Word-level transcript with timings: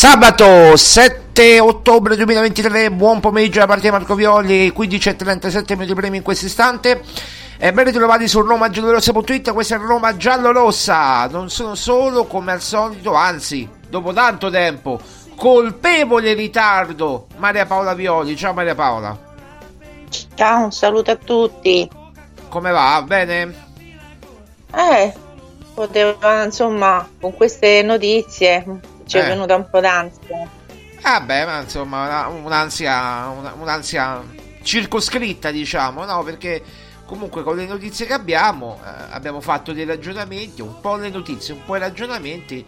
Sabato 0.00 0.78
7 0.78 1.60
ottobre 1.60 2.16
2023, 2.16 2.90
buon 2.90 3.20
pomeriggio 3.20 3.58
da 3.58 3.66
parte 3.66 3.82
di 3.82 3.90
Marco 3.90 4.14
Violi, 4.14 4.72
15.37 4.74 5.76
minuti 5.76 5.92
primi 5.92 6.16
in 6.16 6.22
questo 6.22 6.46
istante. 6.46 7.02
E 7.58 7.70
ben 7.70 7.84
ritrovati 7.84 8.26
su 8.26 8.40
romagiallorossa.it, 8.40 9.52
questa 9.52 9.74
è 9.74 9.78
Roma 9.78 10.16
Giallorossa. 10.16 11.26
Non 11.26 11.50
sono 11.50 11.74
solo 11.74 12.24
come 12.24 12.52
al 12.52 12.62
solito, 12.62 13.12
anzi, 13.12 13.68
dopo 13.90 14.14
tanto 14.14 14.48
tempo, 14.48 14.98
colpevole 15.36 16.32
ritardo, 16.32 17.26
Maria 17.36 17.66
Paola 17.66 17.92
Violi. 17.92 18.34
Ciao 18.38 18.54
Maria 18.54 18.74
Paola, 18.74 19.18
Ciao, 20.34 20.64
un 20.64 20.72
saluto 20.72 21.10
a 21.10 21.16
tutti. 21.16 21.86
come 22.48 22.70
va? 22.70 23.04
Bene? 23.06 23.54
Eh, 24.74 25.12
poteva, 25.74 26.42
insomma, 26.44 27.06
con 27.20 27.34
queste 27.34 27.82
notizie 27.82 28.64
ci 29.10 29.16
è 29.18 29.24
Eh. 29.24 29.26
venuta 29.26 29.56
un 29.56 29.68
po' 29.68 29.80
d'ansia. 29.80 30.48
Vabbè, 31.02 31.44
ma 31.44 31.60
insomma, 31.62 32.04
una- 32.04 32.26
un'ansia, 32.28 33.26
una- 33.28 33.54
un'ansia 33.58 34.22
circoscritta, 34.62 35.50
diciamo, 35.50 36.04
no? 36.04 36.22
Perché 36.22 36.62
comunque 37.06 37.42
con 37.42 37.56
le 37.56 37.66
notizie 37.66 38.06
che 38.06 38.12
abbiamo, 38.12 38.78
eh, 38.84 38.88
abbiamo 39.10 39.40
fatto 39.40 39.72
dei 39.72 39.84
ragionamenti, 39.84 40.62
un 40.62 40.80
po' 40.80 40.94
le 40.94 41.08
notizie, 41.10 41.54
un 41.54 41.64
po' 41.64 41.74
i 41.74 41.80
ragionamenti, 41.80 42.64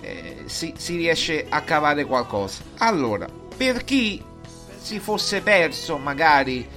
eh, 0.00 0.42
si, 0.46 0.74
si 0.76 0.96
riesce 0.96 1.46
a 1.48 1.60
cavare 1.60 2.04
qualcosa. 2.06 2.62
Allora, 2.78 3.28
per 3.56 3.84
chi 3.84 4.20
si 4.80 4.98
fosse 4.98 5.42
perso 5.42 5.96
magari 5.96 6.68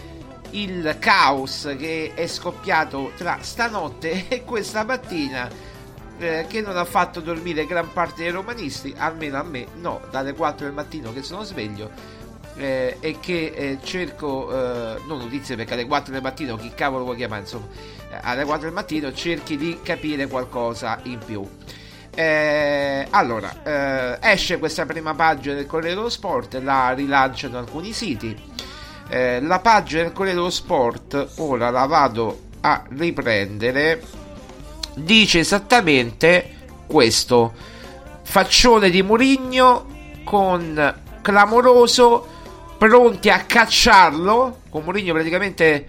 il 0.52 0.98
caos 1.00 1.74
che 1.80 2.12
è 2.14 2.28
scoppiato 2.28 3.14
tra 3.18 3.40
stanotte 3.42 4.26
e 4.30 4.44
questa 4.44 4.84
mattina 4.84 5.50
eh, 6.22 6.46
che 6.48 6.62
non 6.62 6.78
ha 6.78 6.86
fatto 6.86 7.20
dormire 7.20 7.66
gran 7.66 7.92
parte 7.92 8.24
dei 8.24 8.32
romanisti, 8.32 8.94
almeno 8.96 9.38
a 9.38 9.44
me 9.44 9.68
no, 9.76 10.02
dalle 10.12 10.34
4 10.34 10.66
del 10.66 10.74
mattino 10.74 11.12
che 11.14 11.24
sono 11.24 11.44
sveglio, 11.44 11.90
eh, 12.56 12.98
e 13.00 13.20
che 13.20 13.54
eh, 13.56 13.78
cerco, 13.82 14.52
eh, 14.52 15.02
non 15.08 15.18
notizie 15.20 15.56
perché 15.56 15.74
alle 15.74 15.86
4 15.86 16.14
del 16.14 16.22
mattino, 16.22 16.56
chi 16.58 16.72
cavolo 16.76 17.04
vuoi 17.04 17.16
chiamare, 17.16 17.42
insomma, 17.42 17.68
eh, 18.12 18.18
alle 18.22 18.44
4 18.46 18.66
del 18.66 18.74
mattino 18.74 19.12
cerchi 19.14 19.58
di 19.58 19.80
capire 19.82 20.28
qualcosa 20.28 21.00
in 21.04 21.20
più. 21.26 21.48
Eh, 22.14 23.08
allora, 23.10 23.64
eh, 23.64 24.18
esce 24.22 24.60
questa 24.60 24.86
prima 24.86 25.16
pagina 25.16 25.56
del 25.56 25.66
Corriere 25.66 25.96
dello 25.96 26.10
Sport, 26.10 26.60
la 26.62 26.92
rilanciano 26.92 27.58
alcuni 27.58 27.94
siti. 27.94 28.50
La 29.12 29.60
pagina 29.60 30.04
del 30.04 30.14
Corriere 30.14 30.38
dello 30.38 30.50
Sport, 30.50 31.34
ora 31.38 31.70
la 31.70 31.86
vado 31.86 32.44
a 32.62 32.82
riprendere, 32.92 34.02
dice 34.96 35.40
esattamente 35.40 36.56
questo. 36.88 37.54
Faccione 38.24 38.90
di 38.90 39.02
Murigno 39.04 39.86
con 40.24 40.96
clamoroso, 41.22 42.28
pronti 42.78 43.30
a 43.30 43.44
cacciarlo, 43.46 44.62
con 44.70 44.84
Murigno 44.84 45.14
praticamente 45.14 45.88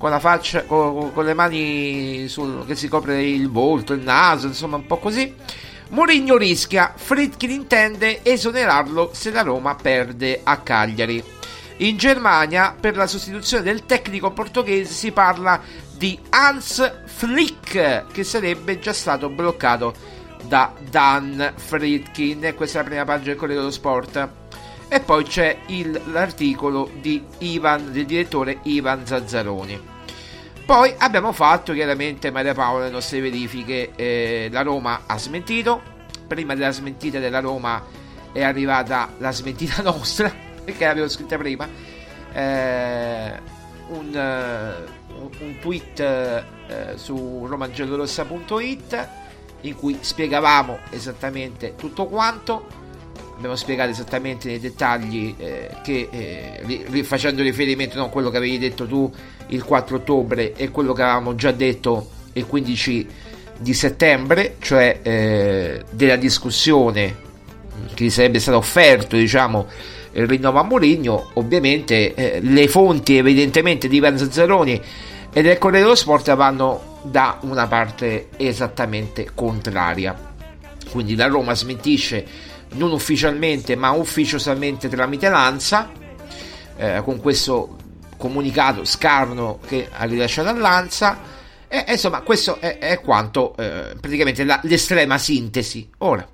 con 0.00 0.08
la 0.08 0.18
faccia, 0.18 0.64
con, 0.64 1.12
con 1.12 1.24
le 1.26 1.34
mani 1.34 2.26
sul, 2.26 2.64
che 2.66 2.74
si 2.74 2.88
copre 2.88 3.22
il 3.22 3.50
volto, 3.50 3.92
il 3.92 4.00
naso, 4.00 4.46
insomma 4.46 4.76
un 4.76 4.86
po' 4.86 4.96
così. 4.96 5.34
Mourinho 5.90 6.36
rischia, 6.36 6.94
Fritkin 6.96 7.50
intende 7.50 8.20
esonerarlo 8.22 9.10
se 9.12 9.30
la 9.30 9.42
Roma 9.42 9.74
perde 9.74 10.40
a 10.42 10.58
Cagliari. 10.58 11.22
In 11.78 11.96
Germania, 11.96 12.76
per 12.78 12.96
la 12.96 13.06
sostituzione 13.06 13.62
del 13.62 13.84
tecnico 13.86 14.30
portoghese, 14.30 14.92
si 14.92 15.10
parla 15.12 15.60
di 16.00 16.18
Hans 16.30 17.02
Flick, 17.04 18.06
che 18.10 18.24
sarebbe 18.24 18.78
già 18.78 18.94
stato 18.94 19.28
bloccato 19.28 19.92
da 20.44 20.72
Dan 20.88 21.52
Fritkin. 21.54 22.54
Questa 22.56 22.78
è 22.78 22.82
la 22.82 22.88
prima 22.88 23.04
pagina 23.04 23.26
del 23.26 23.36
Corriere 23.36 23.60
dello 23.60 23.70
Sport. 23.70 24.28
E 24.88 25.00
poi 25.00 25.24
c'è 25.24 25.58
il, 25.66 26.00
l'articolo 26.06 26.90
di 27.02 27.22
Ivan, 27.40 27.92
del 27.92 28.06
direttore 28.06 28.60
Ivan 28.62 29.04
Zazzaroni. 29.04 29.78
Poi 30.64 30.94
abbiamo 30.96 31.32
fatto 31.32 31.74
chiaramente 31.74 32.30
Maria 32.30 32.54
Paola 32.54 32.86
le 32.86 32.92
nostre 32.92 33.20
verifiche. 33.20 33.90
Eh, 33.94 34.48
la 34.50 34.62
Roma 34.62 35.02
ha 35.04 35.18
smentito. 35.18 35.82
Prima 36.26 36.54
della 36.54 36.70
smentita 36.70 37.18
della 37.18 37.40
Roma 37.40 37.84
è 38.32 38.42
arrivata 38.42 39.12
la 39.18 39.32
smentita 39.32 39.82
nostra, 39.82 40.32
perché 40.64 40.82
l'avevo 40.82 41.10
scritta 41.10 41.36
prima. 41.36 41.68
Eh, 42.32 43.58
un, 43.88 44.86
uh, 44.86 44.99
un, 45.20 45.58
tweet 45.60 46.44
uh, 46.68 46.96
su 46.96 47.46
romangiallorossa.it 47.46 49.08
in 49.62 49.74
cui 49.76 49.98
spiegavamo 50.00 50.78
esattamente 50.90 51.74
tutto 51.76 52.06
quanto. 52.06 52.78
Abbiamo 53.36 53.56
spiegato 53.56 53.90
esattamente 53.90 54.48
nei 54.48 54.60
dettagli 54.60 55.34
eh, 55.38 55.70
che 55.82 56.08
eh, 56.10 57.02
facendo 57.04 57.42
riferimento 57.42 57.96
non 57.96 58.08
a 58.08 58.10
quello 58.10 58.28
che 58.28 58.36
avevi 58.36 58.58
detto 58.58 58.86
tu 58.86 59.10
il 59.48 59.64
4 59.64 59.96
ottobre 59.96 60.54
e 60.54 60.70
quello 60.70 60.92
che 60.92 61.02
avevamo 61.02 61.34
già 61.34 61.50
detto 61.50 62.10
il 62.34 62.46
15 62.46 63.08
di 63.56 63.72
settembre 63.72 64.56
cioè 64.58 65.00
eh, 65.02 65.84
della 65.90 66.16
discussione 66.16 67.28
che 67.94 68.10
sarebbe 68.10 68.40
stato 68.40 68.58
offerto 68.58 69.16
diciamo 69.16 69.66
il 70.12 70.26
rinnovo 70.26 70.58
a 70.58 70.62
Mourinho. 70.62 71.30
Ovviamente 71.34 72.14
eh, 72.14 72.40
le 72.40 72.68
fonti 72.68 73.16
evidentemente 73.16 73.88
di 73.88 73.96
Ivan 73.96 74.18
Zazzaroni 74.18 74.80
e 75.32 75.42
del 75.42 75.58
Corriere 75.58 75.84
dello 75.84 75.94
Sport 75.94 76.34
vanno 76.34 76.98
da 77.02 77.38
una 77.42 77.66
parte 77.66 78.28
esattamente 78.36 79.30
contraria. 79.34 80.28
Quindi 80.90 81.14
la 81.14 81.26
Roma 81.26 81.54
smentisce 81.54 82.26
non 82.72 82.92
ufficialmente 82.92 83.76
ma 83.76 83.90
ufficiosamente 83.90 84.88
tramite 84.88 85.28
Lanza 85.28 85.90
eh, 86.76 87.00
con 87.04 87.20
questo 87.20 87.76
comunicato 88.16 88.84
scarno 88.84 89.58
che 89.66 89.88
ha 89.90 90.04
rilasciato 90.04 90.48
a 90.48 90.52
e, 91.68 91.84
insomma 91.88 92.20
questo 92.22 92.60
è, 92.60 92.78
è 92.78 93.00
quanto 93.00 93.56
eh, 93.56 93.96
praticamente 94.00 94.44
la, 94.44 94.60
l'estrema 94.64 95.18
sintesi. 95.18 95.88
Ora 95.98 96.26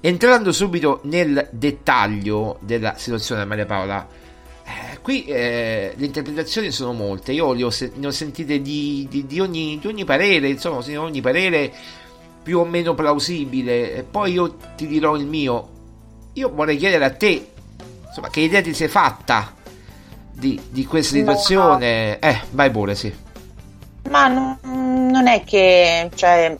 entrando 0.00 0.52
subito 0.52 1.00
nel 1.04 1.48
dettaglio 1.50 2.58
della 2.60 2.94
situazione 2.96 3.44
Maria 3.44 3.66
Paola 3.66 4.06
qui 5.02 5.24
eh, 5.24 5.92
le 5.96 6.06
interpretazioni 6.06 6.70
sono 6.70 6.92
molte 6.92 7.32
io 7.32 7.52
le 7.52 7.64
ho, 7.64 7.72
ne 7.94 8.06
ho 8.06 8.10
sentite 8.10 8.60
di, 8.60 9.06
di, 9.08 9.26
di, 9.26 9.40
ogni, 9.40 9.78
di 9.80 9.86
ogni 9.86 10.04
parere 10.04 10.48
insomma 10.48 10.82
di 10.82 10.96
ogni 10.96 11.20
parere 11.20 11.72
più 12.42 12.58
o 12.58 12.64
meno 12.64 12.94
plausibile. 12.94 13.94
E 13.94 14.02
poi 14.02 14.32
io 14.32 14.56
ti 14.76 14.86
dirò 14.86 15.16
il 15.16 15.26
mio. 15.26 15.68
Io 16.34 16.50
vorrei 16.52 16.76
chiedere 16.76 17.04
a 17.04 17.10
te, 17.10 17.50
insomma, 18.06 18.28
che 18.28 18.40
idea 18.40 18.62
ti 18.62 18.74
sei 18.74 18.88
fatta 18.88 19.54
di, 20.32 20.60
di 20.68 20.86
questa 20.86 21.16
situazione? 21.16 22.18
No. 22.20 22.28
Eh, 22.28 22.40
vai 22.50 22.70
pure, 22.70 22.94
sì. 22.94 23.14
Ma 24.08 24.28
non, 24.28 24.58
non 24.62 25.26
è 25.26 25.44
che, 25.44 26.10
cioè, 26.14 26.56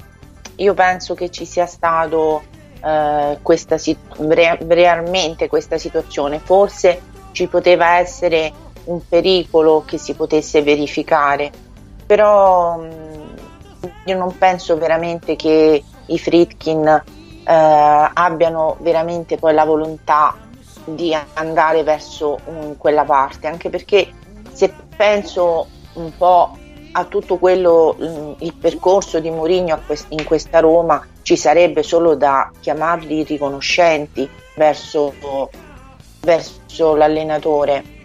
io 0.57 0.75
penso 0.75 1.15
che 1.15 1.31
ci 1.31 1.45
sia 1.45 1.67
stato 1.67 2.43
eh, 2.85 3.39
questa 3.41 3.77
re, 4.19 4.59
realmente 4.67 5.49
questa 5.49 5.79
situazione. 5.79 6.41
Forse 6.41 7.01
ci 7.33 7.47
poteva 7.47 7.99
essere 7.99 8.53
un 8.85 9.01
pericolo 9.07 9.85
che 9.87 9.99
si 9.99 10.15
potesse 10.15 10.63
verificare, 10.63 11.51
però 12.07 12.83
io 14.05 14.17
non 14.17 14.37
penso 14.37 14.77
veramente 14.77 15.37
che 15.37 15.83
i 16.07 16.19
Fritkin 16.19 16.87
eh, 16.87 18.11
abbiano 18.13 18.77
veramente 18.81 19.37
poi 19.37 19.55
la 19.55 19.65
volontà 19.65 20.37
di 20.85 21.17
andare 21.35 21.83
verso 21.83 22.39
um, 22.47 22.77
quella 22.77 23.05
parte, 23.05 23.47
anche 23.47 23.71
perché 23.71 24.11
se 24.51 24.73
penso 24.97 25.67
un 25.95 26.13
po' 26.17 26.57
a 26.93 27.05
tutto 27.05 27.37
quello, 27.37 27.95
um, 27.99 28.35
il 28.39 28.55
percorso 28.55 29.21
di 29.21 29.31
Mourinho 29.31 29.79
in 30.09 30.25
questa 30.25 30.61
Roma, 30.61 31.07
ci 31.23 31.37
sarebbe 31.37 31.83
solo 31.83 32.17
da 32.17 32.51
chiamarli 32.59 33.23
riconoscenti 33.23 34.29
verso, 34.57 35.15
verso 36.21 36.95
l'allenatore. 36.95 37.99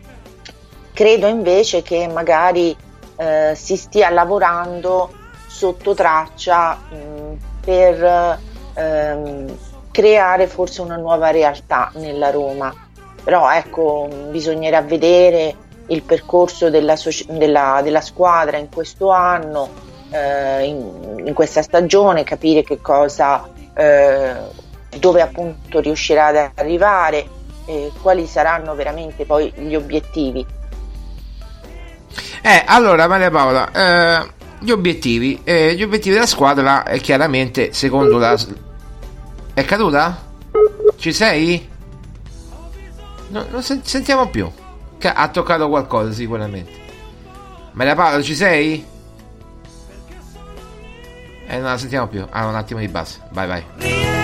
Credo 0.93 1.27
invece 1.27 1.81
che 1.81 2.07
magari 2.07 2.75
eh, 3.17 3.53
si 3.55 3.75
stia 3.75 4.09
lavorando 4.09 5.11
sotto 5.47 5.93
traccia 5.93 6.75
mh, 6.75 6.95
mm, 6.95 7.33
per 7.61 8.39
ehm, 8.73 9.57
creare 9.91 10.47
forse 10.47 10.81
una 10.81 10.97
nuova 10.97 11.31
realtà 11.31 11.91
nella 11.95 12.29
Roma. 12.29 12.73
Però 13.23 13.49
ecco, 13.51 14.07
bisognerà 14.29 14.81
vedere 14.81 15.55
il 15.87 16.01
percorso 16.03 16.69
della, 16.69 16.95
della, 17.27 17.79
della 17.83 18.01
squadra 18.01 18.57
in 18.57 18.69
questo 18.69 19.09
anno, 19.09 19.69
eh, 20.11 20.65
in, 20.65 21.23
in, 21.25 21.33
questa 21.33 21.61
stagione, 21.61 22.23
capire 22.23 22.63
che 22.63 22.81
cosa, 22.81 23.49
eh, 23.73 24.33
dove 24.97 25.21
appunto 25.21 25.79
riuscirà 25.79 26.27
ad 26.27 26.51
arrivare, 26.55 27.27
e 27.65 27.91
quali 28.01 28.27
saranno 28.27 28.75
veramente 28.75 29.25
poi 29.25 29.51
gli 29.55 29.75
obiettivi. 29.75 30.45
Eh, 32.41 32.63
allora 32.65 33.07
Maria 33.07 33.31
Paola, 33.31 33.71
eh, 33.71 34.29
gli 34.59 34.71
obiettivi. 34.71 35.41
Eh, 35.43 35.73
gli 35.75 35.83
obiettivi 35.83 36.13
della 36.13 36.27
squadra 36.27 36.83
è 36.83 36.99
chiaramente 36.99 37.73
secondo 37.73 38.17
la... 38.17 38.37
È 39.53 39.63
caduta? 39.65 40.23
Ci 40.97 41.11
sei? 41.11 41.69
No, 43.29 43.45
non 43.49 43.63
sen- 43.63 43.83
sentiamo 43.83 44.29
più. 44.29 44.49
Ha 45.01 45.27
toccato 45.29 45.69
qualcosa 45.69 46.11
sicuramente. 46.11 46.71
Maria 47.73 47.95
Paola, 47.95 48.21
ci 48.21 48.35
sei? 48.35 48.85
Eh, 51.47 51.57
non 51.57 51.69
la 51.69 51.77
sentiamo 51.77 52.07
più. 52.07 52.25
Ah, 52.29 52.47
un 52.47 52.55
attimo 52.55 52.79
di 52.79 52.87
basso. 52.87 53.19
Vai, 53.31 53.47
vai. 53.47 54.14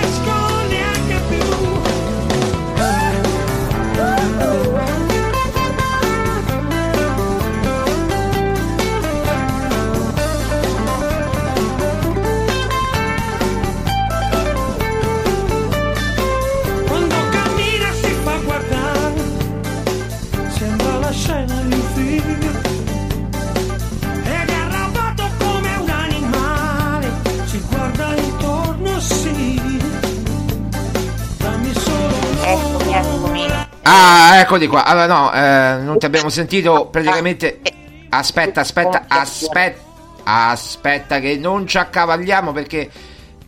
Eccoli 34.42 34.68
qua. 34.68 34.86
Allora, 34.86 35.06
no, 35.08 35.34
eh, 35.34 35.82
non 35.82 35.98
ti 35.98 36.06
abbiamo 36.06 36.30
sentito 36.30 36.88
praticamente. 36.88 37.62
Aspetta, 38.10 38.62
aspetta, 38.62 39.06
aspetta. 39.08 39.90
Aspetta, 40.24 41.20
che 41.20 41.38
non 41.38 41.66
ci 41.66 41.80
accavaliamo 41.80 42.52
perché 42.52 42.90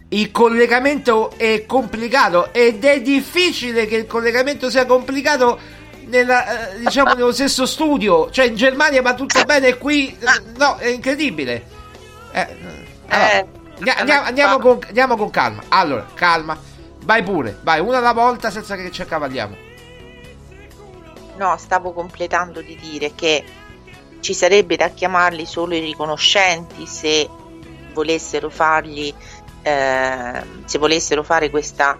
il 0.10 0.32
collegamento 0.32 1.32
è 1.38 1.66
complicato 1.68 2.52
ed 2.52 2.84
è 2.84 3.00
difficile 3.02 3.86
che 3.86 3.96
il 3.96 4.08
collegamento 4.08 4.72
sia 4.72 4.86
complicato 4.86 5.60
nella, 6.08 6.72
eh, 6.74 6.80
diciamo 6.80 7.14
nello 7.14 7.32
stesso 7.32 7.66
studio, 7.66 8.30
cioè 8.32 8.46
in 8.46 8.56
Germania 8.56 9.02
va 9.02 9.14
tutto 9.14 9.44
bene 9.44 9.78
qui 9.78 10.18
eh, 10.20 10.42
no, 10.58 10.78
è 10.78 10.88
incredibile. 10.88 11.64
Eh, 12.32 12.48
allora, 13.08 13.32
Eh, 13.32 13.48
andiamo, 14.00 14.26
andiamo 14.26 14.58
con, 14.58 14.80
andiamo 14.88 15.16
con 15.16 15.30
calma. 15.30 15.64
Allora, 15.70 16.08
calma. 16.16 16.58
Vai 17.04 17.22
pure, 17.22 17.60
vai 17.62 17.80
una 17.80 17.98
alla 18.00 18.14
volta 18.14 18.50
senza 18.50 18.76
che 18.76 18.90
ci 18.90 19.02
accavalliamo. 19.02 19.56
No, 21.36 21.58
stavo 21.58 21.94
completando 21.94 22.62
di 22.62 22.75
dire 22.75 23.13
che 23.16 23.44
ci 24.20 24.34
sarebbe 24.34 24.75
da 24.75 24.90
chiamarli 24.90 25.46
solo 25.46 25.75
i 25.75 25.80
riconoscenti 25.80 26.86
se 26.86 27.30
volessero 27.94 28.50
fargli 28.50 29.13
eh, 29.62 30.42
se 30.66 30.78
volessero 30.78 31.24
fare 31.24 31.50
questa 31.50 31.98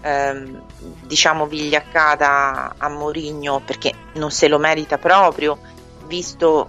ehm, 0.00 0.62
diciamo 1.02 1.46
vigliaccata 1.46 2.74
a 2.78 2.88
Mourinho 2.88 3.60
perché 3.64 3.92
non 4.14 4.30
se 4.30 4.48
lo 4.48 4.58
merita 4.58 4.98
proprio 4.98 5.58
visto 6.06 6.68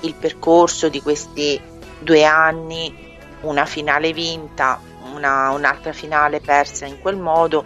il 0.00 0.14
percorso 0.14 0.88
di 0.88 1.00
questi 1.02 1.60
due 1.98 2.24
anni 2.24 3.16
una 3.42 3.64
finale 3.64 4.12
vinta 4.12 4.80
una- 5.14 5.50
un'altra 5.50 5.92
finale 5.92 6.40
persa 6.40 6.86
in 6.86 7.00
quel 7.00 7.16
modo 7.16 7.64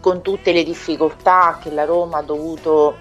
con 0.00 0.22
tutte 0.22 0.52
le 0.52 0.64
difficoltà 0.64 1.58
che 1.62 1.70
la 1.70 1.84
Roma 1.84 2.18
ha 2.18 2.22
dovuto 2.22 2.96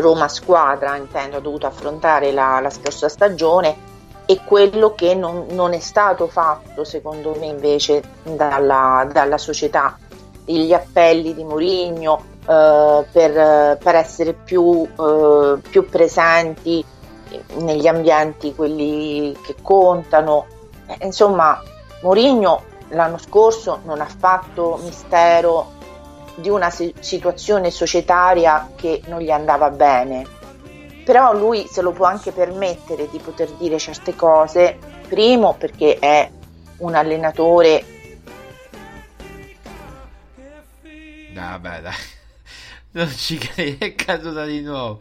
Roma 0.00 0.28
squadra 0.28 0.96
intendo 0.96 1.36
ha 1.36 1.40
dovuto 1.40 1.66
affrontare 1.66 2.32
la, 2.32 2.60
la 2.60 2.70
scorsa 2.70 3.08
stagione 3.08 3.88
e 4.26 4.40
quello 4.44 4.94
che 4.94 5.14
non, 5.14 5.46
non 5.50 5.72
è 5.72 5.80
stato 5.80 6.26
fatto 6.28 6.84
secondo 6.84 7.34
me 7.38 7.46
invece 7.46 8.02
dalla, 8.22 9.08
dalla 9.10 9.38
società. 9.38 9.98
Gli 10.44 10.72
appelli 10.72 11.34
di 11.34 11.44
Mourinho 11.44 12.22
eh, 12.46 13.04
per, 13.10 13.78
per 13.78 13.94
essere 13.94 14.32
più, 14.32 14.82
eh, 14.84 15.58
più 15.68 15.88
presenti 15.88 16.84
negli 17.58 17.86
ambienti 17.86 18.54
quelli 18.54 19.36
che 19.44 19.56
contano. 19.62 20.46
Eh, 20.86 21.06
insomma 21.06 21.60
Mourinho 22.02 22.62
l'anno 22.90 23.18
scorso 23.18 23.80
non 23.84 24.00
ha 24.00 24.08
fatto 24.08 24.78
mistero 24.82 25.78
di 26.36 26.48
una 26.48 26.70
si- 26.70 26.94
situazione 27.00 27.70
societaria 27.70 28.70
che 28.76 29.02
non 29.06 29.20
gli 29.20 29.30
andava 29.30 29.70
bene. 29.70 30.26
Però 31.04 31.32
lui 31.32 31.66
se 31.66 31.82
lo 31.82 31.92
può 31.92 32.06
anche 32.06 32.30
permettere 32.32 33.08
di 33.10 33.18
poter 33.18 33.50
dire 33.52 33.78
certe 33.78 34.14
cose, 34.14 34.78
primo 35.08 35.54
perché 35.58 35.98
è 35.98 36.30
un 36.78 36.94
allenatore 36.94 37.84
Vabbè, 41.32 41.80
dai. 41.80 41.92
Non 42.92 43.08
ci 43.08 43.38
credi, 43.38 43.76
è 43.78 43.94
caduta 43.94 44.44
di 44.44 44.62
nuovo. 44.62 45.00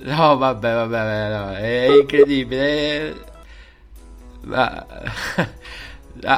No, 0.00 0.36
vabbè, 0.38 0.72
vabbè, 0.72 0.86
vabbè, 0.86 1.28
no, 1.36 1.52
è 1.54 1.86
incredibile. 2.00 3.10
è- 3.10 3.14
Ma- 4.42 4.86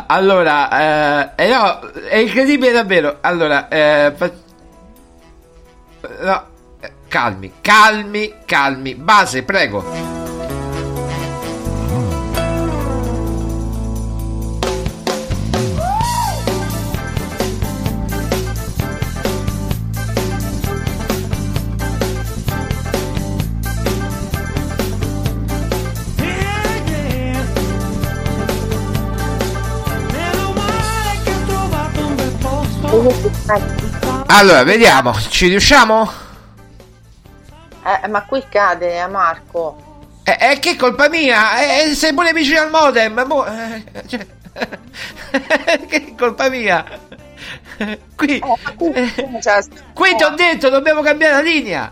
Allora, 0.07 1.35
eh, 1.37 1.49
no, 1.49 1.81
è 2.09 2.17
incredibile 2.17 2.73
davvero. 2.73 3.19
Allora, 3.21 3.69
eh, 3.69 4.13
fa- 4.15 4.31
no, 6.21 6.47
eh, 6.81 6.93
calmi, 7.09 7.53
calmi, 7.61 8.35
calmi. 8.45 8.95
Base, 8.95 9.43
prego. 9.43 10.20
Allora, 34.26 34.62
vediamo, 34.62 35.12
ci 35.28 35.49
riusciamo? 35.49 36.09
Eh, 38.02 38.09
ma 38.09 38.23
qui 38.25 38.45
cade 38.49 39.00
a 39.00 39.09
Marco. 39.09 39.88
Eh, 40.23 40.37
eh, 40.52 40.59
che 40.61 40.76
colpa 40.76 41.09
mia? 41.09 41.83
Eh, 41.83 41.95
sei 41.95 42.12
pure 42.14 42.33
vicino 42.33 42.61
al 42.61 42.71
modem. 42.71 43.25
mo- 43.26 43.45
eh, 43.47 43.83
cioè- 44.07 44.26
che 45.88 46.14
colpa 46.16 46.49
mia? 46.49 46.85
Qui, 48.14 48.38
eh, 48.38 49.12
qui 49.95 50.14
ti 50.14 50.23
ho 50.23 50.30
detto, 50.37 50.69
dobbiamo 50.69 51.00
cambiare 51.02 51.35
la 51.35 51.40
linea. 51.40 51.90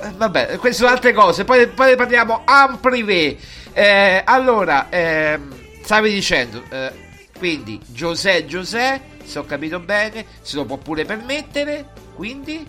Eh, 0.00 0.10
Vabbè, 0.16 0.56
queste 0.56 0.78
sono 0.82 0.90
altre 0.94 1.12
cose. 1.12 1.44
Poi, 1.44 1.68
poi 1.68 1.90
ne 1.90 1.96
parliamo 1.96 2.42
en 2.46 2.80
privé. 2.80 3.36
Eh, 3.72 4.22
allora, 4.24 4.86
ehm, 4.88 5.54
stavi 5.84 6.10
dicendo, 6.10 6.62
eh, 6.70 6.90
quindi 7.38 7.78
Giuseppe 7.86 8.46
Giuseppe, 8.46 9.17
se 9.28 9.38
ho 9.38 9.44
capito 9.44 9.78
bene, 9.78 10.26
se 10.40 10.56
lo 10.56 10.64
può 10.64 10.76
pure 10.76 11.04
permettere. 11.04 11.90
Quindi, 12.16 12.66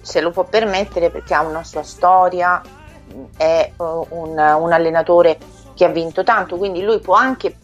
se 0.00 0.20
lo 0.20 0.30
può 0.30 0.44
permettere 0.44 1.10
perché 1.10 1.34
ha 1.34 1.42
una 1.42 1.64
sua 1.64 1.82
storia, 1.82 2.62
è 3.36 3.70
eh, 3.70 3.72
un, 3.76 4.38
un 4.38 4.72
allenatore 4.72 5.38
che 5.74 5.84
ha 5.84 5.88
vinto 5.88 6.22
tanto, 6.22 6.56
quindi 6.56 6.82
lui 6.82 7.00
può 7.00 7.14
anche 7.14 7.56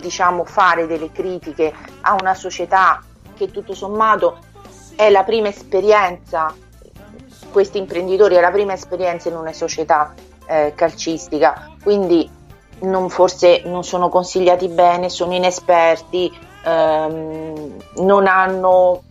diciamo, 0.00 0.44
fare 0.44 0.86
delle 0.86 1.10
critiche 1.10 1.74
a 2.02 2.14
una 2.14 2.34
società 2.34 3.02
che 3.34 3.50
tutto 3.50 3.74
sommato 3.74 4.38
è 4.96 5.10
la 5.10 5.24
prima 5.24 5.48
esperienza, 5.48 6.54
questi 7.50 7.78
imprenditori 7.78 8.36
è 8.36 8.40
la 8.40 8.50
prima 8.50 8.74
esperienza 8.74 9.28
in 9.28 9.36
una 9.36 9.52
società 9.52 10.14
eh, 10.46 10.72
calcistica, 10.74 11.74
quindi 11.82 12.30
non, 12.80 13.08
forse 13.08 13.62
non 13.64 13.84
sono 13.84 14.08
consigliati 14.08 14.68
bene, 14.68 15.08
sono 15.08 15.34
inesperti, 15.34 16.32
ehm, 16.64 17.76
non 17.96 18.26
hanno 18.26 19.02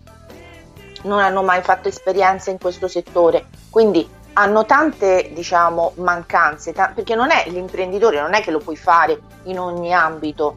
non 1.04 1.20
hanno 1.20 1.44
mai 1.44 1.62
fatto 1.62 1.88
esperienza 1.88 2.50
in 2.50 2.58
questo 2.58 2.88
settore, 2.88 3.46
quindi 3.70 4.08
hanno 4.34 4.66
tante 4.66 5.32
diciamo 5.34 5.94
mancanze, 5.96 6.74
ta- 6.74 6.92
perché 6.94 7.16
non 7.16 7.32
è 7.32 7.46
l'imprenditore, 7.50 8.22
non 8.22 8.34
è 8.34 8.42
che 8.42 8.52
lo 8.52 8.60
puoi 8.60 8.76
fare 8.76 9.20
in 9.44 9.60
ogni 9.60 9.94
ambito, 9.94 10.56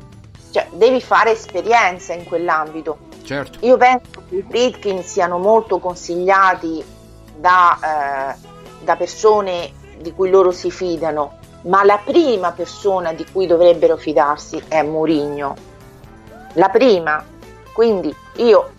cioè 0.51 0.69
devi 0.73 1.01
fare 1.01 1.33
esperienza 1.33 2.13
in 2.13 2.25
quell'ambito. 2.25 2.99
certo. 3.25 3.59
Io 3.65 3.77
penso 3.77 4.25
che 4.29 4.37
i 4.37 4.45
Friedkin 4.47 5.03
siano 5.03 5.39
molto 5.39 5.79
consigliati 5.79 6.85
da, 7.37 8.35
eh, 8.35 8.47
da 8.83 8.97
persone 8.97 9.73
di 9.99 10.13
cui 10.13 10.31
loro 10.31 10.51
si 10.51 10.71
fidano, 10.71 11.39
ma 11.63 11.85
la 11.85 12.01
prima 12.03 12.53
persona 12.53 13.13
di 13.13 13.27
cui 13.31 13.47
dovrebbero 13.47 13.97
fidarsi 13.97 14.63
è 14.69 14.83
Mourinho. 14.83 15.57
La 16.55 16.69
prima. 16.69 17.25
Quindi 17.73 18.15
io, 18.37 18.71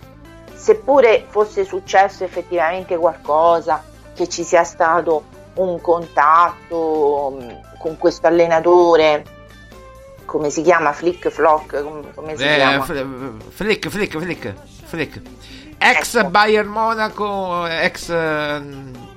seppure 0.53 1.25
fosse 1.27 1.63
successo 1.63 2.23
effettivamente 2.23 2.97
qualcosa, 2.97 3.83
che 4.13 4.27
ci 4.27 4.43
sia 4.43 4.63
stato 4.63 5.23
un 5.55 5.79
contatto 5.81 7.35
mh, 7.39 7.77
con 7.79 7.97
questo 7.97 8.27
allenatore, 8.27 9.25
come 10.25 10.49
si 10.49 10.61
chiama? 10.61 10.91
Flick 10.93 11.29
Flock, 11.29 11.81
come, 11.83 12.13
come 12.13 12.37
si 12.37 12.43
Eh, 12.43 12.55
chiama? 12.55 12.83
fl- 12.83 13.37
flick, 13.49 13.89
flick, 13.89 14.17
flick, 14.17 14.53
flick. 14.85 15.21
Ex 15.77 16.23
Bayern 16.25 16.67
Monaco, 16.69 17.65
ex 17.65 18.09
eh, 18.09 18.61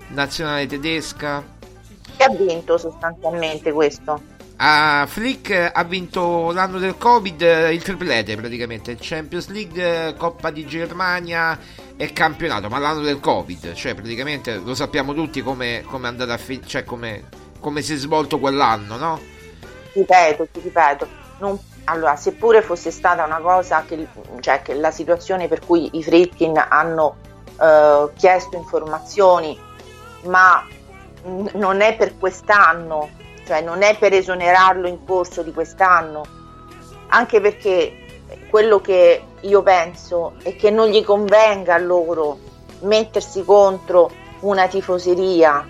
nazionale 0.09 0.67
tedesca. 0.67 1.43
Che 2.17 2.25
ha 2.25 2.31
vinto 2.31 2.79
sostanzialmente 2.79 3.73
questo? 3.73 4.33
Ah, 4.57 5.05
Flick 5.09 5.71
ha 5.73 5.83
vinto 5.83 6.53
l'anno 6.53 6.79
del 6.79 6.97
Covid 6.97 7.43
eh, 7.43 7.75
il 7.75 7.83
triplete 7.83 8.37
praticamente, 8.37 8.97
Champions 9.01 9.49
League, 9.49 10.09
eh, 10.09 10.15
Coppa 10.15 10.51
di 10.51 10.65
Germania 10.65 11.59
e 11.97 12.13
campionato, 12.13 12.69
ma 12.69 12.79
l'anno 12.79 13.01
del 13.01 13.19
Covid, 13.19 13.73
cioè 13.73 13.95
praticamente 13.95 14.55
lo 14.57 14.75
sappiamo 14.75 15.13
tutti 15.13 15.43
come 15.43 15.83
come 15.87 16.07
è 16.07 16.11
andata 16.11 16.35
a 16.35 16.39
finire, 16.39 16.67
cioè 16.67 16.85
come, 16.85 17.25
come 17.59 17.83
si 17.83 17.95
è 17.95 17.97
svolto 17.97 18.39
quell'anno, 18.39 18.97
no? 18.97 19.33
ripeto, 19.95 20.49
ti 20.53 20.61
ripeto, 20.61 21.07
non- 21.39 21.59
allora, 21.85 22.17
seppure 22.17 22.63
fosse 22.63 22.91
stata 22.91 23.25
una 23.25 23.39
cosa 23.39 23.85
che, 23.87 24.07
cioè, 24.41 24.63
che 24.63 24.75
la 24.75 24.91
situazione 24.91 25.49
per 25.49 25.61
cui 25.65 25.91
i 25.93 26.03
Fritkin 26.03 26.57
hanno 26.69 27.17
eh, 27.61 28.09
chiesto 28.17 28.57
informazioni, 28.57 29.59
ma 30.25 30.67
non 31.25 31.81
è 31.81 31.97
per 31.97 32.19
quest'anno, 32.19 33.11
cioè 33.47 33.61
non 33.61 33.83
è 33.83 33.97
per 33.99 34.13
esonerarlo 34.13 34.89
in 34.89 35.05
corso 35.05 35.43
di 35.43 35.53
quest'anno, 35.53 36.25
anche 37.09 37.41
perché 37.41 38.05
quello 38.51 38.81
che 38.81 39.23
io 39.41 39.63
penso 39.63 40.35
è 40.43 40.57
che 40.57 40.71
non 40.71 40.89
gli 40.89 41.03
convenga 41.03 41.75
a 41.75 41.79
loro 41.79 42.39
mettersi 42.81 43.45
contro 43.45 44.11
una 44.41 44.69
tifoseria, 44.69 45.67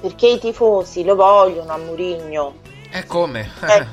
perché 0.00 0.28
i 0.28 0.38
tifosi 0.38 1.04
lo 1.04 1.14
vogliono 1.14 1.72
a 1.72 1.78
Murigno. 1.78 2.54
E 2.90 3.06
come? 3.06 3.50
Eh, 3.68 3.86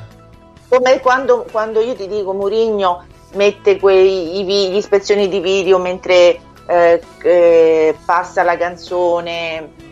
come 0.68 1.00
quando, 1.00 1.46
quando 1.52 1.82
io 1.82 1.96
ti 1.96 2.08
dico 2.08 2.34
Murigno 2.34 3.06
mette 3.34 3.80
quei 3.80 4.40
i 4.40 4.44
gli 4.44 4.76
ispezioni 4.76 5.28
di 5.28 5.40
video 5.40 5.78
mentre 5.78 6.40
eh, 6.68 7.02
eh, 7.22 7.96
passa 8.06 8.44
la 8.44 8.58
canzone 8.58 9.88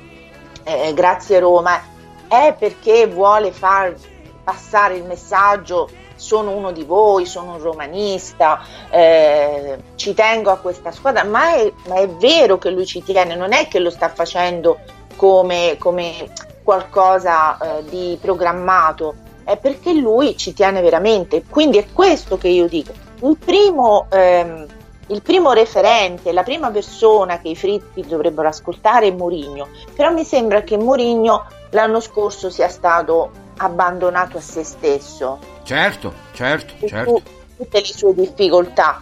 eh, 0.67 0.93
Grazie 0.93 1.39
Roma, 1.39 1.81
è 2.27 2.53
perché 2.57 3.07
vuole 3.07 3.51
far 3.51 3.95
passare 4.43 4.95
il 4.95 5.05
messaggio 5.05 5.89
sono 6.17 6.51
uno 6.51 6.71
di 6.71 6.83
voi, 6.83 7.25
sono 7.25 7.53
un 7.53 7.59
romanista, 7.61 8.59
eh, 8.89 9.77
ci 9.95 10.13
tengo 10.13 10.49
a 10.49 10.57
questa 10.57 10.91
squadra, 10.91 11.23
ma 11.23 11.53
è, 11.53 11.71
ma 11.87 11.95
è, 11.95 12.09
vero 12.09 12.57
che 12.57 12.71
lui 12.71 12.85
ci 12.85 13.03
tiene, 13.03 13.35
non 13.35 13.53
è 13.53 13.67
che 13.67 13.79
lo 13.79 13.91
sta 13.91 14.09
facendo 14.09 14.79
come, 15.15 15.77
come 15.79 16.29
qualcosa 16.63 17.57
eh, 17.57 17.83
di 17.87 18.17
programmato, 18.19 19.13
è 19.43 19.57
perché 19.57 19.93
lui 19.93 20.35
ci 20.35 20.53
tiene 20.53 20.81
veramente. 20.81 21.43
Quindi 21.47 21.77
è 21.77 21.85
questo 21.93 22.37
che 22.37 22.49
io 22.49 22.67
dico. 22.67 22.91
Il 23.21 23.37
primo, 23.37 24.07
ehm, 24.09 24.65
il 25.07 25.21
primo 25.21 25.53
referente, 25.53 26.31
la 26.31 26.43
prima 26.43 26.69
persona 26.69 27.39
che 27.39 27.49
i 27.49 27.55
fritti 27.55 28.05
dovrebbero 28.05 28.47
ascoltare 28.47 29.07
è 29.07 29.11
Mourinho, 29.11 29.69
però 29.95 30.11
mi 30.11 30.23
sembra 30.23 30.63
che 30.63 30.77
Mourinho 30.77 31.45
l'anno 31.71 31.99
scorso 31.99 32.49
sia 32.49 32.67
stato 32.67 33.31
abbandonato 33.57 34.37
a 34.37 34.41
se 34.41 34.63
stesso. 34.63 35.39
Certo, 35.63 36.13
certo, 36.33 36.87
certo. 36.87 37.21
Tutte 37.55 37.79
le 37.79 37.85
sue 37.85 38.13
difficoltà, 38.13 39.01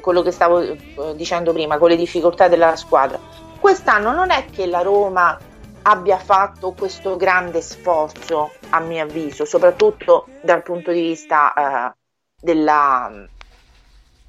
quello 0.00 0.22
che 0.22 0.30
stavo 0.30 0.60
eh, 0.60 0.78
dicendo 1.14 1.52
prima, 1.52 1.78
con 1.78 1.90
le 1.90 1.96
difficoltà 1.96 2.48
della 2.48 2.74
squadra. 2.76 3.18
Quest'anno 3.60 4.12
non 4.12 4.30
è 4.30 4.46
che 4.50 4.66
la 4.66 4.80
Roma 4.80 5.38
abbia 5.82 6.18
fatto 6.18 6.72
questo 6.72 7.16
grande 7.16 7.60
sforzo, 7.60 8.52
a 8.70 8.80
mio 8.80 9.02
avviso, 9.02 9.44
soprattutto 9.44 10.26
dal 10.42 10.62
punto 10.62 10.90
di 10.90 11.00
vista 11.00 11.52
eh, 11.52 11.96
della, 12.40 13.28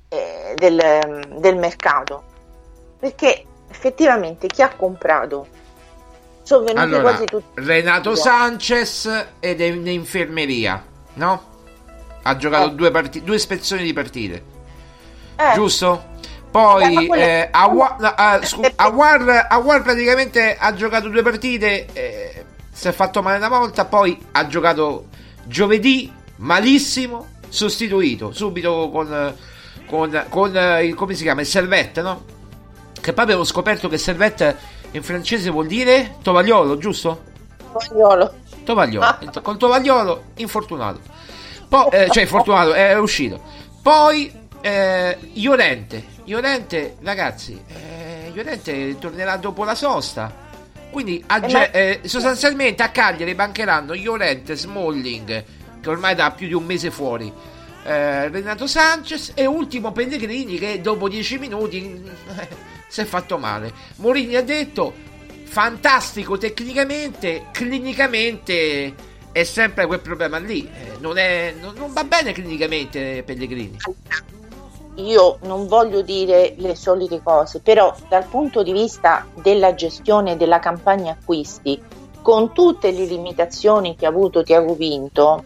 eh, 0.10 0.54
del, 0.56 1.38
del 1.40 1.56
mercato, 1.58 2.24
perché 3.00 3.46
effettivamente 3.70 4.48
chi 4.48 4.62
ha 4.62 4.70
comprato 4.70 5.48
sono 6.44 6.64
venuti 6.64 6.84
allora, 6.84 7.02
quasi 7.02 7.26
tutti. 7.26 7.62
Renato 7.62 8.16
Sanchez 8.16 9.28
ed 9.40 9.60
è 9.60 9.66
in 9.66 9.86
infermeria, 9.88 10.82
no? 11.16 11.56
Ha 12.22 12.36
giocato 12.38 12.72
eh. 12.72 12.76
due, 12.76 12.92
partite, 12.92 13.26
due 13.26 13.38
spezzoni 13.38 13.84
di 13.84 13.94
partite, 13.94 14.44
eh. 15.36 15.54
giusto? 15.54 16.16
Poi 16.50 17.10
eh, 17.14 17.50
Awar, 17.52 18.40
uh, 18.42 18.46
scu- 18.46 18.72
Awar, 18.78 19.48
Awar, 19.50 19.82
praticamente 19.82 20.56
ha 20.58 20.74
giocato 20.74 21.10
due 21.10 21.22
partite, 21.22 21.88
eh, 21.92 22.46
si 22.72 22.88
è 22.88 22.94
fatto 22.94 23.22
male 23.22 23.38
una 23.38 23.50
volta, 23.50 23.84
poi 23.84 24.18
ha 24.32 24.48
giocato 24.48 25.08
giovedì 25.44 26.12
malissimo, 26.38 27.28
sostituito 27.50 28.32
subito 28.32 28.90
con, 28.90 29.36
con, 29.88 30.26
con 30.30 30.56
il, 30.82 30.94
come 30.94 31.16
si 31.16 31.24
chiama, 31.24 31.42
il 31.42 31.48
Servette, 31.48 32.02
no? 32.02 32.24
Che 33.00 33.14
poi 33.14 33.24
avevo 33.24 33.44
scoperto 33.44 33.88
che 33.88 33.98
Servette 33.98 34.56
in 34.92 35.02
francese 35.02 35.50
vuol 35.50 35.68
dire 35.68 36.18
tovagliolo, 36.22 36.78
giusto? 36.78 37.24
Tovagliolo. 37.72 38.34
Tovagliolo. 38.64 39.06
Ah. 39.06 39.20
Con 39.42 39.58
tovagliolo 39.58 40.24
infortunato. 40.36 41.00
Poi, 41.68 41.88
eh, 41.92 42.10
cioè, 42.10 42.24
infortunato, 42.24 42.74
è 42.74 42.98
uscito. 42.98 43.42
Poi, 43.82 44.32
eh, 44.62 45.18
Iorente. 45.34 46.16
Iorente, 46.26 46.98
ragazzi, 47.02 47.62
eh, 47.68 48.32
Iorente 48.34 48.98
tornerà 49.00 49.38
dopo 49.38 49.64
la 49.64 49.76
sosta. 49.76 50.46
Quindi 50.90 51.24
a, 51.28 51.40
eh, 51.72 52.02
sostanzialmente 52.06 52.84
a 52.84 52.90
Cagliari 52.90 53.36
bancheranno 53.36 53.94
Iorente, 53.94 54.56
Smalling, 54.56 55.44
che 55.82 55.90
ormai 55.90 56.16
da 56.16 56.32
più 56.32 56.48
di 56.48 56.54
un 56.54 56.66
mese 56.66 56.92
fuori. 56.92 57.32
Eh, 57.88 58.28
Renato 58.28 58.68
Sanchez 58.68 59.32
e 59.34 59.46
ultimo 59.46 59.94
Pellegrini 59.94 60.58
che 60.58 60.82
dopo 60.82 61.08
10 61.08 61.38
minuti 61.38 62.04
si 62.90 63.00
è 63.00 63.06
fatto 63.06 63.38
male. 63.38 63.72
Morini 63.96 64.36
ha 64.36 64.44
detto 64.44 64.94
fantastico 65.46 66.38
tecnicamente, 66.38 67.46
clinicamente 67.52 68.94
è 69.32 69.44
sempre 69.46 69.86
quel 69.86 70.02
problema 70.02 70.38
lì. 70.38 70.70
Eh, 70.70 70.98
non, 71.00 71.18
è, 71.18 71.56
non, 71.62 71.76
non 71.78 71.94
va 71.94 72.04
bene 72.04 72.34
clinicamente 72.34 73.24
Pellegrini. 73.26 73.78
Io 74.96 75.38
non 75.44 75.68
voglio 75.68 76.02
dire 76.02 76.56
le 76.58 76.76
solite 76.76 77.22
cose, 77.24 77.62
però 77.62 77.96
dal 78.10 78.26
punto 78.26 78.64
di 78.64 78.74
vista 78.74 79.26
della 79.36 79.74
gestione 79.76 80.36
della 80.36 80.60
campagna 80.60 81.14
acquisti, 81.14 81.82
con 82.22 82.52
tutte 82.52 82.92
le 82.92 83.06
limitazioni 83.06 83.96
che 83.96 84.06
ha 84.06 84.10
avuto 84.10 84.44
Tiago 84.44 84.74
Vinto, 84.74 85.46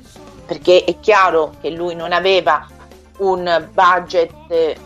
perché 0.52 0.84
è 0.84 1.00
chiaro 1.00 1.54
che 1.62 1.70
lui 1.70 1.96
non 1.96 2.12
aveva 2.12 2.68
un 3.20 3.70
budget 3.72 4.78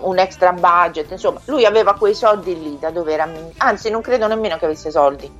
un 0.00 0.18
extra 0.18 0.52
budget, 0.52 1.10
insomma, 1.10 1.38
lui 1.46 1.66
aveva 1.66 1.92
quei 1.92 2.14
soldi 2.14 2.58
lì 2.58 2.78
da 2.78 2.88
dove 2.88 3.12
era, 3.12 3.28
anzi 3.58 3.90
non 3.90 4.00
credo 4.00 4.26
nemmeno 4.26 4.56
che 4.56 4.64
avesse 4.64 4.90
soldi, 4.90 5.30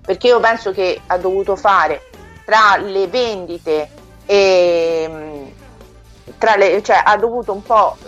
perché 0.00 0.28
io 0.28 0.40
penso 0.40 0.70
che 0.70 0.98
ha 1.08 1.18
dovuto 1.18 1.56
fare 1.56 2.04
tra 2.46 2.76
le 2.78 3.06
vendite 3.08 3.90
e 4.24 5.52
tra 6.38 6.56
le, 6.56 6.82
cioè 6.82 7.02
ha 7.04 7.16
dovuto 7.18 7.52
un 7.52 7.62
po' 7.62 7.98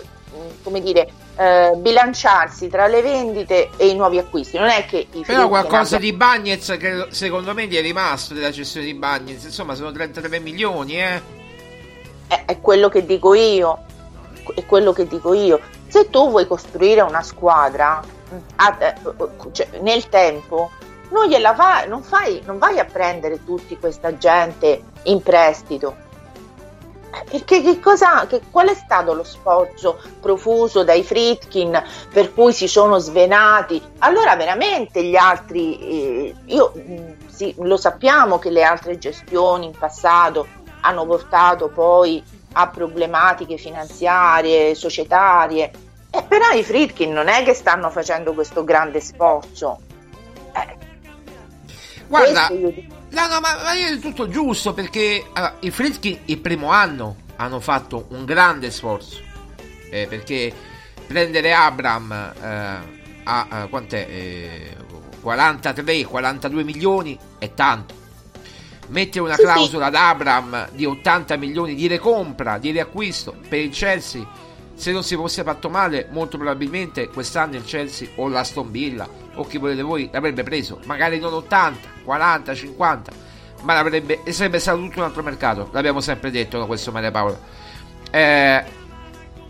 come 0.63 0.81
dire 0.81 1.07
eh, 1.37 1.73
bilanciarsi 1.77 2.69
tra 2.69 2.87
le 2.87 3.03
vendite 3.03 3.71
e 3.77 3.89
i 3.89 3.95
nuovi 3.95 4.19
acquisti. 4.19 4.59
Non 4.59 4.69
è 4.69 4.87
che 4.87 5.07
Però 5.25 5.49
qualcosa 5.49 5.97
abbia... 5.97 6.11
di 6.11 6.17
Bagnets 6.17 6.77
che 6.79 7.07
secondo 7.11 7.55
me 7.55 7.67
gli 7.67 7.77
è 7.77 7.83
rimasto 7.83 8.35
della 8.35 8.51
gestione 8.51 8.87
di 8.87 8.95
Bagnets, 8.95 9.45
insomma, 9.45 9.75
sono 9.75 9.93
33 9.93 10.39
milioni, 10.41 11.01
eh. 11.01 11.23
È, 12.27 12.45
è 12.47 12.61
quello 12.61 12.89
che 12.89 13.05
dico 13.05 13.35
io. 13.35 13.85
È 14.55 14.65
quello 14.65 14.93
che 14.93 15.09
dico 15.09 15.35
io 15.35 15.61
se 15.89 16.11
tu 16.11 16.31
vuoi 16.31 16.47
costruire 16.47 17.01
una 17.01 17.23
squadra 17.23 18.03
a, 18.57 18.77
eh, 18.79 18.95
cioè, 19.53 19.69
nel 19.81 20.09
tempo, 20.09 20.71
non, 21.11 21.27
gliela 21.27 21.53
va, 21.53 21.85
non, 21.87 22.03
fai, 22.03 22.43
non 22.45 22.59
vai 22.59 22.79
a 22.79 22.85
prendere 22.85 23.45
tutti 23.45 23.79
questa 23.79 24.17
gente 24.19 24.83
in 25.05 25.23
prestito. 25.23 26.05
Eh, 27.17 27.25
perché 27.31 27.63
che 27.63 27.81
cosa, 27.81 28.27
che, 28.27 28.43
qual 28.51 28.69
è 28.69 28.75
stato 28.75 29.15
lo 29.15 29.25
sforzo 29.25 29.99
profuso 30.21 30.85
dai 30.85 31.03
Fritkin 31.03 31.83
per 32.13 32.35
cui 32.35 32.53
si 32.53 32.69
sono 32.69 32.99
svenati? 32.99 33.83
Allora 33.99 34.37
veramente 34.37 35.03
gli 35.03 35.17
altri, 35.17 35.79
eh, 35.79 36.35
io, 36.45 36.73
mm, 36.77 37.13
sì, 37.29 37.55
lo 37.59 37.77
sappiamo 37.79 38.39
che 38.39 38.51
le 38.51 38.63
altre 38.63 38.99
gestioni 38.99 39.67
in 39.67 39.77
passato 39.79 40.47
hanno 40.81 41.07
portato 41.07 41.69
poi 41.69 42.23
a 42.53 42.69
problematiche 42.69 43.57
finanziarie, 43.57 44.75
societarie. 44.75 45.71
Eh, 46.11 46.23
però 46.23 46.51
i 46.51 46.63
Fritkin 46.63 47.13
non 47.13 47.29
è 47.29 47.45
che 47.45 47.55
stanno 47.55 47.91
facendo 47.91 48.35
questo 48.35 48.63
grande 48.63 49.01
sforzo. 49.01 49.79
Eh, 50.53 50.77
Guarda, 52.09 52.49
no, 53.17 53.27
no, 53.29 53.41
ma, 53.41 53.57
ma 53.63 53.73
è 53.73 53.99
tutto 53.99 54.29
giusto 54.29 54.75
perché 54.75 55.25
allora, 55.33 55.57
i 55.61 55.71
Fritkin 55.71 56.19
il 56.27 56.39
primo 56.39 56.71
anno 56.71 57.17
hanno 57.37 57.61
fatto 57.61 58.07
un 58.11 58.25
grande 58.25 58.71
sforzo. 58.71 59.23
Eh, 59.91 60.07
perché 60.09 60.53
prendere 61.07 61.55
Abram 61.55 62.13
eh, 62.13 62.47
a, 63.25 63.47
a 63.49 63.67
quant'è? 63.69 64.75
43-42 65.23 66.63
milioni 66.63 67.19
è 67.39 67.53
tanto 67.53 68.05
mettere 68.89 69.25
una 69.25 69.37
clausola 69.37 69.87
ad 69.87 69.95
Abram 69.95 70.71
di 70.73 70.85
80 70.85 71.37
milioni 71.37 71.75
di 71.75 71.87
recompra, 71.87 72.59
di 72.59 72.71
riacquisto 72.71 73.35
per 73.49 73.61
il 73.61 73.71
Chelsea. 73.71 74.25
Se 74.77 74.93
non 74.93 75.03
si 75.03 75.17
fosse 75.17 75.43
fatto 75.43 75.71
male, 75.71 76.07
molto 76.11 76.37
probabilmente 76.37 77.09
quest'anno 77.09 77.57
il 77.57 77.65
Chelsea 77.65 78.09
o 78.17 78.29
l'Aston 78.29 78.71
Villa 78.71 79.09
o 79.35 79.47
chi 79.47 79.57
volete 79.57 79.81
voi 79.81 80.11
l'avrebbe 80.13 80.43
preso, 80.43 80.81
magari 80.85 81.19
non 81.19 81.33
80, 81.33 81.89
40, 82.05 82.55
50, 82.55 83.13
ma 83.63 83.73
l'avrebbe, 83.73 84.21
sarebbe 84.29 84.59
stato 84.59 84.79
tutto 84.79 84.99
un 84.99 85.07
altro 85.07 85.23
mercato. 85.23 85.71
L'abbiamo 85.73 86.01
sempre 86.01 86.31
detto 86.31 86.59
da 86.59 86.67
questo 86.67 86.93
Maria 86.93 87.11
Paola. 87.11 87.39
Eh, 88.11 88.65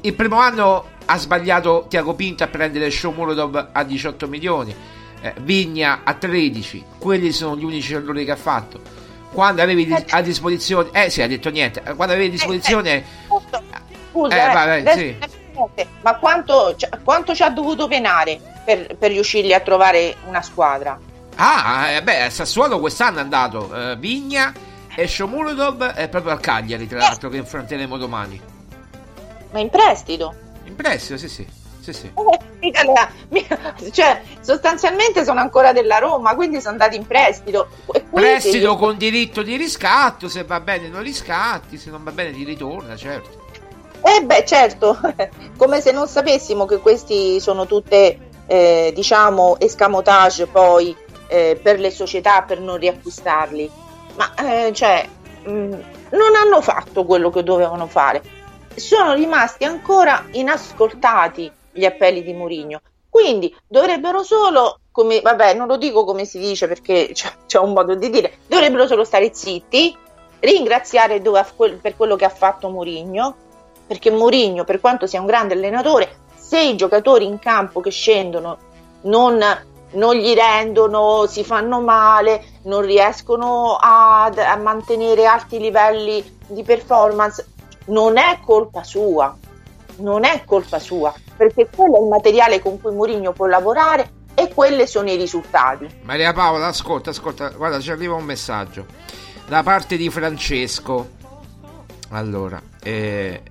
il 0.02 0.14
primo 0.14 0.38
anno 0.38 0.90
ha 1.04 1.18
sbagliato 1.18 1.86
Tiago 1.88 2.14
Pinto 2.14 2.44
a 2.44 2.46
prendere 2.46 2.88
Shomurodov 2.88 3.70
a 3.72 3.82
18 3.82 4.28
milioni, 4.28 4.74
eh, 5.20 5.34
Vigna 5.40 6.02
a 6.04 6.14
13, 6.14 6.84
quelli 6.98 7.32
sono 7.32 7.56
gli 7.56 7.64
unici 7.64 7.94
errori 7.94 8.24
che 8.24 8.30
ha 8.30 8.36
fatto 8.36 9.04
quando 9.32 9.60
avevi 9.60 9.92
a 9.92 10.22
disposizione 10.22 10.88
eh 10.92 11.10
sì 11.10 11.20
ha 11.20 11.26
detto 11.26 11.50
niente 11.50 11.82
quando 11.94 12.14
avevi 12.14 12.28
a 12.28 12.30
disposizione 12.30 12.90
eh, 12.94 13.04
eh, 13.50 13.65
scusa 14.16 14.50
eh, 14.50 14.52
vai, 14.54 14.82
vai, 14.82 14.98
sì. 14.98 15.86
ma 16.00 16.16
quanto, 16.16 16.74
quanto, 17.04 17.34
ci 17.34 17.42
ha 17.42 17.50
dovuto 17.50 17.86
penare 17.86 18.40
per, 18.64 18.96
per 18.96 19.10
riuscirgli 19.10 19.52
a 19.52 19.60
trovare 19.60 20.16
una 20.26 20.40
squadra 20.40 20.98
ah 21.36 21.90
eh, 21.90 22.02
beh 22.02 22.30
Sassuolo 22.30 22.80
quest'anno 22.80 23.18
è 23.18 23.20
andato 23.20 23.74
eh, 23.74 23.96
Vigna 23.96 24.52
e 24.94 25.06
Shomurudov 25.06 25.92
è 25.92 26.08
proprio 26.08 26.32
al 26.32 26.40
Cagliari 26.40 26.86
tra 26.86 26.98
l'altro 26.98 27.28
che 27.28 27.38
affronteremo 27.38 27.98
domani 27.98 28.40
ma 29.50 29.60
in 29.60 29.68
prestito 29.68 30.34
in 30.64 30.74
prestito 30.74 31.18
sì 31.18 31.28
sì 31.28 31.64
sì, 31.86 31.92
sì. 31.92 32.12
Cioè, 33.92 34.22
sostanzialmente 34.40 35.22
sono 35.22 35.38
ancora 35.38 35.72
della 35.72 35.98
Roma, 35.98 36.34
quindi 36.34 36.58
sono 36.58 36.72
andati 36.72 36.96
in 36.96 37.06
prestito. 37.06 37.68
Prestito 38.10 38.56
io... 38.56 38.76
con 38.76 38.96
diritto 38.96 39.42
di 39.42 39.54
riscatto, 39.54 40.28
se 40.28 40.42
va 40.42 40.58
bene 40.58 40.88
non 40.88 41.02
riscatti, 41.02 41.78
se 41.78 41.90
non 41.90 42.02
va 42.02 42.10
bene 42.10 42.32
ti 42.32 42.42
ritorna, 42.42 42.96
certo. 42.96 43.45
Eh 44.02 44.24
beh, 44.24 44.44
certo, 44.44 44.98
come 45.56 45.80
se 45.80 45.92
non 45.92 46.06
sapessimo 46.06 46.64
che 46.64 46.78
questi 46.78 47.40
sono 47.40 47.66
tutte, 47.66 48.30
eh, 48.46 48.92
diciamo, 48.94 49.58
escamotage 49.58 50.46
poi 50.46 50.96
eh, 51.28 51.58
per 51.60 51.80
le 51.80 51.90
società 51.90 52.42
per 52.42 52.60
non 52.60 52.76
riacquistarli. 52.76 53.70
Ma, 54.14 54.34
eh, 54.34 54.72
cioè, 54.72 55.06
mh, 55.44 55.50
non 55.50 56.34
hanno 56.40 56.60
fatto 56.60 57.04
quello 57.04 57.30
che 57.30 57.42
dovevano 57.42 57.86
fare. 57.86 58.22
Sono 58.74 59.14
rimasti 59.14 59.64
ancora 59.64 60.26
inascoltati 60.32 61.50
gli 61.72 61.84
appelli 61.84 62.22
di 62.22 62.32
Mourinho. 62.32 62.80
Quindi 63.08 63.54
dovrebbero 63.66 64.22
solo, 64.22 64.80
come, 64.90 65.20
vabbè, 65.20 65.54
non 65.54 65.66
lo 65.66 65.78
dico 65.78 66.04
come 66.04 66.24
si 66.24 66.38
dice 66.38 66.68
perché 66.68 67.10
c'è, 67.14 67.32
c'è 67.46 67.58
un 67.58 67.72
modo 67.72 67.94
di 67.94 68.10
dire, 68.10 68.38
dovrebbero 68.46 68.86
solo 68.86 69.04
stare 69.04 69.32
zitti, 69.32 69.96
ringraziare 70.40 71.20
dove, 71.22 71.44
per 71.80 71.96
quello 71.96 72.14
che 72.14 72.26
ha 72.26 72.30
fatto 72.30 72.68
Mourinho, 72.68 73.36
perché 73.86 74.10
Mourinho, 74.10 74.64
per 74.64 74.80
quanto 74.80 75.06
sia 75.06 75.20
un 75.20 75.26
grande 75.26 75.54
allenatore, 75.54 76.24
se 76.36 76.60
i 76.60 76.76
giocatori 76.76 77.24
in 77.24 77.38
campo 77.38 77.80
che 77.80 77.90
scendono 77.90 78.58
non, 79.02 79.38
non 79.92 80.14
gli 80.14 80.34
rendono, 80.34 81.26
si 81.26 81.44
fanno 81.44 81.80
male, 81.80 82.44
non 82.62 82.82
riescono 82.82 83.76
a, 83.80 84.24
a 84.24 84.56
mantenere 84.56 85.26
alti 85.26 85.58
livelli 85.58 86.38
di 86.46 86.62
performance, 86.62 87.46
non 87.86 88.16
è 88.16 88.40
colpa 88.44 88.82
sua, 88.84 89.36
non 89.98 90.24
è 90.24 90.42
colpa 90.44 90.78
sua, 90.78 91.14
perché 91.36 91.68
quello 91.74 91.96
è 91.96 92.00
il 92.00 92.08
materiale 92.08 92.60
con 92.60 92.80
cui 92.80 92.92
Mourinho 92.92 93.32
può 93.32 93.46
lavorare 93.46 94.10
e 94.34 94.52
quelli 94.52 94.86
sono 94.86 95.10
i 95.10 95.16
risultati. 95.16 96.00
Maria 96.02 96.32
Paola, 96.32 96.66
ascolta, 96.66 97.10
ascolta, 97.10 97.48
guarda, 97.50 97.80
ci 97.80 97.90
arriva 97.90 98.14
un 98.14 98.24
messaggio 98.24 98.86
da 99.46 99.62
parte 99.62 99.96
di 99.96 100.10
Francesco. 100.10 101.14
Allora, 102.10 102.60
eh, 102.82 103.42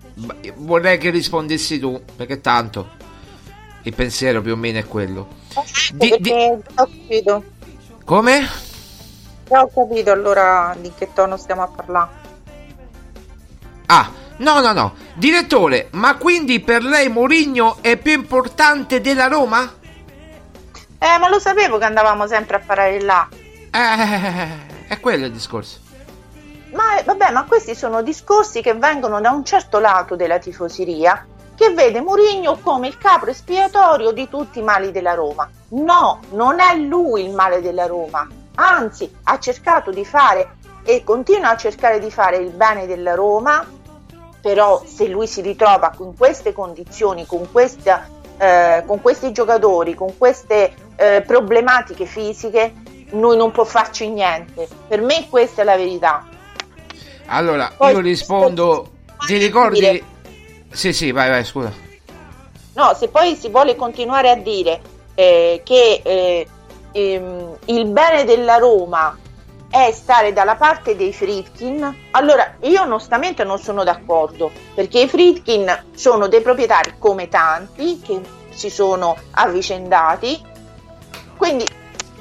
vorrei 0.55 0.97
che 0.97 1.09
rispondessi 1.09 1.79
tu, 1.79 2.01
perché 2.15 2.41
tanto 2.41 2.89
il 3.83 3.93
pensiero 3.93 4.41
più 4.41 4.53
o 4.53 4.55
meno 4.55 4.79
è 4.79 4.85
quello. 4.85 5.27
Di, 5.93 6.15
di... 6.19 6.31
Ho 6.31 6.61
capito. 6.73 7.43
Come? 8.03 8.47
Ho 9.49 9.71
capito 9.73 10.11
allora 10.11 10.75
di 10.79 10.91
che 10.97 11.09
tono 11.13 11.37
stiamo 11.37 11.63
a 11.63 11.67
parlare. 11.67 12.09
Ah, 13.87 14.11
no, 14.37 14.59
no, 14.61 14.73
no. 14.73 14.95
Direttore, 15.13 15.89
ma 15.91 16.17
quindi 16.17 16.59
per 16.59 16.83
lei 16.83 17.09
Mourinho 17.09 17.77
è 17.81 17.97
più 17.97 18.13
importante 18.13 19.01
della 19.01 19.27
Roma? 19.27 19.71
Eh, 20.97 21.17
ma 21.19 21.29
lo 21.29 21.39
sapevo 21.39 21.77
che 21.77 21.85
andavamo 21.85 22.25
sempre 22.25 22.57
a 22.57 22.59
parlare 22.59 23.01
là. 23.01 23.27
Eh, 23.71 24.87
è 24.87 24.99
quello 24.99 25.25
il 25.25 25.31
discorso. 25.31 25.79
Ma 26.75 27.01
vabbè, 27.03 27.31
ma 27.31 27.45
questi 27.45 27.73
sono 27.73 28.01
discorsi 28.01 28.61
che 28.61 28.73
vengono 28.73 29.21
da 29.21 29.31
un 29.31 29.45
certo 29.45 29.79
lato 29.79 30.17
della 30.17 30.39
tifoseria 30.39 31.25
che 31.55 31.69
vede 31.69 32.01
Mourinho 32.01 32.57
come 32.61 32.87
il 32.87 32.97
capo 32.97 33.27
espiatorio 33.27 34.11
di 34.11 34.27
tutti 34.27 34.59
i 34.59 34.61
mali 34.61 34.91
della 34.91 35.13
Roma. 35.13 35.49
No, 35.69 36.19
non 36.31 36.59
è 36.59 36.75
lui 36.75 37.23
il 37.23 37.33
male 37.33 37.61
della 37.61 37.85
Roma. 37.85 38.27
Anzi, 38.55 39.09
ha 39.23 39.39
cercato 39.39 39.89
di 39.91 40.03
fare 40.03 40.57
e 40.83 41.05
continua 41.05 41.51
a 41.51 41.55
cercare 41.55 41.99
di 41.99 42.11
fare 42.11 42.37
il 42.37 42.51
bene 42.51 42.85
della 42.85 43.15
Roma, 43.15 43.65
però 44.41 44.83
se 44.85 45.07
lui 45.07 45.27
si 45.27 45.39
ritrova 45.39 45.93
con 45.95 46.13
queste 46.17 46.51
condizioni, 46.51 47.25
con, 47.25 47.49
questa, 47.53 48.05
eh, 48.37 48.83
con 48.85 49.01
questi 49.01 49.31
giocatori, 49.31 49.95
con 49.95 50.17
queste 50.17 50.73
eh, 50.97 51.23
problematiche 51.25 52.05
fisiche, 52.05 52.73
lui 53.11 53.37
non 53.37 53.51
può 53.51 53.63
farci 53.63 54.09
niente. 54.09 54.67
Per 54.89 55.01
me 55.01 55.27
questa 55.29 55.61
è 55.61 55.65
la 55.65 55.77
verità. 55.77 56.33
Allora, 57.27 57.71
Poi, 57.75 57.93
io 57.93 57.99
rispondo, 57.99 58.91
ti 59.25 59.37
ricordi... 59.37 59.79
Dire, 59.79 60.03
sì, 60.71 60.93
sì, 60.93 61.11
vai, 61.11 61.29
vai, 61.29 61.43
scusa. 61.43 61.71
No, 62.73 62.93
se 62.93 63.07
poi 63.07 63.35
si 63.35 63.49
vuole 63.49 63.75
continuare 63.75 64.29
a 64.29 64.35
dire 64.35 64.81
eh, 65.15 65.61
che 65.63 66.01
eh, 66.03 66.47
ehm, 66.91 67.57
il 67.65 67.85
bene 67.85 68.25
della 68.25 68.57
Roma 68.57 69.17
è 69.69 69.91
stare 69.91 70.33
dalla 70.33 70.55
parte 70.55 70.95
dei 70.95 71.11
Fritkin, 71.11 72.07
allora 72.11 72.55
io 72.61 72.81
onestamente 72.81 73.43
non 73.43 73.59
sono 73.59 73.83
d'accordo, 73.83 74.51
perché 74.73 75.01
i 75.01 75.07
Fritkin 75.07 75.85
sono 75.95 76.27
dei 76.27 76.41
proprietari 76.41 76.95
come 76.99 77.27
tanti 77.27 77.99
che 77.99 78.21
si 78.51 78.69
sono 78.69 79.17
avvicendati, 79.31 80.41
quindi 81.35 81.65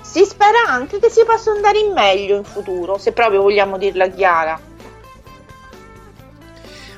si 0.01 0.25
spera 0.25 0.67
anche 0.67 0.99
che 0.99 1.11
si 1.11 1.25
possa 1.25 1.51
andare 1.51 1.79
in 1.79 1.93
meglio 1.93 2.37
in 2.37 2.45
futuro, 2.45 2.99
se 2.99 3.13
proprio 3.13 3.43
vogliamo 3.43 3.79
dirla 3.79 4.09
chiara. 4.09 4.73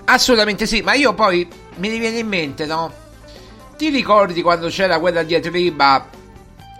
Assolutamente 0.09 0.67
sì, 0.67 0.83
ma 0.83 0.95
io 0.95 1.15
poi 1.15 1.49
mi 1.77 1.99
viene 1.99 2.19
in 2.19 2.29
mente, 2.29 2.65
no? 2.65 2.93
Ti 3.77 3.89
ricordi 3.89 4.41
quando 4.41 4.69
c'era 4.69 5.01
quella 5.01 5.25
diatriba 5.25 6.09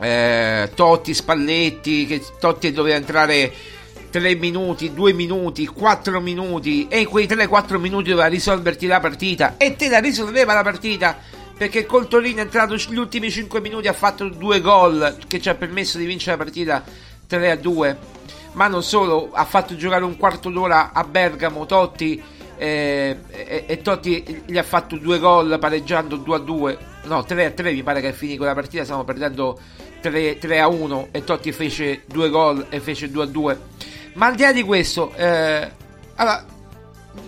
eh, 0.01 0.71
Totti, 0.73 1.13
Spalletti, 1.13 2.07
che 2.07 2.23
Totti 2.39 2.71
doveva 2.71 2.97
entrare 2.97 3.53
3 4.11 4.35
minuti, 4.37 4.95
2 4.95 5.13
minuti, 5.13 5.67
4 5.67 6.21
minuti 6.21 6.87
e 6.89 7.01
in 7.01 7.09
quei 7.09 7.27
3-4 7.27 7.79
minuti 7.79 8.11
doveva 8.11 8.29
risolverti 8.29 8.87
la 8.87 9.01
partita 9.01 9.57
e 9.57 9.75
te 9.75 9.89
la 9.89 9.99
risolveva 9.99 10.55
la 10.55 10.63
partita 10.63 11.19
perché 11.59 11.85
col 11.85 12.07
Torino 12.07 12.39
è 12.39 12.43
entrato 12.43 12.75
negli 12.75 12.97
ultimi 12.97 13.31
5 13.31 13.61
minuti 13.61 13.89
ha 13.89 13.93
fatto 13.93 14.29
due 14.29 14.61
gol 14.61 15.17
che 15.27 15.41
ci 15.41 15.49
ha 15.49 15.55
permesso 15.55 15.99
di 15.99 16.07
vincere 16.07 16.37
la 16.37 16.45
partita 16.45 16.85
3 17.27 17.61
2 17.61 17.99
ma 18.53 18.69
non 18.69 18.83
solo 18.83 19.31
ha 19.33 19.45
fatto 19.45 19.77
giocare 19.77 20.05
un 20.05 20.17
quarto 20.17 20.49
d'ora 20.49 20.93
a 20.93 21.05
Bergamo 21.05 21.67
Totti 21.67 22.23
eh, 22.59 23.17
e, 23.29 23.65
e, 23.67 23.83
Totti 23.83 24.43
gli 24.47 24.59
ha 24.59 24.63
fatto 24.63 24.97
due 24.97 25.19
gol 25.19 25.59
pareggiando 25.59 26.17
2 26.17 26.37
a 26.37 26.39
2 26.39 26.79
no 27.05 27.25
3 27.25 27.45
a 27.45 27.51
3 27.51 27.73
mi 27.73 27.83
pare 27.83 28.01
che 28.01 28.09
è 28.09 28.13
finito 28.13 28.45
la 28.45 28.55
partita 28.55 28.85
stiamo 28.85 29.05
perdendo 29.05 29.59
3, 30.01 30.39
3 30.39 30.61
a 30.61 30.69
1 30.69 31.09
e 31.11 31.25
Totti 31.25 31.53
fece 31.53 32.03
due 32.07 32.29
gol 32.29 32.67
e 32.69 32.81
fece 32.81 33.11
2 33.11 33.23
a 33.23 33.27
2 33.27 33.59
ma 34.15 34.27
al 34.27 34.35
di 34.35 34.43
là 34.43 34.53
di 34.53 34.63
questo 34.63 35.13
eh, 35.15 35.71
allora, 36.17 36.45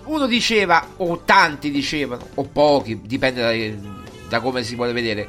uno 0.04 0.26
diceva 0.26 0.86
o 0.96 1.22
tanti 1.24 1.70
dicevano 1.70 2.26
o 2.34 2.44
pochi 2.44 3.00
dipende 3.02 3.40
da, 3.40 3.88
da 4.28 4.40
come 4.40 4.62
si 4.62 4.74
vuole 4.74 4.92
vedere. 4.92 5.28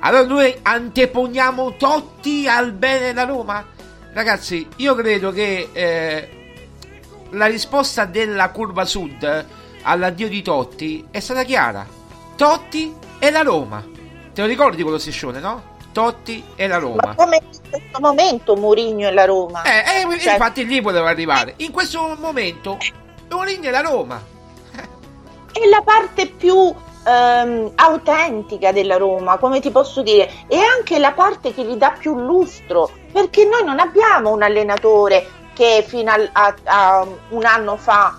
Allora 0.00 0.26
noi 0.26 0.54
anteponiamo 0.60 1.76
Totti 1.76 2.46
al 2.46 2.72
bene 2.72 3.06
della 3.06 3.24
Roma? 3.24 3.64
Ragazzi 4.12 4.66
io 4.76 4.94
credo 4.94 5.32
che 5.32 5.68
eh, 5.72 6.28
la 7.30 7.46
risposta 7.46 8.04
della 8.04 8.50
curva 8.50 8.84
sud 8.84 9.46
all'addio 9.82 10.28
di 10.28 10.42
Totti 10.42 11.06
è 11.10 11.20
stata 11.20 11.42
chiara. 11.44 11.86
Totti 12.36 12.94
e 13.18 13.30
la 13.30 13.42
Roma. 13.42 13.84
Te 14.32 14.40
lo 14.40 14.46
ricordi 14.46 14.82
quello 14.82 14.98
striscione, 14.98 15.40
no? 15.40 15.76
Totti 15.92 16.44
e 16.54 16.66
la 16.66 16.78
Roma. 16.78 17.02
Ma 17.04 17.14
come 17.14 17.40
in 17.42 17.70
questo 17.70 18.00
momento 18.00 18.54
Mourinho 18.54 19.08
e 19.08 19.12
la 19.12 19.24
Roma? 19.24 19.62
Eh, 19.62 20.02
eh 20.02 20.20
cioè... 20.20 20.32
infatti 20.32 20.64
lì 20.64 20.80
voleva 20.80 21.08
arrivare. 21.08 21.54
In 21.56 21.72
questo 21.72 22.16
momento 22.18 22.78
Mourinho 23.30 23.66
e 23.66 23.70
la 23.70 23.80
Roma. 23.80 24.22
È 25.50 25.66
la 25.66 25.82
parte 25.82 26.26
più 26.26 26.72
ehm, 27.04 27.72
autentica 27.74 28.70
della 28.70 28.96
Roma, 28.96 29.38
come 29.38 29.60
ti 29.60 29.70
posso 29.70 30.02
dire, 30.02 30.30
e 30.46 30.58
anche 30.58 30.98
la 30.98 31.12
parte 31.12 31.52
che 31.52 31.64
gli 31.64 31.74
dà 31.74 31.90
più 31.98 32.16
lustro, 32.16 32.90
perché 33.10 33.44
noi 33.44 33.64
non 33.64 33.80
abbiamo 33.80 34.30
un 34.30 34.42
allenatore 34.42 35.37
che 35.58 35.84
fino 35.84 36.12
a, 36.12 36.30
a, 36.30 36.54
a 36.62 37.06
un 37.30 37.44
anno 37.44 37.76
fa 37.76 38.16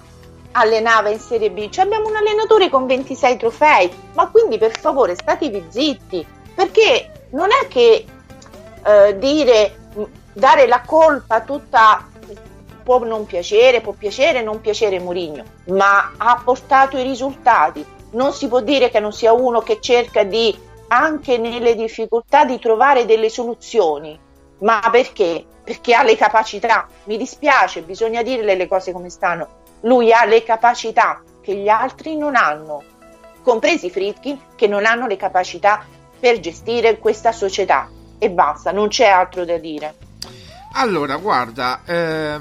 allenava 0.52 1.08
in 1.08 1.20
Serie 1.20 1.50
B. 1.50 1.70
Cioè 1.70 1.86
abbiamo 1.86 2.10
un 2.10 2.18
allenatore 2.18 2.70
con 2.70 2.86
26 2.86 3.38
trofei, 3.38 3.90
ma 4.14 4.28
quindi 4.28 4.58
per 4.58 4.78
favore 4.78 5.16
statevi 5.16 5.68
zitti, 5.70 6.28
perché 6.54 7.28
non 7.30 7.48
è 7.50 7.68
che 7.70 8.06
eh, 8.84 9.18
dire, 9.18 9.90
dare 10.34 10.68
la 10.68 10.82
colpa 10.86 11.40
tutta 11.40 12.06
può 12.84 13.02
non 13.06 13.26
piacere, 13.26 13.80
può 13.80 13.94
piacere, 13.94 14.42
non 14.42 14.60
piacere 14.60 15.00
Mourinho, 15.00 15.44
ma 15.68 16.12
ha 16.18 16.42
portato 16.44 16.98
i 16.98 17.04
risultati. 17.04 17.86
Non 18.12 18.34
si 18.34 18.50
può 18.50 18.60
dire 18.60 18.90
che 18.90 19.00
non 19.00 19.14
sia 19.14 19.32
uno 19.32 19.62
che 19.62 19.80
cerca 19.80 20.24
di, 20.24 20.54
anche 20.90 21.38
nelle 21.38 21.74
difficoltà, 21.76 22.44
di 22.44 22.60
trovare 22.60 23.06
delle 23.06 23.30
soluzioni. 23.30 24.20
Ma 24.60 24.82
perché? 24.92 25.46
Perché 25.70 25.94
ha 25.94 26.02
le 26.02 26.18
capacità. 26.18 26.88
Mi 27.04 27.16
dispiace, 27.16 27.84
bisogna 27.84 28.24
dirle 28.24 28.56
le 28.56 28.68
cose 28.68 28.92
come 28.92 29.12
stanno. 29.12 29.58
Lui 29.82 30.12
ha 30.12 30.26
le 30.26 30.42
capacità 30.42 31.22
che 31.44 31.54
gli 31.54 31.70
altri 31.70 32.18
non 32.18 32.36
hanno, 32.36 32.82
compresi 33.44 33.92
Fritkin 33.92 34.40
che 34.56 34.66
non 34.66 34.88
hanno 34.88 35.06
le 35.06 35.16
capacità 35.16 35.86
per 36.20 36.40
gestire 36.40 36.98
questa 36.98 37.32
società. 37.32 37.88
E 38.18 38.32
basta, 38.32 38.72
non 38.72 38.88
c'è 38.88 39.06
altro 39.06 39.46
da 39.46 39.60
dire. 39.60 39.94
Allora, 40.74 41.18
guarda, 41.18 41.82
eh, 41.86 42.40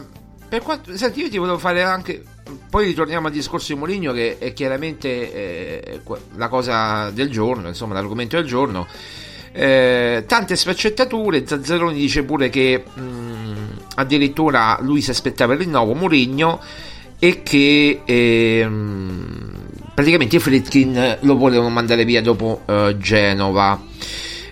per 0.48 0.62
quanto, 0.62 0.96
senti, 0.96 1.20
io 1.20 1.28
ti 1.28 1.36
volevo 1.36 1.58
fare 1.58 1.82
anche. 1.82 2.24
Poi 2.70 2.86
ritorniamo 2.86 3.26
al 3.26 3.32
discorso 3.34 3.74
di 3.74 3.78
Moligno, 3.78 4.14
che 4.14 4.38
è 4.38 4.54
chiaramente 4.54 5.32
eh, 5.34 6.00
la 6.36 6.48
cosa 6.48 7.10
del 7.10 7.30
giorno, 7.30 7.68
insomma, 7.68 7.92
l'argomento 7.92 8.36
del 8.36 8.46
giorno. 8.46 8.86
Eh, 9.58 10.22
tante 10.24 10.54
sfaccettature. 10.54 11.44
Zazzaroni 11.44 11.98
dice 11.98 12.22
pure 12.22 12.48
che 12.48 12.84
mh, 12.94 13.00
mm, 13.00 13.56
addirittura 13.96 14.78
lui 14.82 15.02
si 15.02 15.10
aspettava 15.10 15.54
il 15.54 15.58
rinnovo 15.58 15.94
Mourinho 15.94 16.60
e 17.18 17.42
che 17.42 18.02
ehm, 18.04 19.50
praticamente 19.94 20.38
Fritkin 20.38 21.18
lo 21.22 21.36
volevano 21.36 21.70
mandare 21.70 22.04
via 22.04 22.22
dopo 22.22 22.60
uh, 22.66 22.96
Genova. 22.98 23.82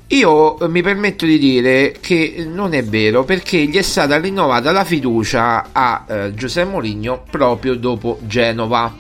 Io 0.08 0.56
mi 0.62 0.82
permetto 0.82 1.24
di 1.24 1.38
dire 1.38 1.94
che 2.00 2.44
non 2.44 2.74
è 2.74 2.82
vero 2.82 3.22
perché 3.22 3.58
gli 3.58 3.76
è 3.76 3.82
stata 3.82 4.18
rinnovata 4.18 4.72
la 4.72 4.82
fiducia 4.82 5.68
a 5.70 6.04
uh, 6.04 6.34
Giuseppe 6.34 6.68
Mourinho 6.68 7.22
proprio 7.30 7.76
dopo 7.76 8.18
Genova, 8.22 8.92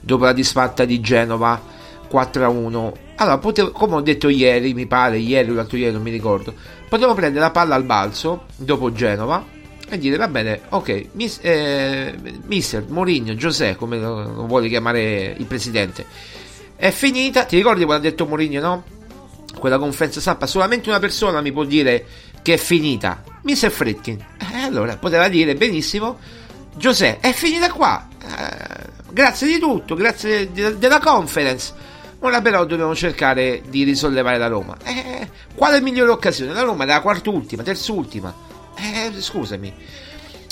dopo 0.00 0.24
la 0.24 0.32
disfatta 0.32 0.86
di 0.86 1.00
Genova 1.00 1.60
4-1. 2.10 3.03
Allora, 3.16 3.38
potevo, 3.38 3.70
come 3.70 3.94
ho 3.96 4.00
detto 4.00 4.28
ieri, 4.28 4.74
mi 4.74 4.86
pare, 4.86 5.18
ieri 5.18 5.50
o 5.50 5.54
l'altro 5.54 5.76
ieri, 5.76 5.92
non 5.92 6.02
mi 6.02 6.10
ricordo, 6.10 6.52
potevo 6.88 7.14
prendere 7.14 7.44
la 7.44 7.50
palla 7.50 7.74
al 7.74 7.84
balzo 7.84 8.46
dopo 8.56 8.92
Genova 8.92 9.52
e 9.88 9.98
dire 9.98 10.16
va 10.16 10.28
bene, 10.28 10.62
ok, 10.70 11.06
mis, 11.12 11.38
eh, 11.42 12.14
mister 12.46 12.84
Mourinho, 12.88 13.34
Giuseppe, 13.34 13.76
come 13.76 13.98
lo, 13.98 14.22
lo, 14.22 14.46
vuole 14.46 14.68
chiamare 14.68 15.34
il 15.36 15.44
presidente, 15.44 16.04
è 16.76 16.90
finita. 16.90 17.44
Ti 17.44 17.56
ricordi 17.56 17.84
quando 17.84 18.06
ha 18.06 18.10
detto 18.10 18.26
Mourinho, 18.26 18.60
no? 18.60 18.84
Quella 19.58 19.78
conferenza 19.78 20.20
stampa, 20.20 20.46
solamente 20.46 20.88
una 20.88 20.98
persona 20.98 21.40
mi 21.40 21.52
può 21.52 21.64
dire 21.64 22.04
che 22.42 22.54
è 22.54 22.56
finita, 22.56 23.22
mister 23.42 23.70
Fritkin. 23.70 24.18
E 24.38 24.44
eh, 24.54 24.62
allora 24.62 24.96
poteva 24.96 25.28
dire 25.28 25.54
benissimo, 25.54 26.18
Giuseppe, 26.76 27.28
è 27.28 27.32
finita 27.32 27.70
qua. 27.70 28.08
Eh, 28.20 29.02
grazie 29.12 29.46
di 29.46 29.58
tutto, 29.58 29.94
grazie 29.94 30.50
de- 30.50 30.78
della 30.78 30.98
conference. 30.98 31.92
Ora 32.24 32.40
però 32.40 32.64
dobbiamo 32.64 32.94
cercare 32.94 33.60
di 33.66 33.84
risollevare 33.84 34.38
la 34.38 34.46
Roma. 34.46 34.74
Eh, 34.82 35.28
quale 35.54 35.82
migliore 35.82 36.10
occasione? 36.10 36.54
La 36.54 36.62
Roma 36.62 36.84
è 36.84 36.86
la 36.86 37.02
quart'ultima, 37.02 37.62
terz'ultima 37.62 38.34
eh, 38.76 39.12
scusami. 39.20 39.74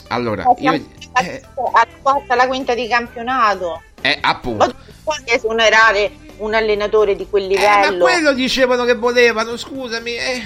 Allora, 0.09 0.45
io... 0.59 0.73
Eh, 0.75 1.43
a 1.73 1.87
quarta 2.03 2.35
la 2.35 2.47
quinta 2.47 2.75
di 2.75 2.87
campionato. 2.87 3.83
Eh, 4.03 4.19
appunto. 4.21 4.67
Ma 4.67 4.75
puoi 5.03 5.17
esonerare 5.25 6.13
un 6.39 6.53
allenatore 6.53 7.17
di 7.17 7.27
quel 7.29 7.47
livello? 7.47 7.87
Eh, 7.87 7.97
ma 7.97 8.05
quello 8.05 8.33
dicevano 8.35 8.85
che 8.85 8.95
volevano, 8.95 9.57
scusami. 9.57 10.15
Eh. 10.15 10.43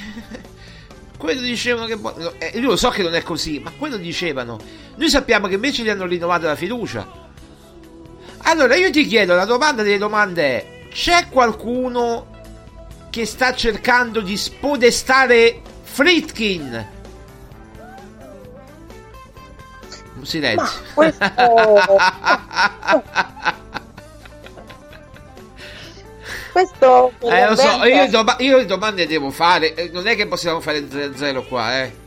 Quello 1.19 1.41
dicevano 1.41 1.87
che 1.87 1.97
volevano. 1.97 2.35
Eh, 2.39 2.53
io 2.55 2.69
lo 2.69 2.77
so 2.77 2.91
che 2.91 3.03
non 3.03 3.17
è 3.17 3.23
così, 3.25 3.59
ma 3.59 3.73
quello 3.77 3.97
dicevano. 3.97 4.59
Noi 4.95 5.09
sappiamo 5.09 5.49
che 5.49 5.55
invece 5.55 5.83
gli 5.83 5.89
hanno 5.89 6.07
rinnovato 6.07 6.47
la 6.47 6.55
fiducia. 6.55 7.05
Allora, 8.43 8.77
io 8.77 8.93
ti 8.93 9.05
chiedo, 9.07 9.35
la 9.35 9.45
domanda 9.45 9.83
delle 9.83 9.99
domande 9.99 10.43
è: 10.43 10.75
c'è 10.91 11.29
qualcuno 11.29 12.35
che 13.11 13.27
sta 13.27 13.55
cercando 13.55 14.21
di 14.21 14.37
spodestare 14.37 15.61
Fritkin? 15.83 16.95
silenzio. 20.27 20.81
Questo... 20.93 21.25
questo 26.53 27.13
eh, 27.21 27.49
lo 27.49 27.57
so, 27.57 27.85
io, 27.85 28.09
doma- 28.11 28.37
io, 28.39 28.59
le 28.59 28.67
domande 28.67 29.07
devo 29.07 29.31
fare. 29.31 29.75
Eh, 29.75 29.89
non 29.93 30.07
è 30.07 30.15
che 30.17 30.27
possiamo 30.27 30.61
fare 30.61 30.79
il 30.79 30.87
0-0 30.87 31.47
qua, 31.49 31.83
eh. 31.83 32.05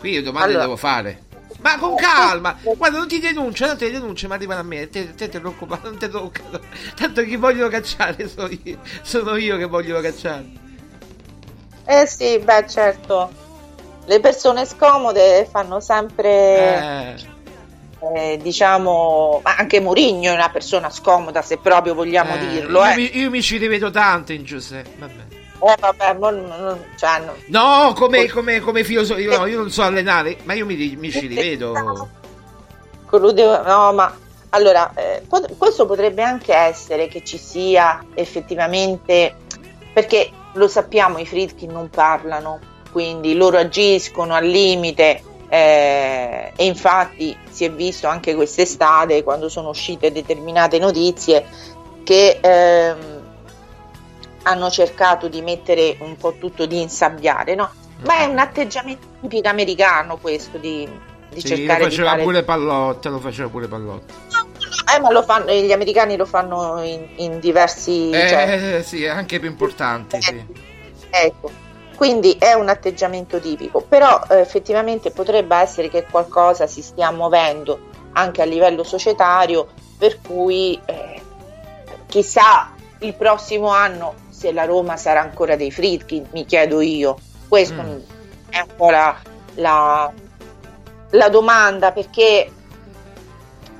Qui 0.00 0.10
io 0.10 0.22
domande 0.22 0.48
allora. 0.50 0.64
devo 0.64 0.76
fare. 0.76 1.23
Ma 1.64 1.78
con 1.78 1.94
calma, 1.94 2.58
guarda, 2.76 2.98
non 2.98 3.08
ti 3.08 3.18
denuncio, 3.18 3.64
non 3.64 3.78
ti 3.78 3.90
denuncio, 3.90 4.28
ma 4.28 4.34
arrivano 4.34 4.60
a 4.60 4.64
me. 4.64 4.90
Te, 4.90 5.14
te, 5.14 5.30
te 5.30 5.40
preoccupare, 5.40 5.80
non 5.84 5.96
ti 5.96 6.10
toccano. 6.10 6.60
Tanto 6.94 7.22
chi 7.22 7.36
vogliono 7.36 7.70
cacciare 7.70 8.28
sono 8.28 8.50
io, 8.62 8.78
sono 9.00 9.36
io 9.36 9.56
che 9.56 9.64
vogliono 9.64 10.02
cacciare. 10.02 10.44
Eh 11.86 12.06
sì, 12.06 12.38
beh, 12.38 12.68
certo. 12.68 13.32
Le 14.04 14.20
persone 14.20 14.66
scomode 14.66 15.48
fanno 15.50 15.80
sempre. 15.80 16.28
Eh 16.28 17.32
eh, 18.12 18.38
diciamo, 18.42 19.40
anche 19.42 19.80
Mourinho 19.80 20.30
è 20.30 20.34
una 20.34 20.50
persona 20.50 20.90
scomoda, 20.90 21.40
se 21.40 21.56
proprio 21.56 21.94
vogliamo 21.94 22.34
eh, 22.34 22.38
dirlo. 22.46 22.84
Io, 22.84 22.90
eh. 22.90 22.96
mi, 22.96 23.18
io, 23.18 23.30
mi, 23.30 23.40
ci 23.40 23.56
rivedo 23.56 23.90
tanto 23.90 24.32
in 24.32 24.44
Giuseppe. 24.44 24.90
Vabbè. 24.98 25.43
Eh, 25.60 25.76
vabbè, 25.78 26.14
non, 26.14 26.44
non, 26.46 26.84
cioè, 26.96 27.22
no. 27.46 27.92
come, 27.94 28.28
come, 28.28 28.60
come 28.60 28.84
filosofia, 28.84 29.32
io, 29.32 29.38
no, 29.38 29.46
io 29.46 29.58
non 29.58 29.70
so 29.70 29.82
allenare, 29.82 30.38
ma 30.42 30.52
io 30.52 30.66
mi, 30.66 30.96
mi 30.98 31.10
ci 31.10 31.26
rivedo. 31.26 31.72
No, 33.10 33.92
ma 33.92 34.16
allora, 34.50 34.92
eh, 34.94 35.22
questo 35.56 35.86
potrebbe 35.86 36.22
anche 36.22 36.54
essere 36.54 37.08
che 37.08 37.24
ci 37.24 37.38
sia 37.38 38.04
effettivamente, 38.14 39.36
perché 39.92 40.30
lo 40.54 40.68
sappiamo, 40.68 41.18
i 41.18 41.26
Fritkin 41.26 41.72
non 41.72 41.90
parlano, 41.90 42.60
quindi 42.92 43.34
loro 43.34 43.58
agiscono 43.58 44.34
al 44.34 44.46
limite 44.46 45.22
eh, 45.48 46.52
e 46.54 46.64
infatti 46.64 47.36
si 47.50 47.64
è 47.64 47.70
visto 47.70 48.06
anche 48.06 48.34
quest'estate 48.34 49.22
quando 49.22 49.48
sono 49.48 49.70
uscite 49.70 50.12
determinate 50.12 50.78
notizie 50.78 51.44
che 52.04 52.38
ehm, 52.40 53.13
hanno 54.44 54.70
cercato 54.70 55.28
di 55.28 55.42
mettere 55.42 55.96
un 56.00 56.16
po' 56.16 56.36
tutto 56.38 56.66
di 56.66 56.80
insabbiare, 56.80 57.54
no? 57.54 57.70
Ma 58.06 58.18
è 58.18 58.24
un 58.24 58.38
atteggiamento 58.38 59.06
tipico 59.20 59.48
americano 59.48 60.16
questo 60.16 60.58
di, 60.58 60.88
di 61.30 61.40
sì, 61.40 61.48
cercare 61.48 61.80
lo 61.80 61.84
faceva 61.86 62.02
di 62.02 62.10
fare... 62.10 62.22
pure 62.22 62.42
Pallotta, 62.42 63.08
lo 63.08 63.18
faceva 63.18 63.48
pure 63.48 63.66
Pallotta. 63.66 64.14
Eh, 64.94 65.00
ma 65.00 65.10
lo 65.10 65.22
fanno, 65.22 65.50
gli 65.52 65.72
americani 65.72 66.16
lo 66.16 66.26
fanno 66.26 66.82
in, 66.82 67.06
in 67.16 67.40
diversi... 67.40 68.10
Eh, 68.10 68.28
cioè... 68.28 68.82
sì, 68.82 69.06
anche 69.06 69.38
più 69.38 69.48
importanti, 69.48 70.20
sì. 70.20 70.44
Ecco 71.10 71.62
quindi 71.94 72.36
è 72.38 72.54
un 72.54 72.68
atteggiamento 72.68 73.38
tipico, 73.38 73.80
però 73.80 74.20
eh, 74.28 74.40
effettivamente 74.40 75.10
potrebbe 75.10 75.56
essere 75.56 75.88
che 75.88 76.06
qualcosa 76.10 76.66
si 76.66 76.82
stia 76.82 77.10
muovendo 77.12 77.92
anche 78.12 78.42
a 78.42 78.44
livello 78.44 78.82
societario, 78.82 79.68
per 79.96 80.20
cui 80.20 80.78
eh, 80.84 81.22
chissà 82.06 82.72
il 82.98 83.14
prossimo 83.14 83.68
anno 83.68 84.14
se 84.44 84.52
la 84.52 84.66
Roma 84.66 84.98
sarà 84.98 85.22
ancora 85.22 85.56
dei 85.56 85.70
Fritkin, 85.70 86.26
mi 86.32 86.44
chiedo 86.44 86.82
io. 86.82 87.16
Questa 87.48 87.82
mm. 87.82 87.98
è 88.50 88.60
un 88.60 88.76
po' 88.76 88.90
la, 88.90 89.16
la, 89.54 90.12
la 91.10 91.28
domanda 91.30 91.92
perché 91.92 92.52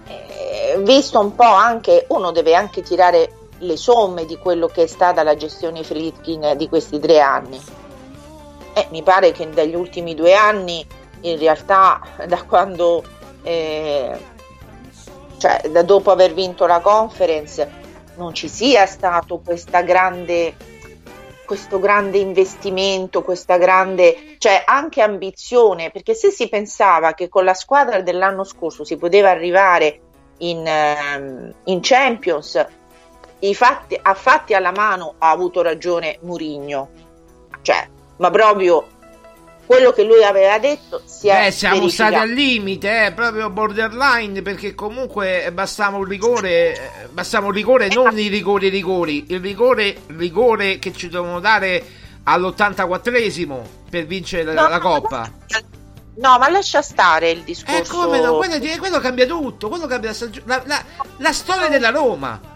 eh, 0.06 0.76
visto 0.78 1.20
un 1.20 1.34
po' 1.34 1.42
anche, 1.42 2.06
uno 2.08 2.32
deve 2.32 2.54
anche 2.54 2.80
tirare 2.80 3.32
le 3.58 3.76
somme 3.76 4.24
di 4.24 4.38
quello 4.38 4.68
che 4.68 4.84
è 4.84 4.86
stata 4.86 5.22
la 5.22 5.36
gestione 5.36 5.84
Fritkin 5.84 6.54
di 6.56 6.68
questi 6.68 6.98
tre 6.98 7.20
anni 7.20 7.60
eh, 8.72 8.88
mi 8.90 9.02
pare 9.02 9.32
che 9.32 9.48
dagli 9.50 9.74
ultimi 9.74 10.14
due 10.14 10.34
anni, 10.34 10.84
in 11.20 11.38
realtà, 11.38 12.00
da 12.26 12.42
quando, 12.42 13.04
eh, 13.42 14.18
cioè 15.36 15.68
da 15.70 15.82
dopo 15.82 16.10
aver 16.10 16.32
vinto 16.32 16.66
la 16.66 16.80
conference, 16.80 17.82
non 18.16 18.34
ci 18.34 18.48
sia 18.48 18.86
stato 18.86 19.40
grande, 19.82 20.54
questo 21.44 21.78
grande 21.78 22.18
investimento, 22.18 23.22
questa 23.22 23.58
grande, 23.58 24.36
cioè 24.38 24.62
anche 24.66 25.02
ambizione, 25.02 25.90
perché 25.90 26.14
se 26.14 26.30
si 26.30 26.48
pensava 26.48 27.14
che 27.14 27.28
con 27.28 27.44
la 27.44 27.54
squadra 27.54 28.00
dell'anno 28.00 28.44
scorso 28.44 28.84
si 28.84 28.96
poteva 28.96 29.30
arrivare 29.30 30.00
in, 30.38 30.66
ehm, 30.66 31.54
in 31.64 31.78
Champions, 31.80 32.66
i 33.40 33.54
fatti, 33.54 33.98
a 34.00 34.14
fatti 34.14 34.54
alla 34.54 34.72
mano 34.72 35.14
ha 35.18 35.30
avuto 35.30 35.62
ragione 35.62 36.18
Murigno. 36.22 36.88
Cioè, 37.62 37.88
ma 38.16 38.30
proprio 38.30 38.86
quello 39.66 39.92
che 39.92 40.02
lui 40.04 40.22
aveva 40.22 40.58
detto 40.58 41.02
si 41.04 41.28
è 41.28 41.44
Beh, 41.44 41.50
siamo 41.50 41.76
verificato. 41.80 42.12
stati 42.12 42.28
al 42.28 42.34
limite, 42.34 43.06
eh, 43.06 43.12
proprio 43.12 43.50
borderline, 43.50 44.42
perché 44.42 44.74
comunque 44.74 45.50
bastava 45.52 45.96
un 45.96 46.04
rigore, 46.04 46.74
eh, 46.74 47.08
bastava 47.10 47.46
un 47.46 47.52
rigore, 47.52 47.88
non 47.88 48.18
i 48.18 48.28
rigori 48.28 48.68
rigori, 48.68 49.26
il 49.28 49.40
rigore, 49.40 49.96
rigore 50.08 50.78
che 50.78 50.92
ci 50.92 51.08
dovevano 51.08 51.40
dare 51.40 51.82
all'84esimo 52.24 53.60
per 53.88 54.06
vincere 54.06 54.52
no, 54.52 54.68
la, 54.68 54.78
Coppa. 54.78 55.30
No, 56.16 56.38
ma 56.38 56.48
lascia 56.48 56.80
stare 56.80 57.30
il 57.30 57.42
discorso. 57.42 57.80
Eh, 57.80 57.86
come 57.86 58.20
no? 58.20 58.36
Quello, 58.36 58.58
quello 58.78 58.98
cambia 59.00 59.26
tutto, 59.26 59.68
quello 59.68 59.86
cambia 59.86 60.14
la, 60.44 60.62
la, 60.64 60.84
la 61.18 61.32
storia 61.32 61.68
della 61.68 61.90
Roma. 61.90 62.52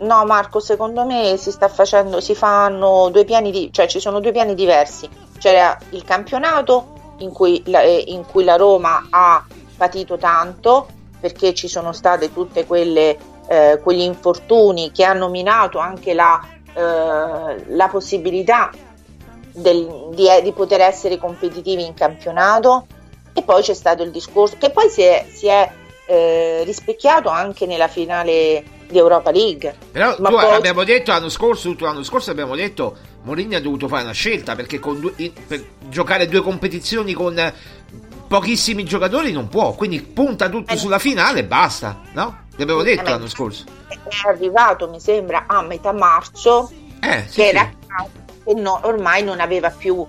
No, 0.00 0.24
Marco, 0.24 0.60
secondo 0.60 1.04
me 1.04 1.36
si 1.36 1.50
sta 1.50 1.68
facendo, 1.68 2.20
si 2.20 2.34
fanno 2.34 3.10
due 3.10 3.24
piani, 3.24 3.50
di, 3.50 3.70
cioè 3.70 3.86
ci 3.86 4.00
sono 4.00 4.20
due 4.20 4.32
piani 4.32 4.54
diversi. 4.54 5.08
C'era 5.40 5.76
il 5.90 6.04
campionato 6.04 7.14
in 7.18 7.32
cui 7.32 7.62
la, 7.66 7.80
eh, 7.80 8.04
in 8.08 8.26
cui 8.26 8.44
la 8.44 8.56
Roma 8.56 9.08
ha 9.10 9.44
patito 9.76 10.18
tanto 10.18 10.86
perché 11.18 11.54
ci 11.54 11.66
sono 11.66 11.92
state 11.92 12.32
tutte 12.32 12.66
quelle 12.66 13.16
eh, 13.50 13.80
quegli 13.82 14.02
infortuni 14.02 14.92
che 14.92 15.02
hanno 15.02 15.28
minato 15.28 15.78
anche 15.78 16.14
la, 16.14 16.40
eh, 16.72 17.64
la 17.66 17.88
possibilità 17.88 18.70
del, 19.52 20.10
di, 20.14 20.28
eh, 20.30 20.40
di, 20.40 20.52
poter 20.52 20.80
essere 20.80 21.18
competitivi 21.18 21.84
in 21.84 21.94
campionato 21.94 22.86
e 23.32 23.42
poi 23.42 23.62
c'è 23.62 23.74
stato 23.74 24.04
il 24.04 24.12
discorso 24.12 24.56
che 24.56 24.70
poi 24.70 24.88
si 24.88 25.02
è, 25.02 25.26
si 25.32 25.48
è 25.48 25.68
eh, 26.06 26.62
rispecchiato 26.64 27.28
anche 27.28 27.66
nella 27.66 27.88
finale 27.88 28.62
di 28.88 28.98
Europa 28.98 29.32
League. 29.32 29.74
Però 29.90 30.14
Ma 30.18 30.28
poi... 30.28 30.54
abbiamo 30.54 30.84
detto 30.84 31.10
l'anno 31.10 31.28
scorso, 31.28 31.68
tutto 31.70 31.86
l'anno 31.86 32.04
scorso 32.04 32.30
abbiamo 32.30 32.54
detto 32.54 32.96
Mourinho 33.22 33.56
ha 33.56 33.60
dovuto 33.60 33.86
fare 33.88 34.02
una 34.04 34.12
scelta 34.12 34.54
perché 34.54 34.78
due, 34.80 35.12
per 35.46 35.62
giocare 35.88 36.26
due 36.26 36.40
competizioni 36.40 37.12
con 37.12 37.52
pochissimi 38.28 38.84
giocatori 38.84 39.32
non 39.32 39.48
può, 39.48 39.74
quindi 39.74 40.00
punta 40.00 40.48
tutto 40.48 40.72
Eh. 40.72 40.76
sulla 40.76 40.98
finale 40.98 41.40
e 41.40 41.44
basta, 41.44 42.00
no? 42.12 42.44
L'avevo 42.56 42.82
detto 42.82 43.06
Eh, 43.06 43.10
l'anno 43.10 43.28
scorso. 43.28 43.64
È 43.88 43.96
arrivato, 44.28 44.88
mi 44.88 45.00
sembra, 45.00 45.44
a 45.46 45.62
metà 45.62 45.92
marzo, 45.92 46.70
Eh, 47.02 47.24
sì, 47.26 47.40
che 47.40 47.48
era 47.48 47.70
sì. 47.70 48.04
che 48.44 48.54
no- 48.54 48.80
ormai 48.84 49.22
non 49.24 49.40
aveva 49.40 49.70
più, 49.70 50.06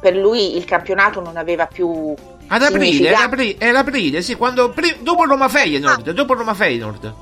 per 0.00 0.14
lui 0.14 0.56
il 0.56 0.64
campionato 0.64 1.20
non 1.20 1.36
aveva 1.36 1.66
più 1.66 2.14
Ad 2.46 2.62
aprile, 2.62 3.08
era 3.08 3.24
aprile, 3.24 3.56
era 3.58 3.78
aprile, 3.80 4.22
sì, 4.22 4.36
quando, 4.36 4.72
dopo 5.00 5.24
Roma 5.24 5.48
Feyenoord, 5.48 6.10
dopo 6.12 6.34
Roma 6.34 6.54
Feyenoord. 6.54 7.14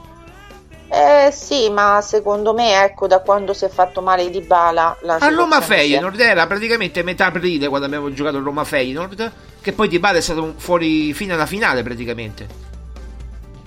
Eh 0.99 1.31
sì, 1.31 1.69
ma 1.69 2.01
secondo 2.01 2.55
me, 2.55 2.83
ecco, 2.83 3.07
da 3.07 3.21
quando 3.21 3.53
si 3.53 3.67
è 3.67 3.69
fatto 3.69 4.01
male 4.01 4.31
di 4.31 4.41
Bala 4.41 4.97
la 5.03 5.17
A 5.17 5.29
Roma 5.29 5.61
Feyenoord 5.61 6.19
era 6.19 6.47
praticamente 6.47 7.03
metà 7.03 7.27
aprile 7.27 7.69
quando 7.69 7.85
abbiamo 7.87 8.11
giocato 8.15 8.39
a 8.39 8.41
Roma 8.41 8.65
Feyenoord, 8.65 9.33
che 9.61 9.73
poi 9.73 9.89
Di 9.89 9.99
Bala 9.99 10.17
è 10.17 10.21
stato 10.23 10.43
un- 10.43 10.55
fuori 10.57 11.13
fino 11.13 11.35
alla 11.35 11.45
finale 11.45 11.83
praticamente. 11.83 12.47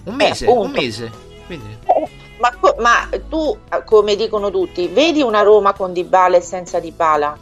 Un 0.05 0.15
mese, 0.15 0.45
un 0.47 0.51
Eh, 0.51 0.55
appunto. 0.57 0.81
mese. 0.81 1.11
Quindi... 1.45 1.77
Ma, 2.39 2.51
co- 2.59 2.75
ma 2.79 3.07
tu, 3.29 3.55
eh, 3.71 3.83
come 3.83 4.15
dicono 4.15 4.49
tutti, 4.49 4.87
vedi 4.87 5.21
una 5.21 5.41
Roma 5.43 5.73
con 5.73 5.93
Dybala 5.93 6.37
e 6.37 6.41
senza 6.41 6.79
Dybala? 6.79 7.37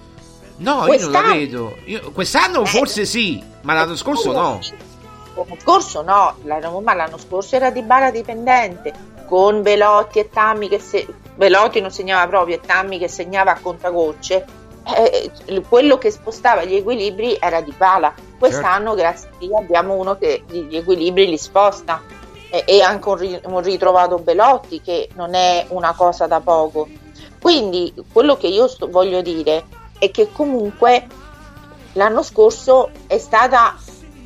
No, 0.58 0.72
io 0.72 0.76
non 0.76 0.86
la 0.88 0.88
Quest'anno- 0.88 1.34
vedo. 1.34 1.78
Io- 1.86 2.12
quest'anno 2.12 2.64
Eh, 2.64 2.66
forse 2.66 3.06
sì, 3.06 3.42
ma 3.62 3.74
l'anno 3.74 3.96
scorso 3.96 4.34
no. 4.34 4.60
L'anno 5.36 5.58
scorso 5.62 6.02
no, 6.02 6.36
la 6.44 6.60
Roma 6.60 6.94
l'anno 6.94 7.18
scorso 7.20 7.56
era 7.56 7.70
Dybala 7.70 8.10
dipendente, 8.12 8.92
con 9.28 9.62
Velotti 9.62 10.20
e 10.20 10.30
Tammi 10.30 10.70
che 10.70 10.80
se... 10.80 11.06
Velotti 11.36 11.82
non 11.82 11.92
segnava 11.92 12.28
proprio 12.28 12.56
e 12.56 12.62
Tammi 12.62 12.98
che 12.98 13.08
segnava 13.08 13.52
a 13.52 13.60
contagocce. 13.62 14.46
Eh, 14.96 15.32
quello 15.68 15.98
che 15.98 16.10
spostava 16.10 16.64
gli 16.64 16.76
equilibri 16.76 17.38
era 17.40 17.62
Dybala. 17.62 18.14
Quest'anno, 18.40 18.96
grazie 18.96 19.30
a 19.30 19.32
Dio, 19.38 19.58
abbiamo 19.58 19.94
uno 19.96 20.18
che 20.18 20.44
gli 20.50 20.76
equilibri 20.76 21.28
li 21.28 21.38
sposta. 21.38 22.02
E, 22.50 22.64
e 22.66 22.82
anche 22.82 23.10
un, 23.10 23.18
ri- 23.18 23.42
un 23.44 23.62
ritrovato 23.62 24.18
Belotti, 24.18 24.82
che 24.82 25.10
non 25.16 25.34
è 25.34 25.66
una 25.70 25.94
cosa 25.94 26.26
da 26.26 26.40
poco. 26.40 26.88
Quindi 27.42 27.94
quello 28.12 28.38
che 28.38 28.48
io 28.48 28.68
sto- 28.68 28.90
voglio 28.90 29.22
dire 29.22 29.66
è 30.00 30.10
che 30.10 30.32
comunque 30.32 31.06
l'anno 31.94 32.24
scorso 32.24 32.90
è 33.08 33.18
stata 33.18 33.76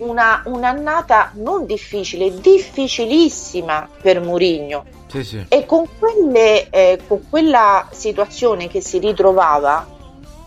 una, 0.02 0.42
un'annata 0.46 1.32
non 1.36 1.66
difficile, 1.66 2.40
difficilissima 2.40 3.88
per 4.02 4.22
Mourinho 4.22 4.86
Sì, 5.08 5.24
sì. 5.24 5.46
e 5.48 5.66
con, 5.66 5.86
quelle, 5.98 6.70
eh, 6.70 7.00
con 7.08 7.28
quella 7.30 7.88
situazione 7.92 8.68
che 8.68 8.82
si 8.82 9.00
ritrovava 9.00 9.86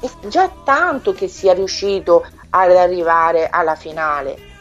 è 0.00 0.08
già 0.28 0.50
tanto 0.64 1.12
che 1.12 1.28
sia 1.28 1.54
riuscito 1.54 2.26
ad 2.50 2.76
arrivare 2.76 3.48
alla 3.48 3.74
finale. 3.74 4.52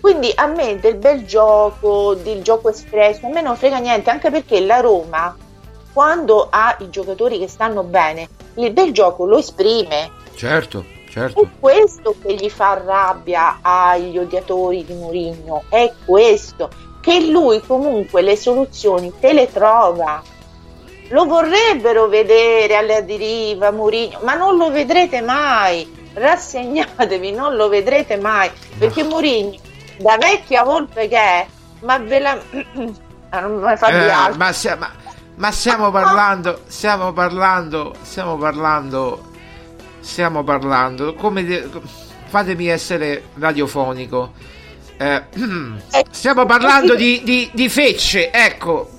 Quindi 0.00 0.30
a 0.34 0.46
me 0.46 0.78
del 0.78 0.96
bel 0.96 1.24
gioco, 1.24 2.14
del 2.14 2.42
gioco 2.42 2.68
espresso, 2.68 3.26
a 3.26 3.30
me 3.30 3.40
non 3.40 3.56
frega 3.56 3.78
niente, 3.78 4.10
anche 4.10 4.30
perché 4.30 4.60
la 4.60 4.80
Roma, 4.80 5.34
quando 5.92 6.48
ha 6.50 6.76
i 6.80 6.90
giocatori 6.90 7.38
che 7.38 7.48
stanno 7.48 7.82
bene, 7.82 8.28
il 8.56 8.70
bel 8.72 8.92
gioco 8.92 9.24
lo 9.24 9.38
esprime. 9.38 10.10
Certo, 10.34 10.84
È 11.14 11.16
certo. 11.16 11.48
questo 11.60 12.16
che 12.20 12.34
gli 12.34 12.50
fa 12.50 12.82
rabbia 12.84 13.58
agli 13.62 14.18
odiatori 14.18 14.84
di 14.84 14.94
Mourinho, 14.94 15.62
è 15.68 15.92
questo, 16.04 16.68
che 17.00 17.26
lui 17.26 17.60
comunque 17.64 18.20
le 18.20 18.36
soluzioni 18.36 19.12
te 19.20 19.32
le 19.32 19.52
trova. 19.52 20.20
Lo 21.10 21.24
vorrebbero 21.26 22.08
vedere 22.08 22.74
alla 22.74 23.00
deriva 23.00 23.70
Mourinho, 23.70 24.18
ma 24.22 24.34
non 24.34 24.56
lo 24.56 24.72
vedrete 24.72 25.20
mai. 25.20 26.02
Rassegnatevi, 26.14 27.30
non 27.30 27.54
lo 27.54 27.68
vedrete 27.68 28.16
mai, 28.16 28.50
perché 28.76 29.04
Mourinho, 29.04 29.54
da 29.98 30.16
vecchia 30.18 30.64
volpe 30.64 31.06
che 31.06 31.16
è, 31.16 31.46
ma 31.82 31.98
ve 31.98 32.18
la... 32.18 32.38
Ah, 33.34 33.40
non 33.40 33.60
mi 33.60 33.76
fa 33.76 33.88
Eh, 33.88 34.36
ma, 34.36 34.52
ma- 34.78 34.92
ma 35.36 35.50
stiamo 35.50 35.90
parlando, 35.90 36.60
stiamo 36.68 37.12
parlando, 37.12 37.92
stiamo 38.02 38.36
parlando, 38.36 39.32
stiamo 40.04 40.44
parlando, 40.44 41.14
come 41.14 41.44
de- 41.44 41.68
fatemi 42.26 42.66
essere 42.66 43.28
radiofonico. 43.38 44.32
Eh, 44.96 45.22
stiamo 46.10 46.44
parlando 46.46 46.94
di, 46.94 47.22
di, 47.24 47.50
di 47.52 47.68
fecce, 47.68 48.30
ecco. 48.30 48.90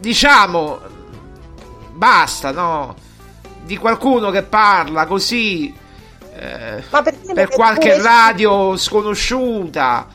Diciamo, 0.00 0.80
basta, 1.92 2.50
no? 2.50 2.94
Di 3.64 3.76
qualcuno 3.76 4.30
che 4.30 4.42
parla 4.42 5.06
così 5.06 5.74
eh, 6.34 6.82
per 7.34 7.48
qualche 7.48 7.90
pure- 7.90 8.02
radio 8.02 8.76
sconosciuta. 8.76 10.06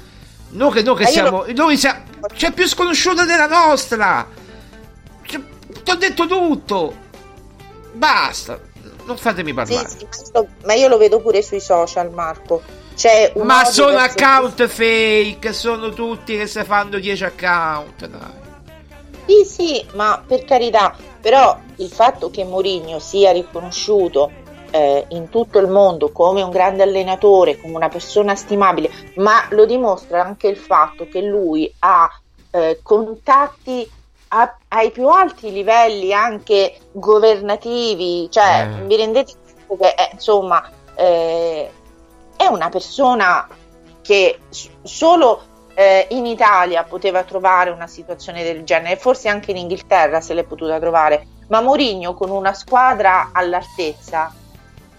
Noi 0.49 0.71
che, 0.71 0.81
noi 0.83 0.95
che 0.97 1.07
siamo. 1.07 1.45
lo- 1.45 1.53
Noi 1.53 1.77
siamo. 1.77 2.01
C'è 2.33 2.51
più 2.51 2.67
sconosciuta 2.67 3.25
della 3.25 3.47
nostra. 3.47 4.27
Ti 5.25 5.91
ho 5.91 5.95
detto 5.95 6.27
tutto. 6.27 6.95
Basta. 7.93 8.59
Non 9.05 9.17
fatemi 9.17 9.49
Sì, 9.49 9.53
parlare. 9.55 9.89
sì, 9.89 10.07
ma 10.33 10.39
io- 10.39 10.47
ma 10.65 10.73
io 10.73 10.87
lo 10.87 10.97
vedo 10.97 11.19
pure 11.19 11.41
sui 11.41 11.59
social, 11.59 12.11
Marco. 12.11 12.61
Ma 13.35 13.65
sono 13.65 13.97
account 13.97 14.67
fake. 14.67 15.51
Sono 15.51 15.89
tutti 15.93 16.37
che 16.37 16.45
si 16.47 16.63
fanno 16.63 16.99
10 16.99 17.23
account. 17.23 18.07
Dai. 18.07 18.41
Sì, 19.25 19.45
sì, 19.45 19.85
ma 19.93 20.21
per 20.25 20.43
carità, 20.45 20.95
però 21.19 21.57
il 21.77 21.89
fatto 21.89 22.29
che 22.29 22.43
Mourinho 22.43 22.99
sia 22.99 23.31
riconosciuto 23.31 24.31
eh, 24.71 25.05
in 25.09 25.29
tutto 25.29 25.59
il 25.59 25.67
mondo 25.67 26.11
come 26.11 26.41
un 26.41 26.49
grande 26.49 26.83
allenatore, 26.83 27.59
come 27.59 27.75
una 27.75 27.89
persona 27.89 28.35
stimabile, 28.35 28.89
ma 29.15 29.45
lo 29.51 29.65
dimostra 29.65 30.23
anche 30.23 30.47
il 30.47 30.57
fatto 30.57 31.07
che 31.07 31.21
lui 31.21 31.71
ha 31.79 32.09
eh, 32.51 32.79
contatti 32.83 33.89
a- 34.36 34.58
ai 34.69 34.89
più 34.91 35.08
alti 35.08 35.52
livelli 35.52 36.12
anche 36.12 36.78
governativi, 36.91 38.30
cioè 38.32 38.67
Eh. 38.67 38.86
vi 38.86 38.96
rendete 38.96 39.34
conto 39.67 39.84
che 39.84 39.89
eh, 39.96 40.10
insomma 40.13 40.67
eh, 40.96 41.72
è 42.36 42.46
una 42.48 42.69
persona 42.69 43.48
che 44.02 44.39
solo 44.82 45.41
eh, 45.76 46.08
in 46.12 46.26
Italia 46.26 46.84
poteva 46.84 47.24
trovare 47.24 47.69
una 47.69 47.88
situazione 47.88 48.43
del 48.43 48.63
genere, 48.63 48.96
forse 48.98 49.30
anche 49.30 49.52
in 49.52 49.58
Inghilterra 49.58 50.19
se 50.19 50.34
l'è 50.34 50.43
potuta 50.43 50.80
trovare, 50.80 51.28
ma 51.50 51.62
Mourinho 51.62 52.13
con 52.15 52.30
una 52.30 52.54
squadra 52.54 53.30
all'altezza 53.34 54.34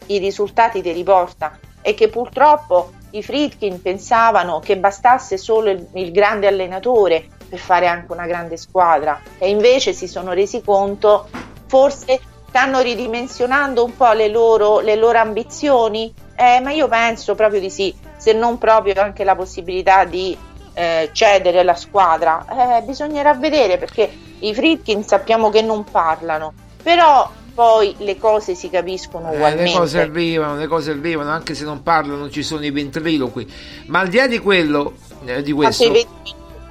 i 0.06 0.18
risultati 0.18 0.80
ti 0.82 0.92
riporta 0.92 1.58
e 1.82 1.94
che 1.94 2.08
purtroppo 2.08 2.92
i 3.10 3.22
Friedkin 3.22 3.80
pensavano 3.82 4.58
che 4.60 4.76
bastasse 4.76 5.36
solo 5.36 5.70
il, 5.70 5.86
il 5.94 6.10
grande 6.12 6.46
allenatore 6.46 7.28
per 7.54 7.58
fare 7.58 7.86
anche 7.86 8.10
una 8.12 8.26
grande 8.26 8.56
squadra. 8.56 9.20
E 9.38 9.48
invece 9.48 9.92
si 9.92 10.08
sono 10.08 10.32
resi 10.32 10.62
conto 10.62 11.28
forse 11.66 12.20
stanno 12.48 12.80
ridimensionando 12.80 13.84
un 13.84 13.96
po' 13.96 14.12
le 14.12 14.28
loro, 14.28 14.80
le 14.80 14.96
loro 14.96 15.18
ambizioni? 15.18 16.12
Eh, 16.36 16.60
ma 16.60 16.72
io 16.72 16.88
penso 16.88 17.34
proprio 17.34 17.60
di 17.60 17.70
sì 17.70 17.94
se 18.16 18.32
non 18.32 18.58
proprio 18.58 18.94
anche 19.00 19.22
la 19.22 19.36
possibilità 19.36 20.04
di 20.04 20.36
eh, 20.74 21.10
cedere 21.12 21.62
la 21.62 21.74
squadra. 21.74 22.78
Eh, 22.78 22.82
bisognerà 22.82 23.34
vedere 23.34 23.78
perché 23.78 24.10
i 24.40 24.52
Friedkin 24.52 25.04
sappiamo 25.04 25.50
che 25.50 25.62
non 25.62 25.84
parlano. 25.84 26.52
Però 26.82 27.30
poi 27.54 27.94
le 27.98 28.18
cose 28.18 28.54
si 28.54 28.68
capiscono 28.68 29.30
Eh, 29.30 29.36
ugualmente. 29.36 29.70
le 29.70 29.78
cose 29.78 30.00
arrivano, 30.00 30.56
le 30.56 30.66
cose 30.66 30.90
arrivano, 30.90 31.30
anche 31.30 31.54
se 31.54 31.64
non 31.64 31.82
parlano 31.82 32.28
ci 32.28 32.42
sono 32.42 32.64
i 32.64 32.70
ventriloqui. 32.70 33.52
Ma 33.86 34.00
al 34.00 34.08
di 34.08 34.16
là 34.16 34.26
di 34.26 34.38
quello, 34.38 34.94
eh, 35.24 35.42
di 35.42 35.52
questo, 35.52 35.92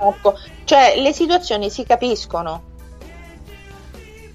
Ecco, 0.10 0.38
cioè 0.66 0.96
le 0.98 1.14
situazioni 1.14 1.70
si 1.70 1.84
capiscono. 1.84 2.72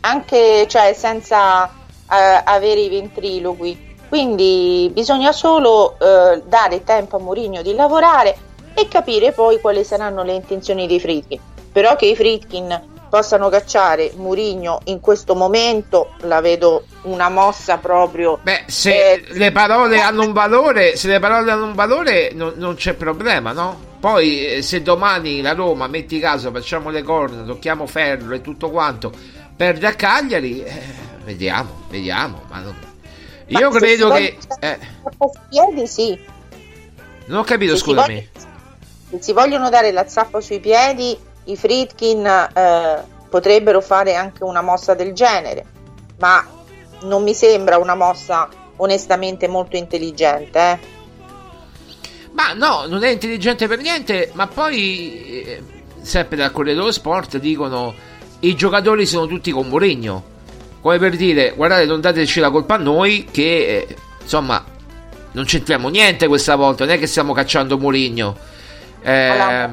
Anche 0.01 0.67
cioè, 0.69 0.95
senza 0.95 1.67
eh, 1.67 2.43
avere 2.45 2.81
i 2.81 2.89
ventriloqui 2.89 3.87
quindi 4.09 4.91
bisogna 4.93 5.33
solo 5.33 5.97
eh, 5.99 6.43
dare 6.47 6.83
tempo 6.83 7.17
a 7.17 7.21
Mourinho 7.21 7.63
di 7.63 7.75
lavorare 7.75 8.37
e 8.73 8.89
capire 8.89 9.33
poi 9.33 9.61
quali 9.61 9.85
saranno 9.85 10.23
le 10.23 10.33
intenzioni 10.33 10.87
dei 10.87 10.99
Friedkin 10.99 11.41
però 11.71 11.95
che 11.95 12.07
i 12.07 12.17
Friedkin 12.17 12.97
possano 13.11 13.49
cacciare 13.49 14.13
Mourinho 14.17 14.81
in 14.85 15.01
questo 15.01 15.35
momento 15.35 16.15
la 16.21 16.41
vedo 16.41 16.85
una 17.03 17.29
mossa 17.29 17.77
proprio 17.77 18.39
beh, 18.43 18.65
se 18.67 19.13
eh, 19.13 19.25
le 19.29 19.53
parole 19.53 20.01
hanno 20.01 20.25
un 20.25 20.33
valore, 20.33 20.97
se 20.97 21.09
le 21.09 21.19
parole 21.19 21.51
hanno 21.51 21.65
un 21.65 21.75
valore, 21.75 22.31
non, 22.35 22.55
non 22.57 22.75
c'è 22.75 22.93
problema, 22.95 23.53
no? 23.53 23.88
Poi, 24.01 24.47
eh, 24.47 24.63
se 24.63 24.81
domani 24.83 25.41
la 25.41 25.55
Roma, 25.55 25.87
metti 25.89 26.19
caso, 26.21 26.51
facciamo 26.53 26.91
le 26.91 27.03
corna, 27.03 27.43
tocchiamo 27.43 27.87
ferro 27.87 28.33
e 28.35 28.41
tutto 28.41 28.71
quanto, 28.71 29.13
perde 29.57 29.87
a 29.89 29.95
Cagliari, 29.95 30.63
eh, 30.63 30.83
vediamo, 31.25 31.83
vediamo. 31.89 32.43
Ma 32.49 32.61
non- 32.61 32.77
ma 33.51 33.59
Io 33.61 33.71
credo 33.71 34.15
si 34.15 34.21
che. 34.21 34.39
vogliono 34.41 34.53
eh, 34.61 34.79
piedi 35.49 35.87
sì 35.87 36.21
non 37.27 37.39
ho 37.41 37.45
capito, 37.45 37.73
Se 37.73 37.79
si 37.79 37.83
scusami. 37.85 38.07
vogliono- 38.15 38.29
se 39.11 39.23
si 39.23 39.33
vogliono 39.33 39.69
dare 39.71 39.91
la 39.91 40.07
zappa 40.07 40.41
sui 40.41 40.61
piedi, 40.61 41.17
i 41.45 41.57
Friedkin 41.57 42.25
eh, 42.27 43.03
potrebbero 43.29 43.81
fare 43.81 44.15
anche 44.15 44.45
una 44.45 44.61
mossa 44.63 44.95
del 44.95 45.13
genere, 45.13 45.65
ma 46.19 46.47
non 47.03 47.23
mi 47.23 47.35
sembra 47.35 47.79
una 47.79 47.95
mossa 47.95 48.49
onestamente 48.77 49.49
molto 49.49 49.77
intelligente. 49.77 50.59
eh. 50.59 50.79
Ma 52.39 52.53
no, 52.53 52.87
non 52.87 53.03
è 53.03 53.11
intelligente 53.11 53.67
per 53.67 53.81
niente, 53.81 54.31
ma 54.35 54.47
poi, 54.47 55.43
eh, 55.45 55.63
sempre 56.03 56.37
dal 56.37 56.53
Corriere 56.53 56.79
dello 56.79 56.93
Sport, 56.93 57.39
dicono 57.39 57.93
i 58.41 58.55
giocatori 58.55 59.07
sono 59.07 59.27
tutti 59.27 59.51
con 59.51 59.67
Mourinho. 59.67 60.23
Come 60.81 60.99
per 60.99 61.17
dire, 61.17 61.53
guardate, 61.57 61.85
non 61.87 62.01
dateci 62.01 62.39
la 62.39 62.51
colpa 62.51 62.75
a 62.75 62.79
noi 62.79 63.27
che, 63.29 63.87
eh, 63.89 63.97
insomma, 64.23 64.65
non 65.33 65.45
c'entriamo 65.47 65.89
niente 65.89 66.29
questa 66.29 66.55
volta, 66.55 66.85
non 66.85 66.95
è 66.95 66.99
che 67.01 67.09
stiamo 67.09 67.33
cacciando 67.33 67.77
Mourinho. 67.77 68.37
Eh, 69.03 69.69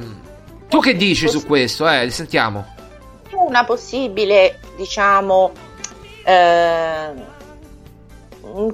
tu 0.67 0.79
che 0.79 0.95
dici 0.95 1.29
su 1.29 1.45
questo? 1.45 1.87
Eh, 1.87 2.09
sentiamo. 2.09 2.65
Una 3.29 3.63
possibile, 3.63 4.59
diciamo, 4.75 5.51
eh, 6.23 7.13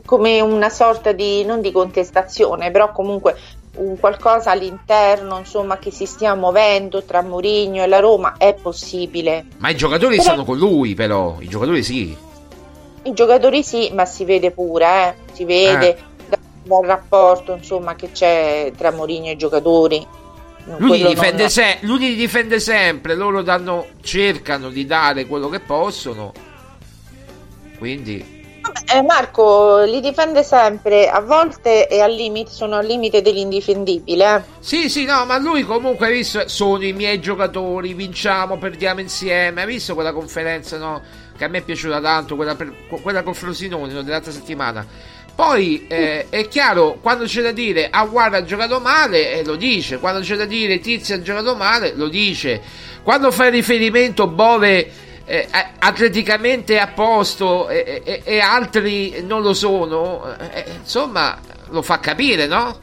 come 0.05 0.39
una 0.39 0.69
sorta 0.69 1.11
di, 1.11 1.43
non 1.43 1.59
di 1.59 1.73
contestazione, 1.73 2.71
però 2.71 2.93
comunque 2.93 3.35
un 3.77 3.97
qualcosa 3.99 4.51
all'interno, 4.51 5.37
insomma, 5.37 5.77
che 5.77 5.91
si 5.91 6.05
stia 6.05 6.35
muovendo 6.35 7.03
tra 7.03 7.21
Mourinho 7.21 7.83
e 7.83 7.87
la 7.87 7.99
Roma 7.99 8.35
è 8.37 8.53
possibile. 8.53 9.45
Ma 9.57 9.69
i 9.69 9.75
giocatori 9.75 10.17
però... 10.17 10.27
stanno 10.27 10.45
con 10.45 10.57
lui, 10.57 10.93
però. 10.93 11.37
I 11.39 11.47
giocatori 11.47 11.83
sì. 11.83 12.15
I 13.03 13.13
giocatori 13.13 13.63
sì, 13.63 13.91
ma 13.93 14.05
si 14.05 14.25
vede 14.25 14.51
pure, 14.51 14.85
eh? 14.85 15.33
si 15.33 15.45
vede 15.45 15.97
eh. 15.97 16.37
dal 16.63 16.83
rapporto, 16.83 17.53
insomma, 17.53 17.95
che 17.95 18.11
c'è 18.11 18.71
tra 18.75 18.91
Mourinho 18.91 19.27
e 19.27 19.31
i 19.31 19.37
giocatori. 19.37 20.05
Lui 20.77 21.01
li, 21.01 21.07
difende 21.07 21.49
se- 21.49 21.79
lui 21.81 21.97
li 21.97 22.15
difende 22.15 22.59
sempre, 22.59 23.15
loro 23.15 23.41
danno, 23.41 23.87
cercano 24.01 24.69
di 24.69 24.85
dare 24.85 25.25
quello 25.25 25.49
che 25.49 25.59
possono. 25.59 26.31
Quindi 27.79 28.40
eh, 28.93 29.01
Marco 29.01 29.83
li 29.83 29.99
difende 30.01 30.43
sempre, 30.43 31.09
a 31.09 31.21
volte 31.21 31.87
è 31.87 31.99
al 31.99 32.13
limite, 32.13 32.51
sono 32.51 32.77
al 32.77 32.85
limite 32.85 33.21
dell'indifendibile. 33.21 34.35
Eh. 34.35 34.41
Sì, 34.59 34.89
sì, 34.89 35.05
no, 35.05 35.25
ma 35.25 35.37
lui 35.37 35.63
comunque 35.63 36.07
hai 36.07 36.13
visto, 36.13 36.47
sono 36.47 36.83
i 36.83 36.93
miei 36.93 37.19
giocatori, 37.19 37.93
vinciamo, 37.93 38.57
perdiamo 38.57 38.99
insieme. 38.99 39.61
Hai 39.61 39.67
visto 39.67 39.93
quella 39.93 40.13
conferenza, 40.13 40.77
no? 40.77 41.01
Che 41.37 41.43
a 41.43 41.47
me 41.47 41.59
è 41.59 41.61
piaciuta 41.61 41.99
tanto, 42.01 42.35
quella, 42.35 42.55
per, 42.55 42.73
quella 43.01 43.23
con 43.23 43.33
Frosinone 43.33 43.93
no, 43.93 44.01
dell'altra 44.01 44.31
settimana. 44.31 44.85
Poi 45.33 45.87
eh, 45.87 46.27
è 46.29 46.47
chiaro, 46.47 46.97
quando 47.01 47.23
c'è 47.23 47.41
da 47.41 47.51
dire 47.51 47.87
Aguara 47.89 48.37
ha 48.37 48.43
giocato 48.43 48.79
male, 48.79 49.39
eh, 49.39 49.45
lo 49.45 49.55
dice. 49.55 49.97
Quando 49.97 50.19
c'è 50.19 50.35
da 50.35 50.45
dire 50.45 50.79
Tizio 50.79 51.15
ha 51.15 51.21
giocato 51.21 51.55
male, 51.55 51.93
lo 51.95 52.09
dice. 52.09 52.61
Quando 53.01 53.31
fai 53.31 53.49
riferimento 53.49 54.27
Bove 54.27 54.91
eh, 55.31 55.47
atleticamente 55.79 56.77
a 56.77 56.87
posto 56.87 57.69
e, 57.69 58.01
e, 58.03 58.21
e, 58.25 58.39
altri 58.39 59.23
non 59.23 59.41
lo 59.41 59.53
sono, 59.53 60.25
eh, 60.51 60.65
insomma, 60.79 61.39
lo 61.69 61.81
fa 61.81 62.01
capire, 62.01 62.47
no? 62.47 62.77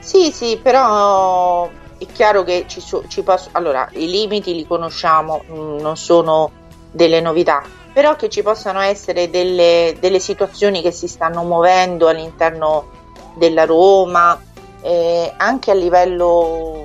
Sì, 0.00 0.32
sì, 0.32 0.58
però 0.60 1.70
è 1.96 2.06
chiaro 2.12 2.42
che 2.42 2.64
ci, 2.66 2.80
so, 2.80 3.04
ci 3.06 3.22
posso... 3.22 3.50
Allora, 3.52 3.88
i 3.92 4.10
limiti 4.10 4.52
li 4.52 4.66
conosciamo, 4.66 5.44
mm, 5.48 5.78
non 5.78 5.96
sono 5.96 6.50
delle 6.90 7.20
novità, 7.20 7.62
però 7.92 8.16
che 8.16 8.28
ci 8.28 8.42
possano 8.42 8.80
essere 8.80 9.30
delle, 9.30 9.96
delle 10.00 10.18
situazioni 10.18 10.82
che 10.82 10.90
si 10.90 11.06
stanno 11.06 11.44
muovendo 11.44 12.08
all'interno 12.08 12.88
della 13.36 13.64
Roma, 13.64 14.42
eh, 14.82 15.32
anche 15.36 15.70
a 15.70 15.74
livello, 15.74 16.84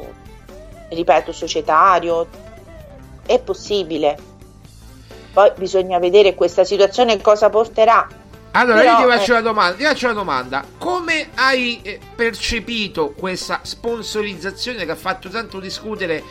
ripeto, 0.89 1.31
societario, 1.31 2.27
è 3.25 3.39
possibile. 3.39 4.17
Poi 5.33 5.51
bisogna 5.57 5.99
vedere 5.99 6.35
questa 6.35 6.63
situazione 6.63 7.19
cosa 7.21 7.49
porterà. 7.49 8.07
Allora, 8.51 8.79
Però, 8.79 8.91
io 8.91 9.05
ti 9.05 9.17
faccio, 9.17 9.31
eh... 9.31 9.33
una 9.33 9.41
domanda, 9.41 9.75
ti 9.75 9.83
faccio 9.83 10.05
una 10.05 10.13
domanda. 10.13 10.65
Come 10.77 11.29
hai 11.35 11.81
eh, 11.81 11.99
percepito 12.15 13.11
questa 13.11 13.59
sponsorizzazione 13.63 14.85
che 14.85 14.91
ha 14.91 14.95
fatto 14.95 15.27
tanto 15.27 15.59
discutere 15.59 16.23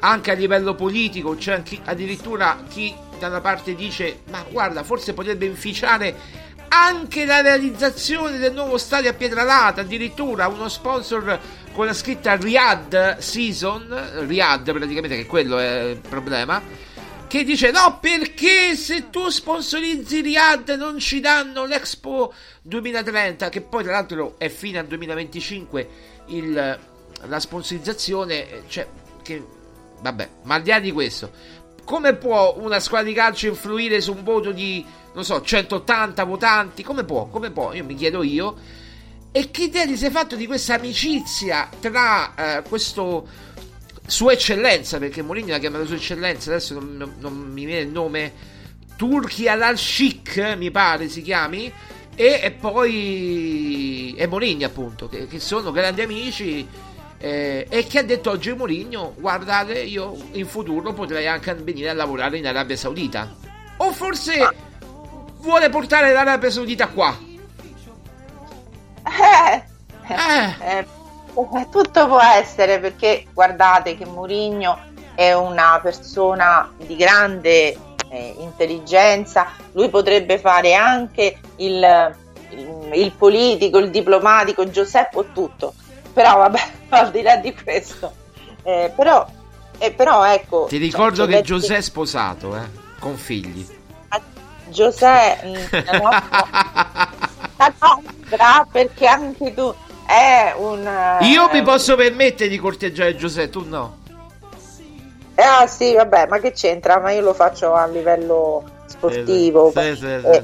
anche 0.00 0.30
a 0.30 0.34
livello 0.34 0.74
politico? 0.74 1.34
C'è 1.36 1.54
anche 1.54 1.80
addirittura 1.82 2.64
chi 2.68 2.94
da 3.18 3.28
una 3.28 3.40
parte 3.40 3.74
dice: 3.74 4.20
Ma 4.30 4.44
guarda, 4.50 4.82
forse 4.82 5.14
potrebbe 5.14 5.46
inficiare 5.46 6.14
anche 6.68 7.24
la 7.24 7.40
realizzazione 7.40 8.38
del 8.38 8.52
nuovo 8.52 8.76
stadio 8.76 9.10
a 9.10 9.14
Pietralata, 9.14 9.80
addirittura 9.80 10.48
uno 10.48 10.68
sponsor 10.68 11.38
con 11.72 11.86
la 11.86 11.92
scritta 11.92 12.36
Riyadh 12.36 13.18
Season, 13.18 14.26
Riyadh 14.26 14.72
praticamente 14.72 15.16
che 15.16 15.26
quello 15.26 15.58
è 15.58 15.90
il 15.90 16.00
problema, 16.00 16.62
che 17.26 17.44
dice 17.44 17.70
no 17.70 17.98
perché 18.00 18.74
se 18.74 19.10
tu 19.10 19.28
sponsorizzi 19.28 20.20
Riyadh 20.20 20.70
non 20.70 20.98
ci 20.98 21.20
danno 21.20 21.64
l'Expo 21.64 22.32
2030, 22.62 23.48
che 23.48 23.60
poi 23.60 23.82
tra 23.82 23.92
l'altro 23.92 24.34
è 24.38 24.48
fine 24.48 24.78
al 24.78 24.86
2025 24.86 25.88
il, 26.26 26.78
la 27.26 27.40
sponsorizzazione, 27.40 28.62
cioè 28.68 28.86
che 29.22 29.44
vabbè, 30.00 30.28
ma 30.42 30.56
al 30.56 30.62
di 30.62 30.70
là 30.70 30.80
di 30.80 30.90
questo, 30.90 31.30
come 31.84 32.14
può 32.14 32.56
una 32.58 32.80
squadra 32.80 33.08
di 33.08 33.14
calcio 33.14 33.46
influire 33.46 34.00
su 34.00 34.12
un 34.12 34.22
voto 34.22 34.52
di 34.52 34.84
non 35.12 35.24
so, 35.24 35.40
180 35.40 36.24
votanti, 36.24 36.82
come 36.82 37.04
può? 37.04 37.26
Come 37.26 37.50
può? 37.50 37.72
Io 37.72 37.84
mi 37.84 37.94
chiedo 37.94 38.22
io. 38.22 38.56
E 39.32 39.50
che 39.52 39.64
idea 39.64 39.86
ti 39.86 39.96
sei 39.96 40.10
fatto 40.10 40.34
di 40.34 40.46
questa 40.46 40.74
amicizia 40.74 41.68
tra 41.78 42.34
eh, 42.34 42.62
questo 42.68 43.28
Sua 44.06 44.32
Eccellenza, 44.32 44.98
perché 44.98 45.22
Mourinho 45.22 45.52
l'ha 45.52 45.58
chiamato 45.58 45.86
Sua 45.86 45.96
Eccellenza, 45.96 46.50
adesso 46.50 46.74
non, 46.74 46.96
non, 46.96 47.14
non 47.20 47.34
mi 47.34 47.64
viene 47.64 47.82
il 47.82 47.90
nome, 47.90 48.32
Turchi 48.96 49.46
al-Sheikh, 49.46 50.56
mi 50.56 50.72
pare 50.72 51.08
si 51.08 51.22
chiami, 51.22 51.72
e, 52.16 52.40
e 52.42 52.50
poi 52.50 54.14
e 54.16 54.26
Mourinho 54.26 54.66
appunto, 54.66 55.08
che, 55.08 55.28
che 55.28 55.38
sono 55.38 55.70
grandi 55.70 56.02
amici 56.02 56.66
eh, 57.18 57.66
e 57.68 57.86
che 57.86 57.98
ha 57.98 58.02
detto 58.02 58.30
oggi 58.30 58.52
Mourinho, 58.52 59.14
guardate, 59.16 59.78
io 59.80 60.16
in 60.32 60.46
futuro 60.46 60.92
potrei 60.92 61.28
anche 61.28 61.54
venire 61.54 61.90
a 61.90 61.94
lavorare 61.94 62.36
in 62.36 62.46
Arabia 62.46 62.76
Saudita. 62.76 63.36
O 63.76 63.92
forse 63.92 64.54
vuole 65.38 65.68
portare 65.68 66.12
l'Arabia 66.12 66.50
Saudita 66.50 66.88
qua. 66.88 67.28
Eh, 69.18 69.62
eh. 70.08 70.78
Eh, 70.78 70.86
tutto 71.70 72.06
può 72.06 72.20
essere 72.20 72.78
perché 72.78 73.26
guardate 73.32 73.96
che 73.96 74.04
Mourinho 74.04 74.78
è 75.14 75.32
una 75.32 75.78
persona 75.82 76.72
di 76.78 76.96
grande 76.96 77.76
eh, 78.10 78.34
intelligenza, 78.38 79.52
lui 79.72 79.88
potrebbe 79.88 80.38
fare 80.38 80.74
anche 80.74 81.38
il, 81.56 82.14
il, 82.50 82.90
il 82.92 83.12
politico, 83.12 83.78
il 83.78 83.90
diplomatico, 83.90 84.68
Giuseppe 84.68 85.18
o 85.18 85.26
tutto, 85.32 85.74
però 86.12 86.38
vabbè, 86.38 86.60
al 86.90 87.10
di 87.10 87.22
là 87.22 87.36
di 87.36 87.54
questo, 87.54 88.12
eh, 88.62 88.92
però, 88.94 89.26
eh, 89.78 89.92
però 89.92 90.24
ecco... 90.24 90.66
Ti 90.68 90.78
ricordo 90.78 91.24
cioè, 91.24 91.36
che 91.36 91.42
Giuseppe 91.42 91.76
è 91.76 91.82
sposato, 91.82 92.56
eh, 92.56 92.68
con 92.98 93.16
figli. 93.16 93.78
Giuseppe, 94.68 95.68
la 95.84 96.22
nostra, 98.30 98.66
perché 98.70 99.06
anche 99.06 99.52
tu 99.54 99.74
è 100.06 100.54
un... 100.56 101.18
Io 101.20 101.48
mi 101.52 101.62
posso 101.62 101.96
permettere 101.96 102.48
di 102.48 102.58
corteggiare 102.58 103.16
Giuseppe, 103.16 103.50
tu 103.50 103.64
no. 103.66 103.98
Eh, 105.34 105.42
ah 105.42 105.66
sì, 105.66 105.94
vabbè, 105.94 106.26
ma 106.26 106.38
che 106.38 106.52
c'entra? 106.52 106.98
Ma 106.98 107.12
io 107.12 107.22
lo 107.22 107.34
faccio 107.34 107.72
a 107.74 107.86
livello 107.86 108.64
sportivo. 108.86 109.72
Sì, 109.74 109.96
sì, 109.96 110.06
è, 110.06 110.42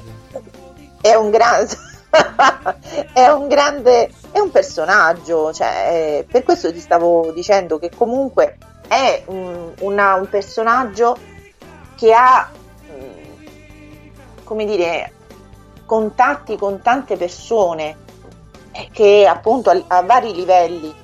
è, 1.03 1.15
un 1.15 1.31
grande... 1.31 1.77
è 3.13 3.29
un 3.29 3.49
grande... 3.49 4.11
è 4.31 4.39
un 4.39 4.51
personaggio, 4.51 5.53
cioè, 5.53 6.25
per 6.31 6.43
questo 6.43 6.73
ti 6.73 6.81
stavo 6.81 7.33
dicendo 7.33 7.79
che 7.79 7.91
comunque 7.95 8.59
è 8.89 9.23
un, 9.27 9.73
una, 9.81 10.15
un 10.15 10.29
personaggio 10.29 11.19
che 11.97 12.13
ha 12.13 12.51
come 14.47 14.65
dire, 14.65 15.13
contatti 15.87 16.57
con 16.57 16.83
tante 16.83 17.17
persone 17.17 17.97
eh, 18.73 18.89
che 18.93 19.27
appunto 19.27 19.71
a, 19.71 19.83
a, 19.87 20.03
vari 20.03 20.35
livelli. 20.35 20.95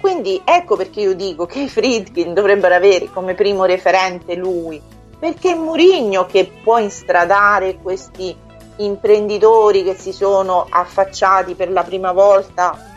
Quindi 0.00 0.40
ecco 0.44 0.76
perché 0.76 1.00
io 1.00 1.14
dico 1.14 1.44
che 1.44 1.60
i 1.60 1.68
Friedkin 1.68 2.32
dovrebbero 2.32 2.74
avere 2.74 3.10
come 3.12 3.34
primo 3.34 3.64
referente 3.64 4.34
lui, 4.36 4.80
perché 5.18 5.52
è 5.52 5.56
Murigno 5.56 6.24
che 6.24 6.50
può 6.62 6.78
instradare 6.78 7.78
questi 7.82 8.34
imprenditori 8.76 9.82
che 9.82 9.94
si 9.94 10.12
sono 10.12 10.66
affacciati 10.70 11.54
per 11.54 11.70
la 11.70 11.82
prima 11.82 12.12
volta 12.12 12.96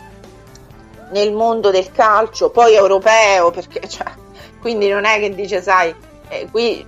nel 1.12 1.34
mondo 1.34 1.72
del 1.72 1.92
calcio, 1.92 2.52
poi 2.52 2.76
europeo, 2.76 3.52
perché 3.52 3.88
cioè, 3.89 4.06
quindi 4.60 4.88
non 4.88 5.06
è 5.06 5.20
che 5.20 5.34
dice, 5.34 5.62
sai, 5.62 5.94
eh, 6.30 6.48
qui 6.50 6.86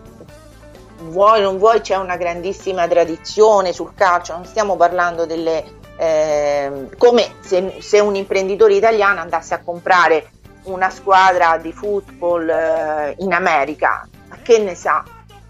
vuoi 1.10 1.42
non 1.42 1.58
vuoi 1.58 1.82
c'è 1.82 1.96
una 1.96 2.18
grandissima 2.18 2.88
tradizione 2.88 3.74
sul 3.74 3.94
calcio, 3.96 4.34
non 4.34 4.46
stiamo 4.46 4.76
parlando 4.76 5.26
delle... 5.26 5.82
Eh, 5.96 6.90
come 6.98 7.36
se, 7.42 7.78
se, 7.80 8.00
un 8.00 8.16
imprenditore 8.16 8.74
italiano 8.74 9.22
andasse 9.22 9.54
a 9.54 9.62
comprare 9.62 10.32
una 10.64 10.90
squadra 10.90 11.58
di 11.58 11.72
football 11.72 12.50
eh, 12.50 13.16
in 13.20 13.32
America, 13.32 14.08
ma 14.28 14.38
che 14.42 14.58
ne 14.58 14.76
sa? 14.76 15.04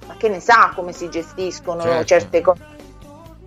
Ma 0.06 0.16
che 0.18 0.28
ne 0.28 0.42
sa 0.42 0.72
come 0.76 0.92
si 0.92 1.10
gestiscono 1.10 1.82
certo. 1.82 2.06
certe 2.06 2.42
cose? 2.42 2.62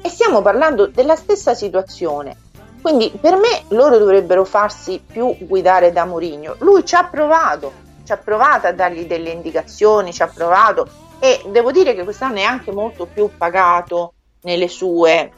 E 0.00 0.08
stiamo 0.08 0.40
parlando 0.40 0.86
della 0.86 1.16
stessa 1.16 1.54
situazione. 1.54 2.36
Quindi 2.80 3.10
per 3.20 3.34
me 3.36 3.64
loro 3.68 3.98
dovrebbero 3.98 4.44
farsi 4.44 5.02
più 5.04 5.36
guidare 5.40 5.92
da 5.92 6.04
Mourinho. 6.04 6.54
Lui 6.58 6.84
ci 6.84 6.94
ha 6.94 7.04
provato, 7.04 7.72
ci 8.04 8.12
ha 8.12 8.16
provato 8.16 8.68
a 8.68 8.72
dargli 8.72 9.06
delle 9.06 9.30
indicazioni, 9.30 10.12
ci 10.12 10.22
ha 10.22 10.28
provato 10.28 10.88
e 11.18 11.42
devo 11.48 11.72
dire 11.72 11.94
che 11.94 12.04
quest'anno 12.04 12.36
è 12.36 12.42
anche 12.42 12.72
molto 12.72 13.06
più 13.06 13.30
pagato 13.36 14.12
nelle 14.42 14.68
sue 14.68 15.30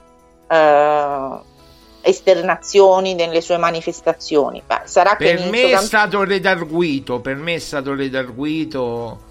eh, 0.49 1.41
esternazioni, 2.03 3.15
nelle 3.15 3.41
sue 3.41 3.59
manifestazioni. 3.59 4.63
Beh, 4.67 4.83
sarà 4.85 5.17
che 5.17 5.35
per 5.35 5.51
me 5.51 5.63
è 5.63 5.71
camp- 5.71 5.85
stato 5.85 6.25
redarguito, 6.25 7.21
per 7.21 7.37
me 7.37 7.55
è 7.55 7.59
stato 7.59 7.95
redarguito. 7.95 9.27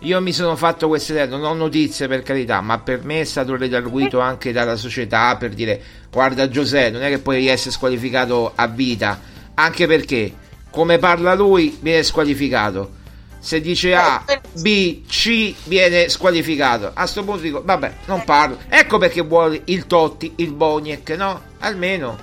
Io 0.00 0.20
mi 0.20 0.32
sono 0.32 0.56
fatto 0.56 0.88
queste 0.88 1.12
idee, 1.12 1.26
non 1.26 1.44
ho 1.44 1.54
notizie 1.54 2.08
per 2.08 2.22
carità, 2.22 2.60
ma 2.60 2.78
per 2.80 3.04
me 3.04 3.20
è 3.20 3.24
stato 3.24 3.56
redarguito 3.56 4.18
anche 4.18 4.50
dalla 4.50 4.74
società 4.74 5.36
per 5.36 5.50
dire 5.50 5.80
guarda 6.10 6.48
Giuseppe, 6.48 6.90
non 6.90 7.02
è 7.02 7.08
che 7.08 7.20
puoi 7.20 7.46
essere 7.46 7.70
squalificato 7.70 8.50
a 8.52 8.66
vita, 8.66 9.20
anche 9.54 9.86
perché 9.86 10.34
come 10.70 10.98
parla 10.98 11.34
lui 11.34 11.78
viene 11.80 12.02
squalificato 12.02 13.00
se 13.42 13.60
dice 13.60 13.92
A, 13.96 14.22
B, 14.52 15.04
C 15.04 15.52
viene 15.64 16.08
squalificato. 16.08 16.86
A 16.86 16.92
questo 16.92 17.24
punto 17.24 17.40
dico, 17.40 17.60
vabbè, 17.64 17.92
non 18.04 18.22
parlo. 18.22 18.56
Ecco 18.68 18.98
perché 18.98 19.20
vuole 19.20 19.62
il 19.64 19.88
Totti, 19.88 20.34
il 20.36 20.52
Boniek, 20.52 21.10
no? 21.10 21.40
Almeno. 21.58 22.16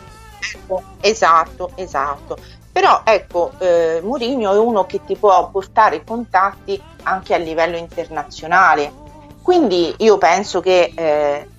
Esatto, 1.02 1.72
esatto. 1.76 2.38
Però 2.72 3.02
ecco, 3.04 3.52
eh, 3.60 4.00
Mourinho 4.02 4.54
è 4.54 4.58
uno 4.58 4.86
che 4.86 5.02
ti 5.06 5.18
può 5.18 5.50
portare 5.50 6.06
contatti 6.06 6.82
anche 7.04 7.34
a 7.34 7.38
livello 7.38 7.76
internazionale. 7.76 8.90
Quindi 9.42 9.94
io 9.98 10.18
penso 10.18 10.62
che 10.62 10.94
eh, 10.96 11.50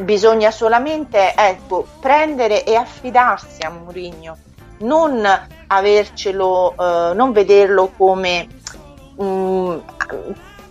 bisogna 0.00 0.50
solamente 0.50 1.34
ecco, 1.36 1.86
prendere 2.00 2.64
e 2.64 2.76
affidarsi 2.76 3.62
a 3.62 3.68
Mourinho 3.68 4.38
non 4.78 5.22
avercelo, 5.68 6.74
eh, 6.78 7.14
non 7.14 7.32
vederlo 7.32 7.92
come 7.96 8.46
mh, 9.16 9.24
mm, 9.24 9.78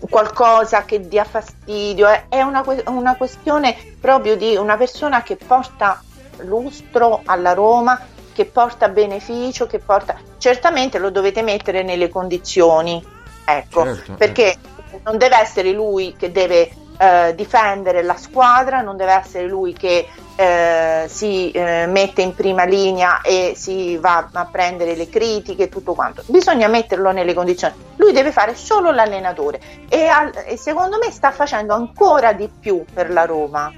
qualcosa 0.09 0.85
che 0.85 1.07
dia 1.07 1.23
fastidio, 1.23 2.07
è, 2.07 2.25
è 2.29 2.41
una, 2.41 2.63
una 2.87 3.15
questione 3.15 3.75
proprio 3.99 4.35
di 4.35 4.55
una 4.55 4.77
persona 4.77 5.23
che 5.23 5.35
porta 5.35 6.01
lustro 6.39 7.21
alla 7.25 7.53
Roma, 7.53 7.99
che 8.33 8.45
porta 8.45 8.89
beneficio, 8.89 9.67
che 9.67 9.79
porta... 9.79 10.17
Certamente 10.37 10.99
lo 10.99 11.09
dovete 11.09 11.41
mettere 11.41 11.83
nelle 11.83 12.09
condizioni, 12.09 13.03
ecco, 13.45 13.83
certo, 13.83 14.13
perché 14.15 14.51
eh. 14.51 14.99
non 15.03 15.17
deve 15.17 15.37
essere 15.37 15.71
lui 15.71 16.15
che 16.17 16.31
deve 16.31 16.69
eh, 16.97 17.33
difendere 17.35 18.01
la 18.03 18.15
squadra, 18.15 18.81
non 18.81 18.97
deve 18.97 19.13
essere 19.13 19.47
lui 19.47 19.73
che 19.73 20.07
eh, 20.35 21.05
si 21.07 21.51
eh, 21.51 21.85
mette 21.87 22.21
in 22.21 22.33
prima 22.33 22.65
linea 22.65 23.21
e 23.21 23.53
si 23.55 23.97
va 23.97 24.29
a 24.31 24.45
prendere 24.45 24.95
le 24.95 25.09
critiche 25.09 25.63
e 25.63 25.69
tutto 25.69 25.93
quanto. 25.93 26.23
Bisogna 26.27 26.67
metterlo 26.67 27.11
nelle 27.11 27.33
condizioni. 27.33 27.73
Lui 27.95 28.11
deve 28.11 28.31
fare 28.31 28.55
solo 28.55 28.91
l'allenatore 28.91 29.59
e, 29.89 30.05
al, 30.05 30.31
e 30.45 30.57
secondo 30.57 30.97
me 30.97 31.11
sta 31.11 31.31
facendo 31.31 31.73
ancora 31.73 32.33
di 32.33 32.49
più 32.59 32.83
per 32.93 33.11
la 33.11 33.25
Roma. 33.25 33.71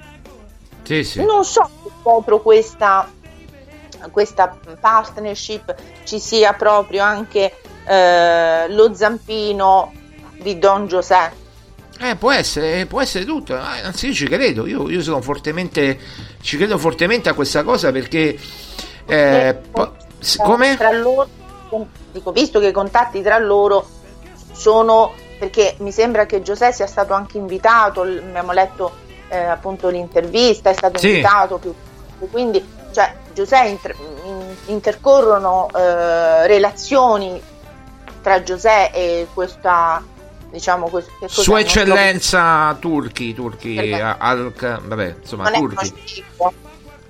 Sì, 0.84 1.04
sì. 1.04 1.24
Non 1.24 1.44
so 1.44 1.70
se 1.84 1.92
proprio 2.02 2.40
questa, 2.40 3.10
questa 4.12 4.56
partnership 4.80 5.76
ci 6.04 6.20
sia 6.20 6.54
proprio 6.54 7.04
anche 7.04 7.54
eh, 7.86 8.70
lo 8.70 8.94
zampino 8.94 9.92
di 10.40 10.58
Don 10.60 10.88
Giuseppe 10.88 11.46
eh, 12.00 12.16
può 12.16 12.32
essere, 12.32 12.86
può 12.86 13.02
essere 13.02 13.26
tutto, 13.26 13.56
eh, 13.56 13.82
anzi 13.84 14.08
io 14.08 14.14
ci 14.14 14.28
credo, 14.28 14.68
io, 14.68 14.90
io 14.90 15.02
sono 15.02 15.22
fortemente, 15.22 16.00
ci 16.42 16.58
credo 16.58 16.78
fortemente 16.78 17.30
a 17.30 17.34
questa 17.34 17.64
cosa 17.64 17.92
perché... 17.92 18.38
Eh, 19.06 19.58
po- 19.72 19.96
come? 20.38 20.76
Tra 20.76 20.92
loro, 20.92 21.28
dico, 22.12 22.32
visto 22.32 22.60
che 22.60 22.68
i 22.68 22.72
contatti 22.72 23.22
tra 23.22 23.38
loro 23.38 23.88
sono, 24.52 25.14
perché 25.40 25.76
mi 25.80 25.92
sembra 25.92 26.26
che 26.26 26.42
Giuseppe 26.42 26.74
sia 26.74 26.88
stato 26.88 27.14
anche 27.14 27.38
invitato, 27.38 28.02
abbiamo 28.02 28.52
letto 28.52 28.92
eh, 29.30 29.38
appunto 29.38 29.90
l'intervista, 29.90 30.70
è 30.70 30.74
stato 30.74 31.00
sì. 31.00 31.10
invitato 31.10 31.58
più, 31.58 31.74
quindi 32.32 32.64
cioè, 32.92 33.14
Giuseppe 33.34 33.68
inter, 33.68 33.96
intercorrono 34.66 35.68
eh, 35.76 36.48
relazioni 36.48 37.42
tra 38.22 38.42
Giuseppe 38.44 38.96
e 38.96 39.28
questa 39.34 40.04
diciamo 40.50 40.90
così, 40.90 41.10
Sua 41.26 41.60
eccellenza 41.60 42.72
lo... 42.72 42.80
turchi, 42.80 43.34
turchi, 43.34 43.94
al, 43.94 44.54
vabbè, 44.54 45.16
insomma, 45.22 45.50
non 45.50 45.60
turchi. 45.60 46.24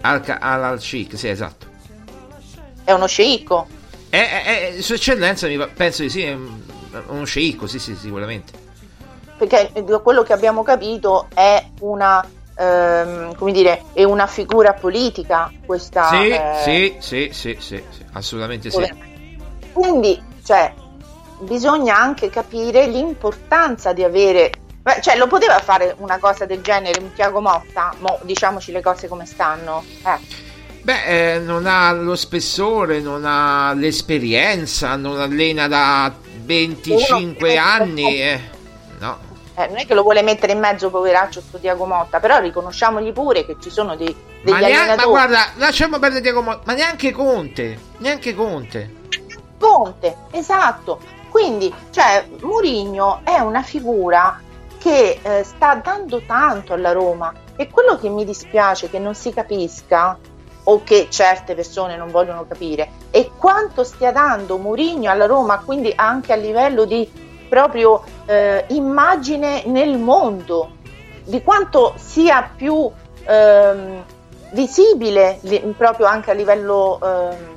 Al, 0.02 0.80
sheikh, 0.80 1.18
sì, 1.18 1.28
esatto. 1.28 1.66
È 2.84 2.92
uno 2.92 3.08
sceicco. 3.08 3.68
È, 4.10 4.18
è, 4.18 4.76
è, 4.76 4.82
sua 4.82 4.96
eccellenza, 4.96 5.48
penso 5.74 6.02
di 6.04 6.10
sì, 6.10 6.24
è 6.24 6.38
uno 7.08 7.26
sceicco, 7.26 7.68
sì, 7.68 7.80
sì, 7.80 7.96
sicuramente. 7.96 8.54
Perché 9.38 9.72
quello 10.02 10.24
che 10.24 10.34
abbiamo 10.34 10.64
capito 10.64 11.28
è 11.34 11.64
una 11.82 12.26
ehm, 12.58 13.36
come 13.36 13.52
dire, 13.52 13.84
è 13.94 14.04
una 14.04 14.28
figura 14.28 14.74
politica 14.74 15.52
questa. 15.66 16.10
Sì, 16.10 16.30
eh... 16.30 16.54
sì, 16.64 16.96
sì, 17.00 17.30
sì, 17.32 17.58
sì, 17.60 17.84
sì, 17.90 18.06
assolutamente 18.14 18.72
sì. 18.72 19.06
Quindi, 19.72 20.22
cioè, 20.44 20.74
bisogna 21.40 21.98
anche 21.98 22.30
capire 22.30 22.88
l'importanza 22.88 23.94
di 23.94 24.04
avere 24.04 24.52
cioè 25.02 25.18
lo 25.18 25.28
poteva 25.28 25.60
fare 25.60 25.96
una 25.98 26.18
cosa 26.18 26.46
del 26.46 26.62
genere 26.62 27.02
un 27.02 27.14
Tiago 27.14 27.42
Motta 27.42 27.94
mo 28.00 28.20
diciamoci 28.24 28.72
le 28.72 28.82
cose 28.82 29.08
come 29.08 29.26
stanno 29.26 29.84
eh. 30.04 30.46
Beh, 30.88 31.34
eh, 31.34 31.40
non 31.40 31.66
ha 31.66 31.92
lo 31.92 32.16
spessore, 32.16 33.02
non 33.02 33.26
ha 33.26 33.74
l'esperienza, 33.74 34.96
non 34.96 35.20
allena 35.20 35.68
da 35.68 36.10
25 36.46 37.52
Uno, 37.52 37.62
anni. 37.62 38.22
Eh. 38.22 38.40
No. 39.00 39.18
Eh, 39.56 39.68
non 39.68 39.80
è 39.80 39.86
che 39.86 39.94
lo 39.94 40.04
vuole 40.04 40.22
mettere 40.22 40.54
in 40.54 40.60
mezzo, 40.60 40.90
poveraccio, 40.90 41.42
sto 41.42 41.58
Tiago 41.58 41.86
Motta, 41.86 42.22
però 42.22 42.40
riconosciamogli 42.40 43.12
pure 43.12 43.46
che 43.46 43.58
ci 43.60 43.70
sono 43.70 43.98
dei, 43.98 44.16
degli 44.42 44.50
ma 44.50 44.58
allenatori. 44.60 44.96
Ma 44.96 45.06
guarda, 45.08 45.48
lasciamo 45.56 46.00
perdere 46.00 46.22
Tiago 46.22 46.42
Motta, 46.42 46.62
ma 46.64 46.74
neanche 46.74 47.12
Conte, 47.12 47.80
neanche 47.98 48.34
Conte. 48.34 48.94
Conte, 49.60 50.16
esatto. 50.32 51.02
Quindi, 51.38 51.72
cioè, 51.92 52.26
Mourinho 52.42 53.22
è 53.24 53.38
una 53.38 53.62
figura 53.62 54.42
che 54.80 55.20
eh, 55.22 55.44
sta 55.44 55.76
dando 55.76 56.24
tanto 56.26 56.74
alla 56.74 56.94
Roma. 56.94 57.32
E 57.56 57.70
quello 57.70 57.96
che 57.96 58.10
mi 58.10 58.26
dispiace 58.26 58.90
che 58.90 58.98
non 58.98 59.14
si 59.14 59.32
capisca 59.32 60.18
o 60.64 60.82
che 60.84 61.10
certe 61.12 61.54
persone 61.54 61.96
non 61.96 62.10
vogliono 62.10 62.48
capire 62.48 62.90
è 63.12 63.30
quanto 63.38 63.84
stia 63.84 64.12
dando 64.12 64.58
Mourinho 64.58 65.12
alla 65.12 65.28
Roma, 65.28 65.60
quindi 65.60 65.94
anche 65.96 66.34
a 66.34 66.38
livello 66.38 66.86
di 66.86 67.08
proprio 67.48 68.04
eh, 68.26 68.66
immagine 68.70 69.62
nel 69.68 70.00
mondo, 70.00 70.72
di 71.24 71.44
quanto 71.44 71.94
sia 71.98 72.50
più 72.56 72.90
ehm, 73.26 74.04
visibile 74.54 75.40
proprio 75.78 76.08
anche 76.08 76.32
a 76.32 76.34
livello 76.34 77.00
ehm, 77.00 77.56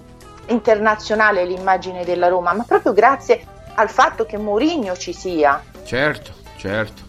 internazionale 0.48 1.46
l'immagine 1.46 2.04
della 2.04 2.28
Roma, 2.28 2.52
ma 2.52 2.64
proprio 2.64 2.92
grazie 2.92 3.49
al 3.74 3.90
fatto 3.90 4.24
che 4.26 4.36
Mourinho 4.36 4.96
ci 4.96 5.12
sia. 5.12 5.62
Certo, 5.84 6.32
certo. 6.56 7.02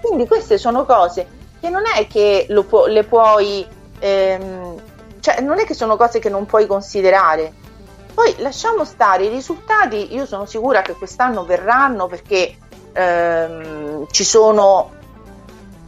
Quindi 0.00 0.26
queste 0.26 0.58
sono 0.58 0.84
cose 0.84 1.38
che 1.60 1.68
non 1.68 1.82
è 1.94 2.06
che 2.06 2.46
pu- 2.68 2.86
le 2.86 3.04
puoi, 3.04 3.66
ehm, 3.98 4.80
cioè 5.20 5.40
non 5.40 5.58
è 5.58 5.64
che 5.64 5.74
sono 5.74 5.96
cose 5.96 6.18
che 6.18 6.30
non 6.30 6.46
puoi 6.46 6.66
considerare. 6.66 7.52
Poi 8.14 8.34
lasciamo 8.38 8.84
stare 8.84 9.24
i 9.24 9.28
risultati, 9.28 10.14
io 10.14 10.26
sono 10.26 10.46
sicura 10.46 10.82
che 10.82 10.94
quest'anno 10.94 11.44
verranno 11.44 12.06
perché 12.06 12.56
ehm, 12.92 14.06
ci 14.10 14.24
sono 14.24 14.98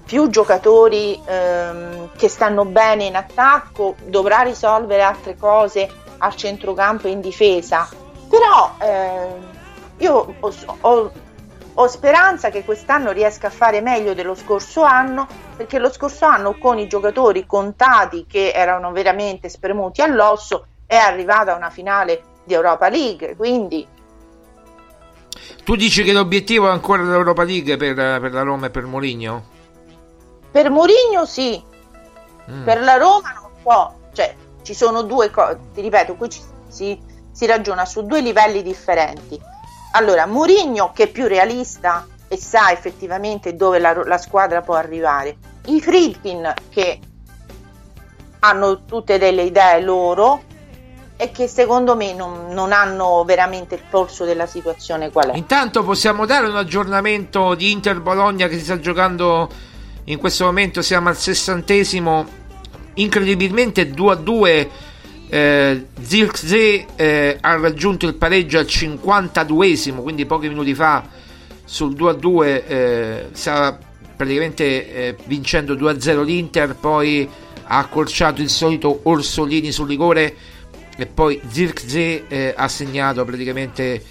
più 0.05 0.29
giocatori 0.29 1.21
ehm, 1.25 2.11
che 2.17 2.29
stanno 2.29 2.65
bene 2.65 3.05
in 3.05 3.17
attacco, 3.17 3.95
dovrà 4.05 4.41
risolvere 4.41 5.03
altre 5.03 5.37
cose 5.37 5.91
al 6.19 6.37
centrocampo 6.37 7.09
e 7.09 7.11
in 7.11 7.21
difesa, 7.21 7.89
però 8.29 8.75
ehm, 8.79 9.52
io 10.03 10.35
ho, 10.39 10.53
ho, 10.81 11.13
ho 11.75 11.87
speranza 11.87 12.51
che 12.51 12.65
quest'anno 12.65 13.13
riesca 13.13 13.47
a 13.47 13.51
fare 13.51 13.81
meglio 13.81 14.15
dello 14.15 14.35
scorso 14.35 14.83
anno, 14.83 15.27
perché 15.57 15.79
lo 15.79 15.91
scorso 15.91 16.27
anno 16.27 16.59
con 16.59 16.79
i 16.79 16.89
giocatori 16.89 17.47
contati 17.47 18.27
che 18.29 18.51
erano 18.53 18.93
veramente 18.93 19.49
spremuti 19.49 20.03
all'osso 20.03 20.67
è 20.87 20.97
arrivata 20.97 21.55
una 21.55 21.71
finale 21.71 22.23
di 22.45 22.55
Europa 22.55 22.89
League, 22.89 23.37
quindi 23.37 23.87
tu 25.65 25.77
dici 25.77 26.03
che 26.03 26.13
l'obiettivo 26.13 26.67
è 26.67 26.71
ancora 26.71 27.03
l'Europa 27.03 27.45
League 27.45 27.77
per, 27.77 27.95
per 27.95 28.33
la 28.33 28.43
Roma 28.43 28.67
e 28.67 28.71
per 28.71 28.85
Mourinho? 28.85 29.45
Per 30.51 30.71
Mourinho 30.71 31.25
sì, 31.25 31.63
mm. 32.51 32.65
per 32.65 32.83
la 32.83 32.97
Roma 32.97 33.33
non 33.33 33.51
so, 33.63 33.95
cioè 34.13 34.35
ci 34.63 34.75
sono 34.75 35.03
due 35.03 35.31
cose, 35.31 35.59
ti 35.73 35.81
ripeto, 35.81 36.17
qui 36.17 36.29
ci, 36.29 36.41
si, 36.69 37.01
si 37.31 37.47
ragiona 37.47 37.85
su 37.85 38.05
due 38.05 38.21
livelli 38.21 38.63
differenti. 38.63 39.41
Allora, 39.93 40.27
Mourinho 40.27 40.93
che 40.93 41.05
è 41.05 41.09
più 41.09 41.27
realista 41.27 42.07
e 42.29 42.37
sa 42.37 42.71
effettivamente 42.73 43.55
dove 43.57 43.79
la, 43.79 43.93
la 44.05 44.19
squadra 44.19 44.63
può 44.63 44.75
arrivare. 44.75 45.37
I 45.67 45.81
Friedkin 45.81 46.53
che 46.71 46.99
hanno 48.41 48.85
tutte 48.85 49.19
delle 49.19 49.43
idee 49.43 49.81
loro 49.83 50.43
e 51.17 51.31
che 51.31 51.47
secondo 51.47 51.95
me 51.95 52.15
non, 52.15 52.49
non 52.49 52.73
hanno 52.73 53.23
veramente 53.25 53.77
il 53.77 53.83
polso 53.89 54.25
della 54.25 54.47
situazione 54.47 55.11
qual 55.11 55.31
è. 55.31 55.37
Intanto 55.37 55.85
possiamo 55.85 56.27
dare 56.27 56.49
un 56.49 56.57
aggiornamento 56.57 57.55
di 57.55 57.71
Inter 57.71 58.01
Bologna 58.01 58.49
che 58.49 58.59
si 58.59 58.65
sta 58.65 58.81
giocando 58.81 59.49
in 60.05 60.19
questo 60.19 60.47
momento, 60.47 60.83
siamo 60.83 61.11
al 61.11 61.17
sessantesimo, 61.17 62.27
incredibilmente 62.95 63.91
2 63.91 64.13
a 64.13 64.17
2. 64.17 64.71
Eh, 65.35 65.87
Zirkzee 65.99 66.85
eh, 66.95 67.39
ha 67.41 67.57
raggiunto 67.57 68.07
il 68.07 68.13
pareggio 68.17 68.59
al 68.59 68.67
52esimo, 68.67 70.03
quindi 70.03 70.27
pochi 70.27 70.47
minuti 70.49 70.75
fa 70.75 71.09
sul 71.65 71.95
2 71.95 72.11
a 72.11 72.13
2 72.13 72.67
eh, 72.67 73.27
stava 73.33 73.79
praticamente 74.15 74.95
eh, 74.95 75.17
vincendo 75.25 75.75
2 75.75 75.91
a 75.91 75.99
0 75.99 76.21
l'Inter, 76.21 76.75
poi 76.77 77.27
ha 77.65 77.79
accorciato 77.79 78.43
il 78.43 78.51
solito 78.51 79.01
Orsolini 79.05 79.73
sul 79.73 79.89
rigore 79.89 80.35
e 80.99 81.07
poi 81.07 81.41
Zirkzee 81.49 82.25
eh, 82.29 82.55
ha 82.55 82.69
segnato 82.69 83.25
praticamente 83.25 84.05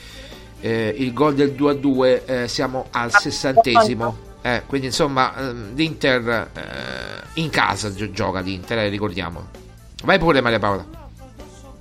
eh, 0.59 0.95
il 0.97 1.13
gol 1.13 1.35
del 1.35 1.51
2 1.51 1.71
a 1.71 1.75
2 1.75 2.25
eh, 2.25 2.47
siamo 2.47 2.87
al 2.89 3.11
sessantesimo. 3.15 4.17
Eh, 4.41 4.63
quindi 4.65 4.87
insomma 4.87 5.37
ehm, 5.37 5.75
l'Inter 5.75 6.49
eh, 6.51 7.39
in 7.41 7.51
casa 7.51 7.93
gi- 7.93 8.09
gioca 8.11 8.39
l'Inter 8.39 8.79
eh, 8.79 8.89
ricordiamo 8.89 9.49
vai 10.03 10.17
pure 10.17 10.41
Maria 10.41 10.57
Paola 10.57 10.83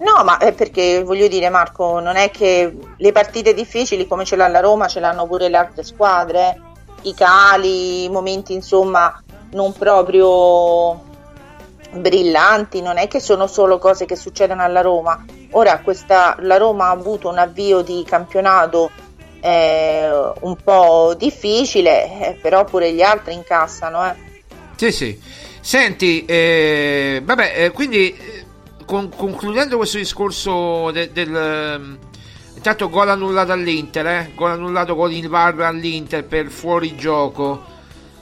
No, 0.01 0.25
ma 0.25 0.39
è 0.39 0.53
perché 0.53 1.03
voglio 1.03 1.29
dire, 1.29 1.51
Marco, 1.51 2.01
non 2.01 2.17
è 2.17 2.31
che 2.31 2.75
le 2.97 3.13
partite 3.13 3.53
difficili 3.53 4.07
come 4.07 4.25
ce 4.25 4.37
l'ha 4.37 4.49
la 4.49 4.61
Roma 4.61 4.89
ce 4.89 5.01
l'hanno 5.01 5.27
pure 5.27 5.49
le 5.49 5.57
altre 5.57 5.83
squadre. 5.85 6.61
I 7.03 7.15
cali, 7.15 8.05
i 8.05 8.09
momenti 8.09 8.53
insomma 8.53 9.23
non 9.53 9.73
proprio 9.73 11.09
brillanti, 11.93 12.81
non 12.81 12.99
è 12.99 13.09
che 13.09 13.21
sono 13.21 13.47
solo 13.47 13.79
cose 13.79 14.07
che 14.07 14.17
succedono 14.17 14.63
alla 14.63 14.81
Roma. 14.81 15.25
Ora 15.53 15.81
questa, 15.81 16.37
la 16.41 16.57
Roma 16.57 16.87
ha 16.87 16.91
avuto 16.91 17.29
un 17.29 17.39
avvio 17.39 17.83
di 17.83 18.05
campionato 18.07 18.91
eh, 19.41 20.09
un 20.41 20.57
po' 20.63 21.15
difficile, 21.17 22.05
eh, 22.21 22.39
però 22.41 22.65
pure 22.65 22.93
gli 22.93 23.03
altri 23.03 23.35
incassano. 23.35 24.07
Eh. 24.07 24.15
Sì, 24.77 24.93
sì. 24.93 25.21
Senti, 25.61 26.25
eh, 26.25 27.21
vabbè, 27.23 27.65
eh, 27.65 27.71
quindi 27.71 28.17
eh, 28.17 28.47
con- 28.91 29.09
concludendo 29.15 29.77
questo 29.77 29.99
discorso 29.99 30.91
de- 30.91 31.13
del... 31.13 31.33
ehm, 31.35 31.99
Intanto 32.57 32.91
gol 32.91 33.09
annullato 33.09 33.53
all'Inter, 33.53 34.07
eh? 34.07 34.33
gol 34.35 34.51
annullato 34.51 34.95
con 34.97 35.11
il 35.13 35.29
VAR 35.29 35.59
all'Inter 35.61 36.25
per 36.25 36.49
fuorigioco. 36.49 37.65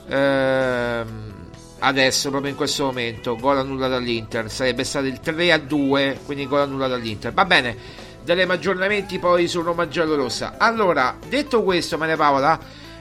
Ehm, 0.07 1.33
adesso, 1.79 2.29
proprio 2.29 2.51
in 2.51 2.55
questo 2.55 2.85
momento, 2.85 3.35
gol 3.35 3.57
annullato 3.57 3.95
all'Inter. 3.95 4.49
Sarebbe 4.49 4.85
stato 4.85 5.07
il 5.07 5.19
3 5.19 5.51
a 5.51 5.57
2, 5.57 6.19
quindi 6.23 6.47
gol 6.47 6.61
annullato 6.61 6.93
all'Inter. 6.93 7.33
Va 7.33 7.43
bene, 7.43 7.75
daremo 8.23 8.53
aggiornamenti 8.53 9.19
poi 9.19 9.47
su 9.47 9.61
Roma 9.61 9.89
Giallorossa. 9.89 10.53
Allora, 10.57 11.17
detto 11.27 11.61
questo, 11.63 11.97
Maria 11.97 12.15
Paola, 12.15 12.57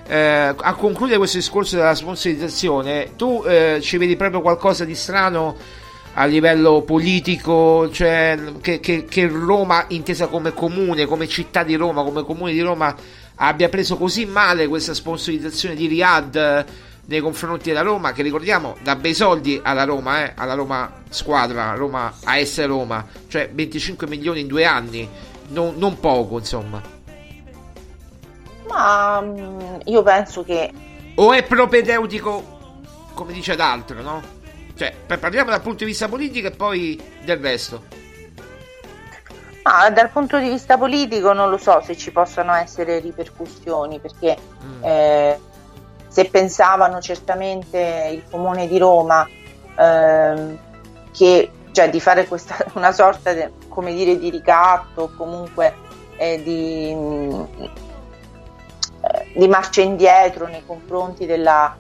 eh, 0.09 0.55
a 0.57 0.75
concludere 0.75 1.19
questo 1.19 1.37
discorso 1.37 1.77
della 1.77 1.95
sponsorizzazione, 1.95 3.13
tu 3.15 3.45
eh, 3.47 3.79
ci 3.81 3.97
vedi 3.99 4.17
proprio 4.17 4.41
qualcosa 4.41 4.85
di 4.85 4.97
strano 4.97 5.55
a 6.21 6.25
livello 6.25 6.83
politico, 6.83 7.89
cioè 7.91 8.37
che, 8.61 8.81
che- 8.81 9.05
che 9.05 9.29
Roma, 9.29 9.85
intesa 9.89 10.27
come 10.27 10.53
comune, 10.53 11.07
come 11.07 11.29
città 11.29 11.63
di 11.63 11.77
Roma, 11.77 12.03
come 12.03 12.25
comune 12.25 12.53
di 12.53 12.61
Roma, 12.61 12.93
abbia 13.37 13.69
preso 13.69 13.97
così 13.97 14.27
male 14.27 14.67
questa 14.67 14.95
sponsorizzazione 14.95 15.77
di 15.77 15.87
Riyadh 15.87 16.35
eh, 16.35 16.65
nei 17.07 17.21
confronti 17.21 17.69
della 17.69 17.83
Roma, 17.83 18.11
che 18.13 18.23
ricordiamo 18.23 18.77
da 18.83 18.97
bei 18.97 19.15
soldi 19.15 19.61
alla 19.63 19.85
Roma, 19.85 20.25
eh, 20.25 20.33
alla 20.35 20.55
Roma 20.55 20.93
squadra, 21.09 21.75
Roma 21.75 22.13
AS 22.25 22.67
Roma, 22.67 23.07
cioè 23.29 23.49
25 23.53 24.09
milioni 24.09 24.41
in 24.41 24.49
due 24.49 24.65
anni, 24.65 25.09
non, 25.51 25.75
non 25.77 26.01
poco 26.01 26.39
insomma. 26.39 26.83
Ma 28.69 29.21
mm, 29.21 29.61
io 29.85 30.03
penso 30.03 30.43
che 30.43 30.73
O 31.15 31.33
è 31.33 31.45
propedeutico, 31.45 32.81
come 33.15 33.33
dice 33.33 33.55
d'altro, 33.55 34.03
no? 34.03 34.37
Cioè, 34.79 34.95
parliamo 35.19 35.51
dal 35.51 35.61
punto 35.61 35.79
di 35.79 35.87
vista 35.87 36.07
politico 36.07 36.47
e 36.47 36.51
poi 36.53 37.03
del 37.25 37.39
resto. 37.39 37.83
Ma 39.65 39.91
dal 39.91 40.09
punto 40.11 40.39
di 40.39 40.49
vista 40.49 40.79
politico 40.79 41.33
non 41.33 41.51
lo 41.51 41.57
so 41.57 41.81
se 41.83 41.97
ci 41.97 42.13
possano 42.13 42.55
essere 42.55 43.01
ripercussioni, 43.01 43.99
perché 43.99 44.37
eh, 44.83 45.41
se 46.07 46.25
pensavano 46.27 47.01
certamente 47.01 48.09
il 48.13 48.23
comune 48.31 48.69
di 48.69 48.79
Roma 48.79 49.29
ehm, 49.77 50.59
che 51.11 51.51
cioè, 51.73 51.91
di 51.91 51.99
fare 51.99 52.29
questa, 52.29 52.65
una 52.75 52.93
sorta 52.93 53.33
de- 53.33 53.51
come 53.67 53.93
dire, 53.93 54.17
di 54.17 54.31
ricatto 54.31 55.03
o 55.03 55.11
comunque 55.17 55.75
eh, 56.19 56.41
di, 56.41 56.95
mm, 56.95 57.43
eh, 59.01 59.33
di 59.35 59.49
marcia 59.49 59.83
indietro 59.83 60.47
nei 60.47 60.65
confronti 60.65 61.27
della, 61.27 61.77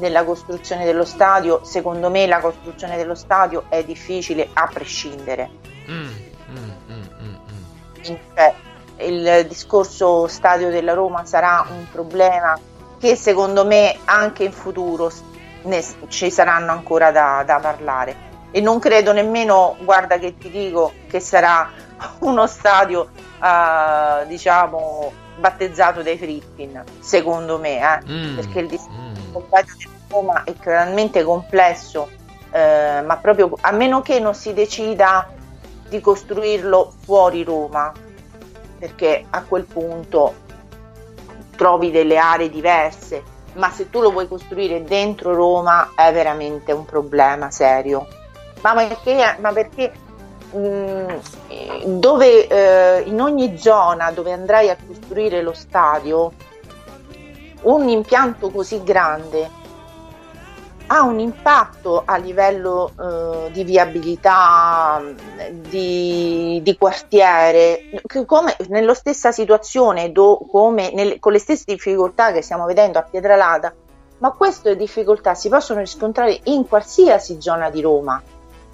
della 0.00 0.24
costruzione 0.24 0.84
dello 0.84 1.04
stadio, 1.04 1.60
secondo 1.62 2.10
me 2.10 2.26
la 2.26 2.40
costruzione 2.40 2.96
dello 2.96 3.14
stadio 3.14 3.66
è 3.68 3.84
difficile 3.84 4.48
a 4.52 4.68
prescindere. 4.72 5.48
Mm, 5.88 6.08
mm, 6.50 6.70
mm, 6.90 7.02
mm, 7.22 7.34
mm. 8.08 8.14
Cioè, 8.34 8.54
il 9.04 9.46
discorso 9.46 10.26
stadio 10.26 10.70
della 10.70 10.94
Roma 10.94 11.24
sarà 11.24 11.64
un 11.70 11.86
problema 11.90 12.58
che 12.98 13.14
secondo 13.14 13.64
me 13.64 13.96
anche 14.04 14.44
in 14.44 14.52
futuro 14.52 15.10
ne- 15.62 15.84
ci 16.08 16.30
saranno 16.30 16.72
ancora 16.72 17.10
da, 17.10 17.42
da 17.46 17.58
parlare 17.60 18.28
e 18.50 18.60
non 18.60 18.78
credo 18.78 19.12
nemmeno, 19.12 19.76
guarda 19.82 20.18
che 20.18 20.36
ti 20.36 20.50
dico, 20.50 20.92
che 21.08 21.20
sarà 21.20 21.70
uno 22.20 22.46
stadio 22.46 23.08
eh, 23.42 24.26
diciamo 24.26 25.12
battezzato 25.38 26.02
dai 26.02 26.18
Frippin, 26.18 26.82
secondo 26.98 27.58
me, 27.58 27.78
eh, 27.78 27.98
Mm, 28.06 28.34
perché 28.36 28.60
il 28.60 28.68
discorso 28.68 29.19
mm. 29.30 29.34
del 29.34 29.44
stadio 29.46 29.74
della 29.78 29.90
Roma 30.08 30.44
è 30.44 30.52
talmente 30.54 31.22
complesso, 31.22 32.08
eh, 32.50 33.02
ma 33.04 33.16
proprio 33.16 33.56
a 33.60 33.70
meno 33.72 34.02
che 34.02 34.20
non 34.20 34.34
si 34.34 34.52
decida 34.52 35.28
di 35.88 36.00
costruirlo 36.00 36.92
fuori 37.04 37.42
Roma, 37.42 37.92
perché 38.78 39.26
a 39.28 39.42
quel 39.42 39.64
punto 39.64 40.34
trovi 41.56 41.90
delle 41.90 42.16
aree 42.16 42.48
diverse, 42.48 43.22
ma 43.54 43.70
se 43.70 43.90
tu 43.90 44.00
lo 44.00 44.10
vuoi 44.10 44.28
costruire 44.28 44.82
dentro 44.84 45.34
Roma 45.34 45.92
è 45.94 46.12
veramente 46.12 46.72
un 46.72 46.84
problema 46.84 47.50
serio. 47.50 48.06
Ma 48.62 48.74
perché, 48.74 49.36
ma 49.40 49.52
perché 49.52 49.92
mh, 50.52 50.58
eh, 51.48 51.82
dove, 51.86 52.46
eh, 52.46 53.02
in 53.06 53.20
ogni 53.20 53.58
zona 53.58 54.10
dove 54.10 54.32
andrai 54.32 54.70
a 54.70 54.76
costruire 54.86 55.42
lo 55.42 55.52
stadio, 55.52 56.32
un 57.62 57.88
impianto 57.88 58.50
così 58.50 58.82
grande 58.82 59.58
ha 60.92 61.02
un 61.02 61.20
impatto 61.20 62.02
a 62.04 62.16
livello 62.16 62.90
eh, 63.00 63.50
di 63.52 63.62
viabilità, 63.62 65.00
di, 65.52 66.58
di 66.64 66.76
quartiere, 66.76 67.82
come 68.26 68.56
nella 68.68 68.94
stessa 68.94 69.30
situazione, 69.30 70.10
do- 70.10 70.40
come 70.50 70.90
nelle- 70.92 71.20
con 71.20 71.30
le 71.30 71.38
stesse 71.38 71.62
difficoltà 71.66 72.32
che 72.32 72.42
stiamo 72.42 72.64
vedendo 72.64 72.98
a 72.98 73.02
Pietralata, 73.02 73.72
ma 74.18 74.32
queste 74.32 74.74
difficoltà 74.74 75.34
si 75.34 75.48
possono 75.48 75.78
riscontrare 75.78 76.40
in 76.44 76.66
qualsiasi 76.66 77.40
zona 77.40 77.70
di 77.70 77.80
Roma. 77.80 78.20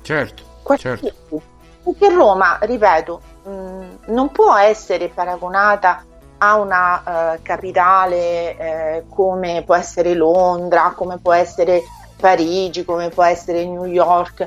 Certo, 0.00 0.42
Qualsiasi. 0.62 1.04
certo. 1.04 1.42
Perché 1.84 2.14
Roma, 2.14 2.56
ripeto, 2.62 3.20
mh, 3.42 3.84
non 4.06 4.32
può 4.32 4.56
essere 4.56 5.08
paragonata 5.08 6.02
a 6.38 6.56
una 6.56 7.34
eh, 7.34 7.42
capitale 7.42 8.56
eh, 8.56 9.04
come 9.08 9.62
può 9.64 9.74
essere 9.74 10.14
Londra, 10.14 10.92
come 10.94 11.18
può 11.18 11.32
essere 11.32 11.82
Parigi, 12.18 12.84
come 12.84 13.08
può 13.08 13.22
essere 13.24 13.64
New 13.64 13.84
York. 13.84 14.46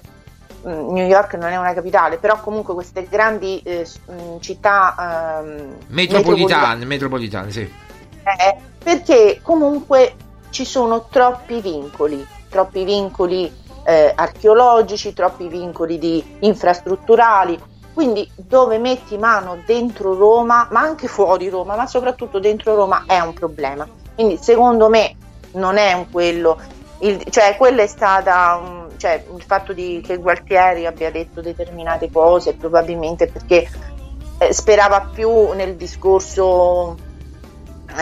Mm, 0.67 0.91
New 0.91 1.05
York 1.07 1.35
non 1.35 1.51
è 1.51 1.57
una 1.57 1.73
capitale, 1.73 2.17
però 2.17 2.39
comunque 2.41 2.73
queste 2.73 3.07
grandi 3.07 3.61
eh, 3.63 3.87
mh, 4.05 4.39
città 4.39 5.39
ehm, 5.41 5.77
Metropolitane, 5.87 6.85
metropolitane, 6.85 7.51
sì. 7.51 7.61
eh, 7.61 8.55
perché 8.83 9.39
comunque 9.41 10.15
ci 10.49 10.65
sono 10.65 11.07
troppi 11.09 11.61
vincoli, 11.61 12.25
troppi 12.49 12.83
vincoli 12.83 13.51
eh, 13.85 14.11
archeologici, 14.13 15.13
troppi 15.13 15.47
vincoli 15.47 15.97
di 15.97 16.37
infrastrutturali, 16.39 17.59
quindi 17.99 18.31
dove 18.37 18.77
metti 18.77 19.17
mano 19.17 19.57
dentro 19.65 20.15
Roma, 20.15 20.69
ma 20.71 20.79
anche 20.79 21.09
fuori 21.09 21.49
Roma, 21.49 21.75
ma 21.75 21.85
soprattutto 21.85 22.39
dentro 22.39 22.73
Roma 22.73 23.03
è 23.05 23.19
un 23.19 23.33
problema. 23.33 23.85
Quindi 24.15 24.39
secondo 24.41 24.87
me 24.87 25.17
non 25.55 25.75
è 25.75 25.91
un 25.91 26.09
quello, 26.09 26.57
il, 26.99 27.21
cioè 27.29 27.57
quello 27.57 27.81
è 27.81 27.87
stata, 27.87 28.57
un- 28.63 28.87
cioè 28.95 29.21
il 29.35 29.43
fatto 29.45 29.73
di, 29.73 30.01
che 30.01 30.15
Gualtieri 30.15 30.85
abbia 30.85 31.11
detto 31.11 31.41
determinate 31.41 32.09
cose, 32.09 32.53
probabilmente 32.53 33.27
perché 33.27 33.69
eh, 34.37 34.53
sperava 34.53 35.09
più 35.13 35.51
nel 35.51 35.75
discorso 35.75 36.95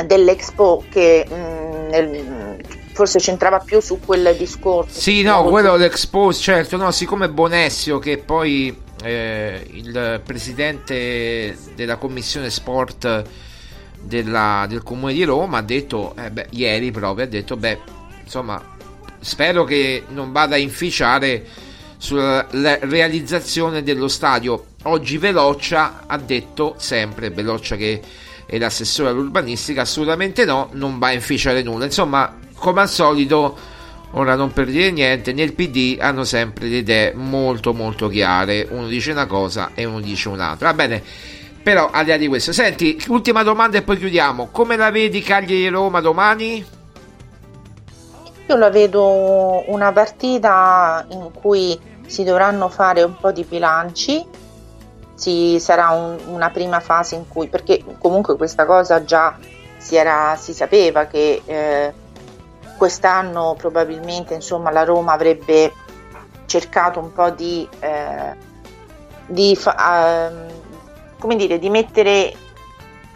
dell'Expo 0.06 0.84
che 0.91 1.26
mh, 1.28 1.89
nel- 1.89 2.58
forse 2.93 3.18
c'entrava 3.18 3.58
più 3.58 3.80
su 3.80 4.00
quel 4.00 4.36
discorso. 4.38 5.00
Sì, 5.00 5.24
no, 5.24 5.43
quello 5.45 5.76
l'expose, 5.76 6.39
certo, 6.39 6.78
no, 6.78 6.91
siccome 6.91 7.30
Bonessio 7.30 7.98
che 7.98 8.20
poi 8.20 8.86
eh, 9.04 9.66
il 9.72 10.22
presidente 10.24 11.58
della 11.76 11.98
commissione 11.98 12.50
sport 12.50 13.24
della, 14.02 14.66
del 14.68 14.84
comune 14.84 15.14
di 15.14 15.24
Roma 15.24 15.60
ha 15.60 15.62
detto, 15.62 16.16
eh, 16.18 16.32
beh, 16.32 16.48
ieri 16.52 16.91
proprio, 16.91 17.26
ha 17.26 17.28
detto, 17.28 17.58
beh, 17.58 17.80
insomma, 18.24 18.62
spero 19.20 19.64
che 19.64 20.04
non 20.10 20.32
vada 20.32 20.56
a 20.56 20.60
inficiare 20.60 21.45
sulla 21.98 22.48
realizzazione 22.52 23.84
dello 23.84 24.08
stadio. 24.08 24.66
Oggi 24.84 25.18
Veloccia 25.18 26.04
ha 26.06 26.18
detto 26.18 26.76
sempre, 26.78 27.30
Veloccia 27.30 27.76
che 27.76 28.02
è 28.45 28.58
l'assessore 28.58 29.10
all'urbanistica, 29.10 29.82
assolutamente 29.82 30.45
no, 30.45 30.70
non 30.74 31.00
va 31.00 31.08
a 31.08 31.14
inficiare 31.14 31.64
nulla. 31.64 31.86
Insomma, 31.86 32.38
come 32.56 32.82
al 32.82 32.89
solito, 32.89 33.58
ora 34.12 34.36
non 34.36 34.51
per 34.51 34.68
dire 34.68 34.91
niente, 34.91 35.34
nel 35.34 35.53
PD 35.53 35.97
hanno 35.99 36.24
sempre 36.24 36.68
le 36.68 36.78
idee 36.78 37.14
molto 37.14 37.74
molto 37.74 38.08
chiare. 38.08 38.68
Uno 38.70 38.88
dice 38.88 39.12
una 39.12 39.26
cosa 39.26 39.72
e 39.74 39.86
uno 39.86 39.99
dice 39.99 40.30
un'altra. 40.30 40.70
Va 40.70 40.74
bene. 40.74 41.03
Però 41.62 41.89
al 41.91 42.05
di 42.05 42.12
là 42.12 42.18
di 42.18 42.28
questo, 42.28 42.53
senti, 42.53 42.97
ultima 43.10 43.43
domanda 43.43 43.78
e 43.78 43.82
poi 43.82 43.97
chiudiamo. 43.97 44.47
Come 44.51 44.78
la 44.78 44.89
vedi 44.89 45.22
Cagliari-Roma 45.22 45.99
domani? 45.99 46.66
Io 48.47 48.55
la 48.55 48.70
vedo 48.70 49.70
una 49.70 49.91
partita 49.91 51.05
in 51.10 51.32
cui 51.34 51.78
si 52.05 52.24
dovranno 52.24 52.70
fare 52.70 53.03
un 53.03 53.18
po' 53.20 53.34
di 53.34 53.43
bilanci, 53.43 54.26
ci 55.20 55.60
sarà 55.60 55.89
un, 55.89 56.18
una 56.28 56.49
prima 56.49 56.80
fase 56.80 57.16
in 57.16 57.28
cui, 57.28 57.47
perché 57.47 57.84
comunque 57.99 58.38
questa 58.38 58.66
cosa 58.66 59.03
già 59.03 59.38
si, 59.78 59.95
era, 59.95 60.38
si 60.38 60.53
sapeva 60.53 61.05
che 61.05 61.41
eh, 61.45 61.93
quest'anno 62.78 63.55
probabilmente 63.57 64.34
insomma, 64.34 64.71
la 64.71 64.84
Roma 64.84 65.13
avrebbe 65.13 65.73
cercato 66.45 66.99
un 66.99 67.11
po' 67.11 67.30
di, 67.32 67.67
eh, 67.80 68.36
di, 69.25 69.55
fa, 69.55 70.30
eh, 71.19 71.36
dire, 71.36 71.59
di 71.59 71.69
mettere 71.69 72.34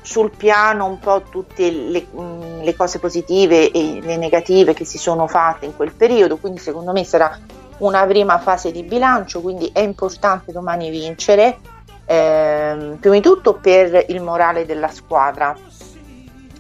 sul 0.01 0.31
piano 0.35 0.85
un 0.85 0.99
po' 0.99 1.23
tutte 1.29 1.69
le, 1.69 2.07
mm, 2.13 2.61
le, 2.61 2.75
cose 2.75 2.99
positive 2.99 3.71
e 3.71 3.99
le 4.01 4.17
negative 4.17 4.73
che 4.73 4.83
si 4.83 4.97
sono 4.97 5.27
fatte 5.27 5.65
in 5.65 5.75
quel 5.75 5.93
periodo, 5.93 6.37
quindi 6.37 6.59
secondo 6.59 6.91
me 6.91 7.03
sarà 7.03 7.39
una 7.77 8.05
prima 8.05 8.37
fase 8.39 8.71
di 8.71 8.83
bilancio, 8.83 9.41
quindi 9.41 9.69
è 9.73 9.79
importante 9.79 10.51
domani 10.51 10.89
vincere, 10.89 11.59
ehm, 12.05 12.97
prima 12.97 13.15
di 13.15 13.21
tutto 13.21 13.53
per 13.55 14.05
il 14.09 14.21
morale 14.21 14.65
della 14.65 14.89
squadra, 14.89 15.55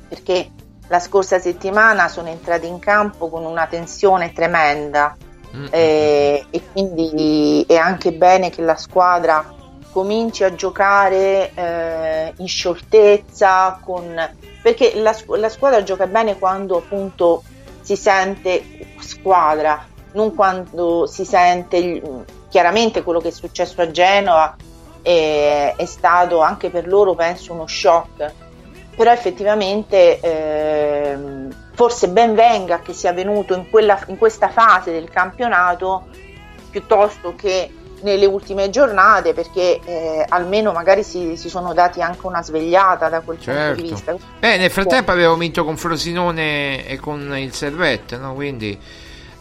perché 0.07 0.51
la 0.91 0.99
scorsa 0.99 1.39
settimana 1.39 2.09
sono 2.09 2.27
entrati 2.27 2.67
in 2.67 2.77
campo 2.77 3.29
con 3.29 3.45
una 3.45 3.65
tensione 3.65 4.33
tremenda 4.33 5.15
mm-hmm. 5.55 5.67
eh, 5.71 6.45
e 6.49 6.61
quindi 6.69 7.63
è 7.65 7.77
anche 7.77 8.11
bene 8.11 8.49
che 8.49 8.61
la 8.61 8.75
squadra 8.75 9.55
cominci 9.89 10.43
a 10.43 10.53
giocare 10.53 11.51
eh, 11.53 12.33
in 12.35 12.47
scioltezza, 12.47 13.79
con... 13.81 14.35
perché 14.61 14.91
la, 14.95 15.15
la, 15.37 15.49
squadra 15.49 15.81
gioca 15.81 16.07
bene 16.07 16.37
quando 16.37 16.77
appunto 16.77 17.43
si 17.81 17.95
sente 17.95 18.61
squadra, 18.99 19.85
non 20.11 20.35
quando 20.35 21.07
si 21.07 21.23
sente 21.23 22.01
chiaramente 22.49 23.01
quello 23.01 23.21
che 23.21 23.29
è 23.29 23.31
successo 23.31 23.81
a 23.81 23.91
Genova 23.91 24.55
è, 25.01 25.73
è 25.77 25.85
stato 25.85 26.41
anche 26.41 26.69
per 26.69 26.85
loro 26.85 27.15
penso 27.15 27.53
uno 27.53 27.65
shock, 27.65 28.33
però 28.95 29.11
effettivamente 29.11 30.19
eh, 30.19 31.17
forse 31.73 32.09
ben 32.09 32.35
venga 32.35 32.79
che 32.79 32.93
sia 32.93 33.13
venuto 33.13 33.55
in, 33.55 33.69
quella, 33.69 33.99
in 34.07 34.17
questa 34.17 34.49
fase 34.49 34.91
del 34.91 35.09
campionato 35.09 36.07
piuttosto 36.69 37.33
che 37.35 37.71
nelle 38.01 38.25
ultime 38.25 38.69
giornate 38.69 39.33
perché 39.33 39.79
eh, 39.83 40.25
almeno 40.27 40.71
magari 40.71 41.03
si, 41.03 41.35
si, 41.37 41.49
sono 41.49 41.73
dati 41.73 42.01
anche 42.01 42.25
una 42.25 42.41
svegliata 42.41 43.09
da 43.09 43.21
quel 43.21 43.39
certo. 43.39 43.59
punto 43.59 43.81
di 43.81 43.87
certo. 43.87 44.11
vista. 44.13 44.27
Beh, 44.39 44.57
nel 44.57 44.71
frattempo 44.71 45.11
avevo 45.11 45.35
vinto 45.35 45.63
con 45.63 45.77
Frosinone 45.77 46.85
e 46.87 46.97
con 46.97 47.37
il 47.37 47.53
Servette, 47.53 48.17
no? 48.17 48.33
quindi 48.33 48.77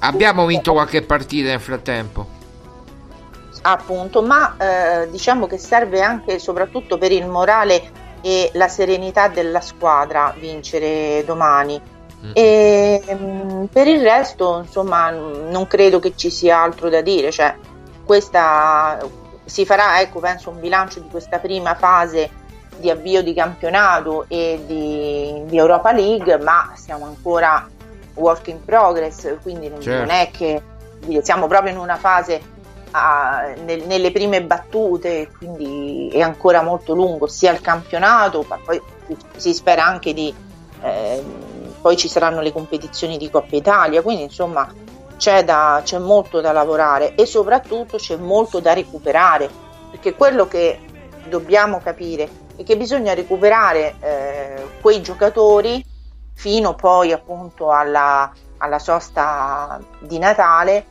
abbiamo 0.01 0.47
vinto 0.47 0.73
qualche 0.73 1.03
partita 1.03 1.49
nel 1.49 1.61
frattempo. 1.61 2.39
Appunto, 3.63 4.23
ma 4.23 4.57
eh, 4.57 5.11
diciamo 5.11 5.47
che 5.47 5.59
serve 5.59 6.01
anche 6.01 6.39
soprattutto 6.39 6.97
per 6.97 7.13
il 7.13 7.27
morale 7.27 8.00
e 8.23 8.51
la 8.55 8.69
serenità 8.69 9.29
della 9.29 9.61
squadra 9.61 10.35
vincere 10.39 11.23
domani. 11.25 11.81
Mm. 12.25 12.31
E 12.35 13.03
mh, 13.07 13.25
mm, 13.25 13.65
per 13.67 13.87
il 13.87 14.03
resto, 14.03 14.59
insomma, 14.65 15.11
non 15.11 15.67
credo 15.67 15.99
che 15.99 16.13
ci 16.17 16.31
sia 16.31 16.61
altro 16.61 16.89
da 16.89 17.01
dire. 17.01 17.31
Cioè, 17.31 17.57
questa 18.05 18.99
si 19.45 19.65
farà, 19.65 20.01
ecco, 20.01 20.21
penso 20.21 20.51
un 20.51 20.61
bilancio 20.61 21.01
di 21.01 21.09
questa 21.09 21.39
prima 21.39 21.75
fase 21.75 22.39
di 22.81 22.91
avvio 22.91 23.23
di 23.23 23.35
campionato 23.35 24.25
e 24.29 24.63
di, 24.67 25.43
di 25.45 25.57
Europa 25.57 25.93
League, 25.93 26.39
ma 26.39 26.73
siamo 26.75 27.05
ancora 27.05 27.69
work 28.15 28.49
in 28.49 28.65
progress, 28.65 29.37
quindi 29.43 29.71
certo. 29.81 29.91
non 29.91 30.11
è 30.11 30.31
che 30.33 30.63
siamo 31.23 31.47
proprio 31.47 31.73
in 31.73 31.79
una 31.79 31.97
fase 31.97 32.41
a, 32.93 33.53
nel, 33.65 33.87
nelle 33.87 34.11
prime 34.13 34.43
battute, 34.43 35.31
quindi 35.37 36.11
è 36.13 36.21
ancora 36.21 36.63
molto 36.63 36.95
lungo 36.95 37.27
sia 37.27 37.53
il 37.53 37.61
campionato, 37.61 38.45
ma 38.49 38.59
poi 38.65 38.81
si 39.37 39.53
spera 39.55 39.85
anche 39.85 40.13
di 40.13 40.35
eh, 40.83 41.23
poi 41.81 41.97
ci 41.97 42.09
saranno 42.09 42.41
le 42.41 42.53
competizioni 42.53 43.17
di 43.17 43.31
Coppa 43.31 43.57
Italia, 43.57 44.03
quindi 44.03 44.25
insomma 44.25 44.73
c'è, 45.17 45.45
da, 45.45 45.81
c'è 45.85 45.99
molto 45.99 46.41
da 46.41 46.53
lavorare 46.53 47.15
e 47.15 47.27
soprattutto 47.27 47.97
c'è 47.97 48.17
molto 48.17 48.61
da 48.61 48.73
recuperare, 48.73 49.49
perché 49.91 50.15
quello 50.15 50.47
che 50.47 50.79
dobbiamo 51.29 51.81
capire 51.83 52.29
è 52.57 52.63
che 52.63 52.77
bisogna 52.77 53.15
recuperare 53.15 53.95
eh, 54.01 54.67
quei 54.81 55.01
giocatori 55.01 55.85
fino 56.35 56.75
poi 56.75 57.13
appunto 57.13 57.71
alla, 57.71 58.33
alla 58.59 58.79
sosta 58.79 59.81
di 60.01 60.19
Natale 60.19 60.87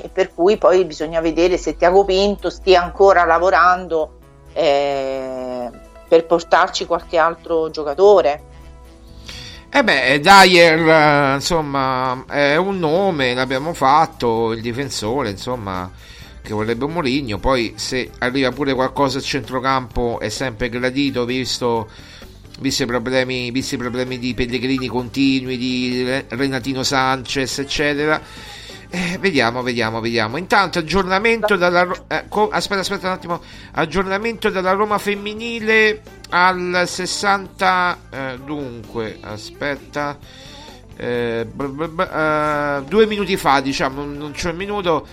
e 0.00 0.08
per 0.08 0.34
cui 0.34 0.56
poi 0.56 0.84
bisogna 0.84 1.20
vedere 1.20 1.56
se 1.56 1.76
Tiago 1.76 2.04
Pinto 2.04 2.50
stia 2.50 2.82
ancora 2.82 3.24
lavorando 3.24 4.18
eh, 4.52 5.70
per 6.08 6.26
portarci 6.26 6.86
qualche 6.86 7.18
altro 7.18 7.70
giocatore 7.70 8.52
eh 9.76 9.82
beh, 9.82 10.20
Dyer, 10.20 11.34
insomma, 11.34 12.24
è 12.28 12.54
un 12.54 12.78
nome, 12.78 13.34
l'abbiamo 13.34 13.74
fatto, 13.74 14.52
il 14.52 14.60
difensore, 14.60 15.30
insomma, 15.30 15.90
che 16.40 16.54
vorrebbe 16.54 16.86
Mourinho. 16.86 17.40
Poi 17.40 17.72
se 17.74 18.08
arriva 18.18 18.52
pure 18.52 18.72
qualcosa 18.72 19.18
a 19.18 19.20
centrocampo 19.20 20.20
è 20.20 20.28
sempre 20.28 20.68
gradito, 20.68 21.24
visto, 21.24 21.88
visto, 22.60 22.84
i, 22.84 22.86
problemi, 22.86 23.50
visto 23.50 23.74
i 23.74 23.78
problemi 23.78 24.20
di 24.20 24.32
Pellegrini 24.32 24.86
continui, 24.86 25.56
di 25.56 26.22
Renatino 26.28 26.84
Sanchez, 26.84 27.58
eccetera. 27.58 28.22
Eh, 28.96 29.18
vediamo, 29.18 29.62
vediamo, 29.62 29.98
vediamo. 29.98 30.36
Intanto 30.36 30.78
aggiornamento 30.78 31.56
dalla 31.56 31.84
eh, 32.06 32.26
co- 32.28 32.48
aspetta, 32.48 32.78
aspetta 32.82 33.08
un 33.08 33.12
attimo. 33.12 33.40
Aggiornamento 33.72 34.50
della 34.50 34.70
Roma 34.70 34.98
femminile 34.98 36.00
al 36.30 36.84
60 36.86 37.98
eh, 38.08 38.38
dunque, 38.44 39.18
aspetta. 39.20 40.16
Eh, 40.96 41.44
b- 41.44 41.64
b- 41.64 41.88
b- 41.88 42.08
uh, 42.08 42.84
due 42.84 43.06
minuti 43.06 43.36
fa, 43.36 43.58
diciamo, 43.58 44.04
non 44.04 44.30
c'è 44.30 44.50
un 44.50 44.56
minuto. 44.56 45.04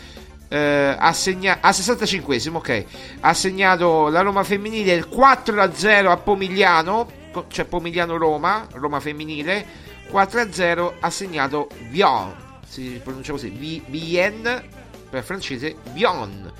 Eh, 0.47 0.95
ha 0.95 1.07
a 1.07 1.73
65 1.73 2.39
ok. 2.53 2.85
Ha 3.21 3.33
segnato 3.33 4.09
la 4.09 4.21
Roma 4.21 4.43
femminile 4.43 4.93
il 4.93 5.07
4 5.07 5.71
0 5.73 6.11
a 6.11 6.17
Pomigliano 6.17 7.09
cioè 7.47 7.63
Pomigliano 7.63 8.17
Roma 8.17 8.67
Roma 8.73 8.99
femminile 8.99 9.65
4 10.09 10.51
0 10.51 10.95
ha 10.99 11.09
segnato 11.09 11.69
Vion 11.89 12.49
si 12.71 13.01
pronuncia 13.03 13.33
così, 13.33 13.49
Vien 13.49 14.63
per 15.09 15.23
francese, 15.23 15.75
Vion 15.91 16.51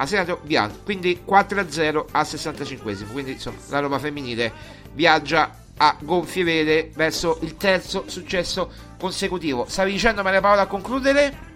ha 0.00 0.06
segnato 0.06 0.40
Vian, 0.42 0.82
quindi 0.82 1.22
4-0 1.26 2.04
al 2.12 2.26
65 2.26 2.96
quindi 3.12 3.32
insomma 3.32 3.58
la 3.68 3.80
Roma 3.80 3.98
femminile 3.98 4.50
viaggia 4.94 5.54
a 5.76 5.94
gonfie 6.00 6.42
vele 6.42 6.90
verso 6.94 7.38
il 7.42 7.56
terzo 7.56 8.04
successo 8.06 8.70
consecutivo. 8.98 9.66
Stavi 9.68 9.92
dicendo 9.92 10.22
Maria 10.22 10.40
Paola 10.40 10.62
a 10.62 10.66
concludere? 10.66 11.48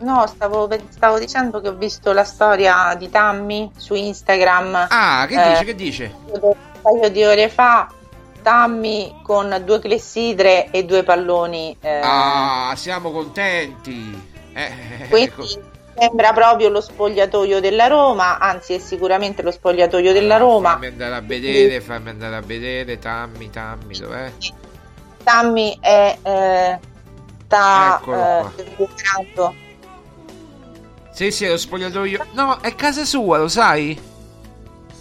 No, 0.00 0.26
stavo, 0.28 0.68
stavo, 0.88 1.18
dicendo 1.18 1.60
che 1.60 1.68
ho 1.68 1.74
visto 1.74 2.12
la 2.12 2.24
storia 2.24 2.94
di 2.96 3.10
Tammy 3.10 3.70
su 3.76 3.94
Instagram. 3.94 4.86
Ah, 4.88 5.26
che 5.28 5.34
eh, 5.34 5.50
dice? 5.50 5.64
Che 5.64 5.74
dice? 5.74 6.14
Un 6.40 6.54
paio 6.80 7.08
di 7.10 7.24
ore 7.24 7.48
fa 7.48 7.88
Tammy 8.42 9.20
con 9.22 9.62
due 9.64 9.78
clessidre 9.78 10.70
e 10.70 10.84
due 10.84 11.02
palloni. 11.02 11.76
Eh. 11.80 12.00
Ah, 12.02 12.72
siamo 12.76 13.10
contenti. 13.10 14.36
Eh, 14.52 15.06
Quindi 15.08 15.30
ecco. 15.30 15.46
sembra 15.96 16.32
proprio 16.32 16.68
lo 16.68 16.80
spogliatoio 16.80 17.60
della 17.60 17.86
Roma, 17.86 18.38
anzi 18.38 18.74
è 18.74 18.78
sicuramente 18.78 19.42
lo 19.42 19.50
spogliatoio 19.50 20.12
della 20.12 20.36
ah, 20.36 20.38
Roma. 20.38 20.70
Fammi 20.70 20.86
andare 20.86 21.14
a 21.14 21.20
vedere, 21.20 21.80
fammi 21.80 22.08
andare 22.08 22.36
a 22.36 22.40
vedere 22.40 22.98
Tammy, 22.98 23.50
Tammy, 23.50 23.98
dov'è? 23.98 24.32
Tammy 25.22 25.78
è... 25.80 26.18
Eh, 26.22 26.78
sta 27.48 28.00
eh. 28.06 29.66
Sì, 31.10 31.30
sì, 31.30 31.44
è 31.46 31.48
lo 31.48 31.56
spogliatoio. 31.56 32.26
No, 32.32 32.60
è 32.60 32.74
casa 32.74 33.04
sua, 33.04 33.38
lo 33.38 33.48
sai? 33.48 34.07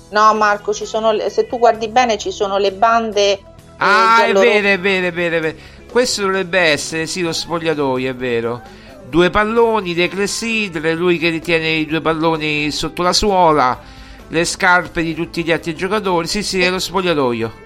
No, 0.10 0.34
Marco, 0.34 0.74
ci 0.74 0.86
sono, 0.86 1.14
se 1.30 1.48
tu 1.48 1.58
guardi 1.60 1.90
bene, 1.90 2.18
ci 2.18 2.32
sono 2.32 2.58
le 2.58 2.72
bande. 2.72 3.32
eh, 3.32 3.44
Ah, 3.78 4.26
è 4.26 4.34
vero, 4.34 4.68
è 4.68 4.80
vero, 4.80 5.08
è 5.08 5.12
vero, 5.12 5.36
è 5.36 5.40
vero. 5.40 5.58
Questo 5.92 6.22
dovrebbe 6.22 6.60
essere, 6.60 7.06
sì, 7.08 7.22
lo 7.22 7.34
spogliatoio, 7.34 8.10
è 8.10 8.16
vero. 8.16 8.62
Due 9.10 9.30
palloni, 9.30 9.94
dei 9.94 10.10
clessidre, 10.10 10.94
lui 10.94 11.18
che 11.18 11.30
ritiene 11.30 11.70
i 11.70 11.86
due 11.86 12.02
palloni 12.02 12.72
sotto 12.72 13.04
la 13.04 13.14
suola, 13.14 13.80
le 14.28 14.46
scarpe 14.46 15.02
di 15.02 15.14
tutti 15.14 15.44
gli 15.44 15.52
altri 15.52 15.76
giocatori. 15.76 16.28
Sì, 16.28 16.44
sì, 16.44 16.62
è 16.62 16.70
lo 16.70 16.80
spogliatoio. 16.80 17.66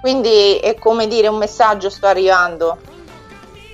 Quindi 0.00 0.58
è 0.58 0.74
come 0.78 1.08
dire 1.08 1.28
un 1.28 1.38
messaggio 1.38 1.90
sto 1.90 2.06
arrivando. 2.06 2.78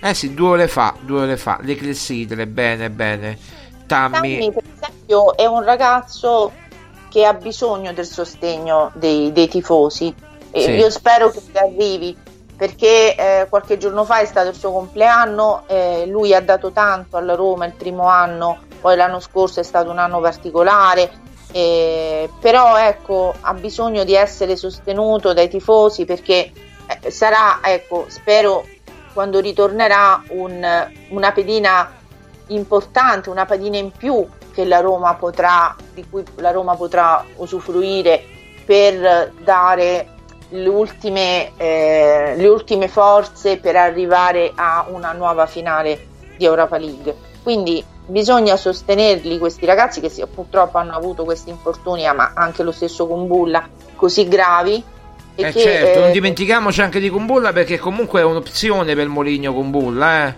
Eh 0.00 0.14
sì, 0.14 0.34
due 0.34 0.48
ore 0.48 0.68
fa, 0.68 0.94
due 1.00 1.22
ore 1.22 1.36
fa. 1.36 1.58
Le 1.60 1.76
clessidre, 1.76 2.46
bene, 2.46 2.90
bene. 2.90 3.38
Tammy, 3.86 4.40
Sammy, 4.40 4.52
per 4.52 4.62
esempio, 4.74 5.36
è 5.36 5.46
un 5.46 5.62
ragazzo 5.62 6.52
che 7.12 7.26
ha 7.26 7.34
bisogno 7.34 7.92
del 7.92 8.06
sostegno 8.06 8.90
dei, 8.94 9.32
dei 9.32 9.46
tifosi. 9.46 10.14
E 10.50 10.62
Sì. 10.62 10.70
Io 10.70 10.88
spero 10.88 11.30
che 11.30 11.40
arrivi 11.58 12.16
perché 12.56 13.14
eh, 13.14 13.46
qualche 13.50 13.76
giorno 13.76 14.04
fa 14.04 14.20
è 14.20 14.24
stato 14.24 14.48
il 14.48 14.54
suo 14.54 14.72
compleanno, 14.72 15.64
eh, 15.66 16.06
lui 16.06 16.32
ha 16.32 16.40
dato 16.40 16.70
tanto 16.70 17.18
alla 17.18 17.34
Roma 17.34 17.66
il 17.66 17.74
primo 17.74 18.06
anno, 18.08 18.60
poi 18.80 18.96
l'anno 18.96 19.20
scorso 19.20 19.60
è 19.60 19.62
stato 19.62 19.90
un 19.90 19.98
anno 19.98 20.20
particolare, 20.20 21.10
eh, 21.52 22.30
però 22.40 22.78
ecco, 22.78 23.34
ha 23.38 23.52
bisogno 23.52 24.04
di 24.04 24.14
essere 24.14 24.56
sostenuto 24.56 25.34
dai 25.34 25.50
tifosi 25.50 26.06
perché 26.06 26.50
eh, 26.86 27.10
sarà, 27.10 27.58
ecco, 27.62 28.06
spero 28.08 28.64
quando 29.12 29.38
ritornerà 29.40 30.22
un- 30.28 30.90
una 31.10 31.32
pedina 31.32 31.92
importante, 32.46 33.28
una 33.28 33.44
pedina 33.44 33.76
in 33.76 33.90
più 33.90 34.26
che 34.52 34.64
la 34.64 34.80
Roma 34.80 35.14
potrà, 35.14 35.74
di 35.94 36.04
cui 36.08 36.22
la 36.36 36.50
Roma 36.50 36.76
potrà 36.76 37.24
usufruire 37.36 38.22
per 38.64 39.32
dare 39.42 40.08
le 40.50 40.68
ultime, 40.68 41.52
eh, 41.56 42.34
le 42.36 42.46
ultime 42.46 42.88
forze 42.88 43.58
per 43.58 43.76
arrivare 43.76 44.52
a 44.54 44.86
una 44.88 45.12
nuova 45.12 45.46
finale 45.46 46.06
di 46.36 46.44
Europa 46.44 46.76
League. 46.76 47.16
Quindi 47.42 47.82
bisogna 48.06 48.56
sostenerli 48.56 49.38
questi 49.38 49.64
ragazzi 49.64 50.00
che 50.00 50.08
sì, 50.08 50.24
purtroppo 50.26 50.78
hanno 50.78 50.94
avuto 50.94 51.24
questi 51.24 51.50
infortuni, 51.50 52.02
ma 52.14 52.32
anche 52.34 52.62
lo 52.62 52.72
stesso 52.72 53.06
con 53.06 53.26
Bulla, 53.26 53.66
così 53.96 54.28
gravi. 54.28 54.82
E 55.34 55.46
eh 55.46 55.50
che, 55.50 55.60
certo, 55.60 56.00
non 56.00 56.08
eh, 56.10 56.12
dimentichiamoci 56.12 56.82
anche 56.82 57.00
di 57.00 57.08
Kumbulla 57.08 57.52
perché 57.54 57.78
comunque 57.78 58.20
è 58.20 58.24
un'opzione 58.24 58.94
per 58.94 59.08
Moligno 59.08 59.54
Kumbulla, 59.54 60.26
eh. 60.28 60.34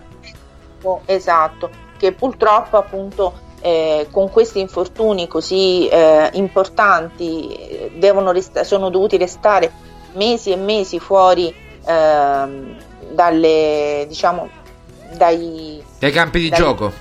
esatto, 1.06 1.68
che 1.96 2.12
purtroppo 2.12 2.76
appunto 2.76 3.43
eh, 3.64 4.08
con 4.10 4.30
questi 4.30 4.60
infortuni 4.60 5.26
così 5.26 5.88
eh, 5.88 6.28
importanti 6.34 7.48
eh, 7.48 7.90
devono 7.94 8.30
resta- 8.30 8.62
sono 8.62 8.90
dovuti 8.90 9.16
restare 9.16 9.72
mesi 10.12 10.52
e 10.52 10.56
mesi 10.56 11.00
fuori 11.00 11.52
ehm, 11.82 12.76
dalle 13.12 14.04
diciamo 14.06 14.50
dai 15.16 15.82
Dai 15.98 16.10
campi 16.10 16.40
di 16.40 16.50
dai- 16.50 16.58
gioco. 16.58 16.92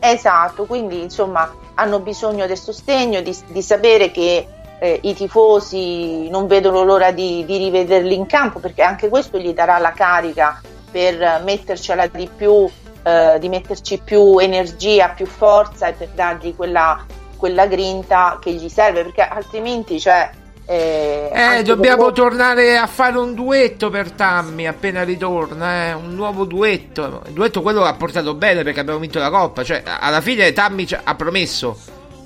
Esatto, 0.00 0.64
quindi 0.64 1.00
insomma 1.00 1.54
hanno 1.74 2.00
bisogno 2.00 2.48
del 2.48 2.58
sostegno, 2.58 3.20
di, 3.20 3.36
di 3.46 3.62
sapere 3.62 4.10
che 4.10 4.48
eh, 4.80 4.98
i 5.02 5.14
tifosi 5.14 6.28
non 6.28 6.48
vedono 6.48 6.82
l'ora 6.82 7.12
di, 7.12 7.44
di 7.44 7.56
rivederli 7.56 8.14
in 8.14 8.26
campo 8.26 8.58
perché 8.58 8.82
anche 8.82 9.08
questo 9.08 9.38
gli 9.38 9.52
darà 9.52 9.78
la 9.78 9.92
carica 9.92 10.60
per 10.90 11.40
mettercela 11.44 12.08
di 12.08 12.28
più, 12.34 12.68
eh, 13.08 13.38
di 13.38 13.48
metterci 13.48 14.00
più 14.04 14.38
energia, 14.38 15.08
più 15.10 15.24
forza 15.26 15.86
e 15.86 15.92
per 15.92 16.08
dargli 16.08 16.54
quella, 16.54 17.04
quella 17.36 17.66
grinta 17.66 18.38
che 18.40 18.52
gli 18.52 18.68
serve 18.68 19.02
perché 19.04 19.22
altrimenti 19.22 19.98
cioè, 19.98 20.30
eh, 20.66 21.30
Eh, 21.32 21.62
dobbiamo 21.62 22.04
per- 22.06 22.12
tornare 22.12 22.76
a 22.76 22.86
fare 22.86 23.16
un 23.16 23.32
duetto 23.34 23.88
per 23.88 24.10
Tammy 24.10 24.66
appena 24.66 25.02
ritorna, 25.04 25.86
eh, 25.86 25.92
un 25.94 26.14
nuovo 26.14 26.44
duetto. 26.44 27.22
Il 27.26 27.32
duetto 27.32 27.62
quello 27.62 27.84
ha 27.84 27.94
portato 27.94 28.34
bene 28.34 28.62
perché 28.62 28.80
abbiamo 28.80 28.98
vinto 28.98 29.18
la 29.18 29.30
coppa, 29.30 29.64
cioè 29.64 29.82
alla 29.84 30.20
fine 30.20 30.52
Tammy 30.52 30.86
ha 31.04 31.14
promesso, 31.14 31.78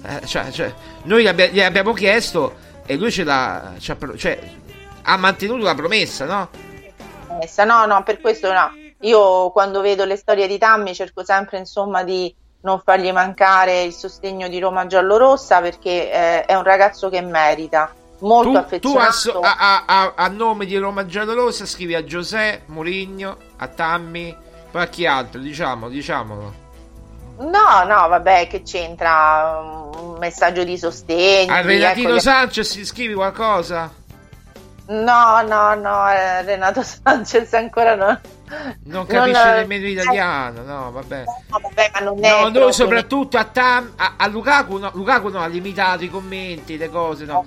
eh, 0.04 0.26
cioè, 0.26 0.50
cioè, 0.50 0.74
noi 1.04 1.22
gli, 1.22 1.28
abbia- 1.28 1.46
gli 1.48 1.60
abbiamo 1.60 1.92
chiesto 1.92 2.54
e 2.84 2.96
lui 2.96 3.12
ce 3.12 3.22
l'ha, 3.22 3.74
cioè, 3.78 4.38
ha 5.02 5.16
mantenuto 5.16 5.62
la 5.62 5.74
promessa, 5.76 6.24
no? 6.24 6.48
No, 7.64 7.86
no, 7.86 8.02
per 8.02 8.20
questo 8.20 8.52
no. 8.52 8.81
Io 9.02 9.50
quando 9.50 9.80
vedo 9.80 10.04
le 10.04 10.16
storie 10.16 10.46
di 10.46 10.58
Tammy 10.58 10.94
cerco 10.94 11.24
sempre 11.24 11.58
insomma 11.58 12.02
di 12.04 12.34
non 12.62 12.80
fargli 12.84 13.10
mancare 13.10 13.82
il 13.82 13.92
sostegno 13.92 14.46
di 14.48 14.58
Roma 14.60 14.86
giallorossa 14.86 15.60
perché 15.60 16.10
eh, 16.12 16.44
è 16.44 16.54
un 16.54 16.62
ragazzo 16.62 17.08
che 17.08 17.20
merita, 17.20 17.92
molto 18.20 18.50
Tu, 18.50 18.52
tu 18.54 18.58
affezionato. 18.58 19.08
a, 19.08 19.12
so- 19.12 19.40
a- 19.40 19.56
a- 19.58 19.84
a- 19.86 20.12
a 20.14 20.28
nome 20.28 20.64
di 20.66 20.76
Roma 20.76 21.04
Giallorossa 21.04 21.66
scrivi 21.66 21.96
a 21.96 22.04
Giuseppe 22.04 22.62
Mourinho, 22.66 23.36
a 23.56 23.66
Tammy, 23.66 24.36
poi 24.70 24.82
a 24.82 24.86
chi 24.86 25.04
altro, 25.06 25.40
diciamo, 25.40 25.88
diciamolo. 25.88 26.60
No, 27.38 27.82
no, 27.84 28.06
vabbè, 28.08 28.46
che 28.46 28.62
c'entra 28.62 29.58
un 29.96 30.16
messaggio 30.20 30.62
di 30.62 30.78
sostegno. 30.78 31.52
A 31.52 31.62
di- 31.62 31.66
Renatino 31.66 32.10
ecco, 32.10 32.20
Sanchez 32.20 32.80
scrivi 32.84 33.14
qualcosa? 33.14 33.92
No, 34.86 35.42
no, 35.42 35.74
no, 35.74 36.08
eh, 36.10 36.42
Renato 36.42 36.82
Sanchez 36.86 37.52
ancora 37.54 37.96
non... 37.96 38.20
Non 38.84 39.06
capisce 39.06 39.44
Non- 39.44 39.54
nemmeno 39.54 39.86
italiano, 39.86 40.62
no, 40.62 40.90
vabbè. 40.90 41.24
No, 41.48 41.58
vabbè, 41.60 41.90
ma 41.94 42.00
non 42.00 42.24
è 42.24 42.28
No, 42.42 42.48
noi 42.48 42.72
soprattutto 42.72 43.36
a, 43.38 43.44
Tam, 43.44 43.92
a, 43.96 44.14
a 44.16 44.26
Lukaku, 44.26 44.76
no, 44.78 44.90
Lukaku 44.94 45.28
no, 45.28 45.40
ha 45.40 45.46
limitato 45.46 46.04
i 46.04 46.10
commenti, 46.10 46.76
le 46.76 46.88
cose, 46.90 47.24
no. 47.24 47.44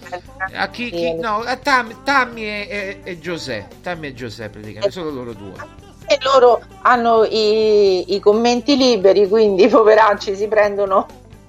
A 0.53 0.67
chi, 0.69 0.89
chi- 0.89 1.13
no, 1.15 1.39
a 1.41 1.55
Tam, 1.57 2.03
Tammy 2.03 2.43
e, 2.43 2.67
e, 2.69 3.11
e 3.11 3.19
Giuseppe, 3.19 3.75
Tammy 3.81 4.07
e 4.07 4.13
Giuseppe 4.13 4.59
praticamente, 4.59 4.91
solo 4.91 5.09
loro 5.11 5.33
due. 5.33 5.53
E 6.07 6.17
loro 6.21 6.61
hanno 6.83 7.23
i, 7.23 8.13
i 8.15 8.19
commenti 8.19 8.75
liberi, 8.77 9.27
quindi 9.27 9.63
i 9.63 9.67
poveracci 9.67 10.35
si 10.35 10.47
prendono 10.47 11.07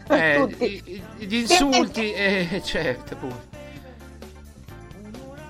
Eh, 0.08 0.36
tutti. 0.48 1.02
gli 1.18 1.34
insulti, 1.34 2.12
eh, 2.14 2.60
certo, 2.64 3.14
appunto. 3.14 3.54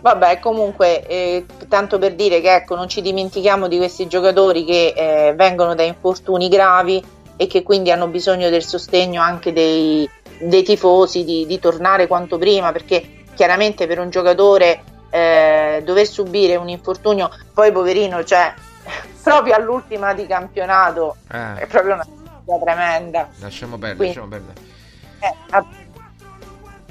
Vabbè, 0.07 0.39
comunque, 0.39 1.05
eh, 1.05 1.47
tanto 1.69 1.99
per 1.99 2.15
dire 2.15 2.41
che 2.41 2.55
ecco, 2.55 2.77
non 2.77 2.89
ci 2.89 3.03
dimentichiamo 3.03 3.67
di 3.67 3.77
questi 3.77 4.07
giocatori 4.07 4.65
che 4.65 4.95
eh, 4.97 5.35
vengono 5.35 5.75
da 5.75 5.83
infortuni 5.83 6.49
gravi 6.49 7.05
e 7.37 7.49
che 7.49 7.65
quindi 7.65 7.91
hanno 7.91 8.07
bisogno 8.07 8.49
del 8.49 8.63
sostegno 8.63 9.21
anche 9.21 9.53
dei, 9.53 10.09
dei 10.39 10.63
tifosi 10.63 11.25
di, 11.25 11.45
di 11.45 11.59
tornare 11.59 12.07
quanto 12.07 12.39
prima, 12.39 12.71
perché 12.71 13.25
chiaramente 13.35 13.89
per 13.89 13.99
un 13.99 14.09
giocatore 14.09 14.85
eh, 15.11 15.83
dover 15.85 16.07
subire 16.07 16.55
un 16.55 16.69
infortunio, 16.69 17.29
poi 17.53 17.73
poverino, 17.73 18.23
cioè 18.23 18.55
proprio 19.25 19.57
all'ultima 19.57 20.15
di 20.15 20.25
campionato, 20.29 21.17
Eh. 21.33 21.63
è 21.63 21.67
proprio 21.67 21.95
una 21.95 22.07
cosa 22.45 22.63
tremenda. 22.63 23.29
Lasciamo 23.41 23.77
perdere, 23.77 24.07
lasciamo 24.07 24.29
perdere. 24.29 24.61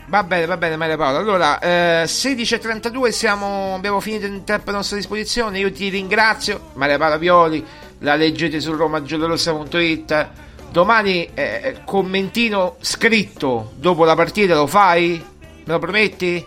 Eh, 0.05 0.09
Va 0.09 0.23
bene, 0.23 0.45
va 0.45 0.57
bene 0.57 0.75
Maria 0.75 0.97
Paola. 0.97 1.17
Allora, 1.17 1.59
eh, 1.59 2.03
16.32 2.05 3.09
siamo, 3.09 3.73
abbiamo 3.75 3.99
finito 3.99 4.25
il 4.27 4.43
tempo 4.43 4.69
a 4.69 4.73
nostra 4.73 4.97
disposizione. 4.97 5.59
Io 5.59 5.71
ti 5.71 5.89
ringrazio, 5.89 6.69
Maria 6.73 6.97
Paola 6.97 7.17
Violi. 7.17 7.65
La 7.99 8.15
leggete 8.15 8.59
su 8.59 8.75
romagiallorossa.it. 8.75 10.29
Domani 10.69 11.29
eh, 11.33 11.77
commentino 11.85 12.75
scritto 12.81 13.71
dopo 13.75 14.03
la 14.03 14.15
partita, 14.15 14.55
lo 14.55 14.67
fai? 14.67 15.23
Me 15.63 15.73
lo 15.73 15.79
prometti? 15.79 16.45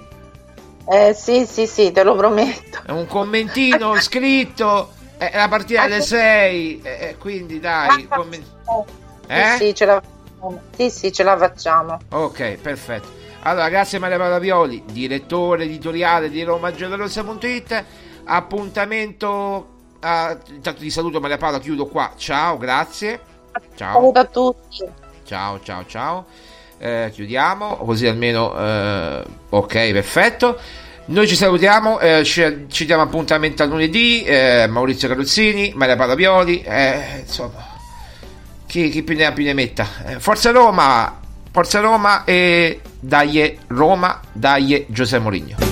eh, 0.90 1.14
sì, 1.14 1.44
sì, 1.46 1.66
sì, 1.66 1.90
te 1.92 2.02
lo 2.04 2.14
prometto. 2.14 2.80
È 2.86 2.90
un 2.90 3.06
commentino 3.06 3.98
scritto. 4.00 4.92
È 5.16 5.32
la 5.34 5.48
partita 5.48 5.82
alle 5.82 6.00
6. 6.00 6.80
eh, 6.82 7.16
quindi 7.18 7.58
dai. 7.58 8.06
commen- 8.06 8.44
Eh? 9.26 9.44
Sì, 9.58 9.64
sì, 9.66 9.74
ce 9.74 9.84
la, 9.86 10.02
sì, 10.76 10.90
sì, 10.90 11.12
ce 11.12 11.22
la 11.24 11.36
facciamo. 11.36 11.98
Ok, 12.10 12.58
perfetto. 12.62 13.16
Allora, 13.42 13.68
grazie 13.68 13.98
Maria 13.98 14.18
Paola 14.18 14.38
Violi, 14.38 14.82
direttore 14.90 15.64
editoriale 15.64 16.28
di 16.30 16.42
romagiallorossa.it. 16.42 17.84
Appuntamento. 18.24 19.76
a- 20.00 20.36
intanto 20.50 20.80
ti 20.80 20.90
saluto 20.90 21.18
Maria 21.20 21.38
Paola, 21.38 21.58
chiudo 21.58 21.86
qua. 21.86 22.12
Ciao, 22.16 22.56
grazie. 22.58 23.20
Ciao. 23.76 23.94
Saluto 23.94 24.18
a 24.18 24.24
tutti. 24.24 24.84
Ciao, 25.24 25.60
ciao, 25.62 25.84
ciao. 25.86 26.26
Eh, 26.78 27.10
chiudiamo, 27.12 27.76
così 27.78 28.06
almeno 28.06 28.56
eh, 28.56 29.24
ok, 29.48 29.72
perfetto. 29.92 30.58
Noi 31.06 31.26
ci 31.26 31.34
salutiamo, 31.36 31.98
eh, 32.00 32.22
ci, 32.24 32.66
ci 32.68 32.84
diamo 32.84 33.02
appuntamento 33.02 33.62
a 33.62 33.66
lunedì. 33.66 34.22
eh, 34.24 34.66
Maurizio 34.68 35.08
Caruzzini, 35.08 35.72
Maria 35.74 35.96
Paola 35.96 36.14
Violi, 36.14 36.60
eh, 36.62 37.20
insomma, 37.20 37.66
chi, 38.66 38.90
chi 38.90 39.02
più 39.02 39.16
ne 39.16 39.24
ha 39.24 39.32
più 39.32 39.42
ne 39.44 39.54
metta. 39.54 39.86
Eh, 40.06 40.20
Forza 40.20 40.50
Roma, 40.50 41.17
Forza 41.50 41.80
Roma 41.80 42.24
e 42.24 42.80
dai 43.00 43.58
Roma, 43.68 44.20
dai 44.32 44.86
Giuseppe 44.88 45.22
Mourinho. 45.22 45.67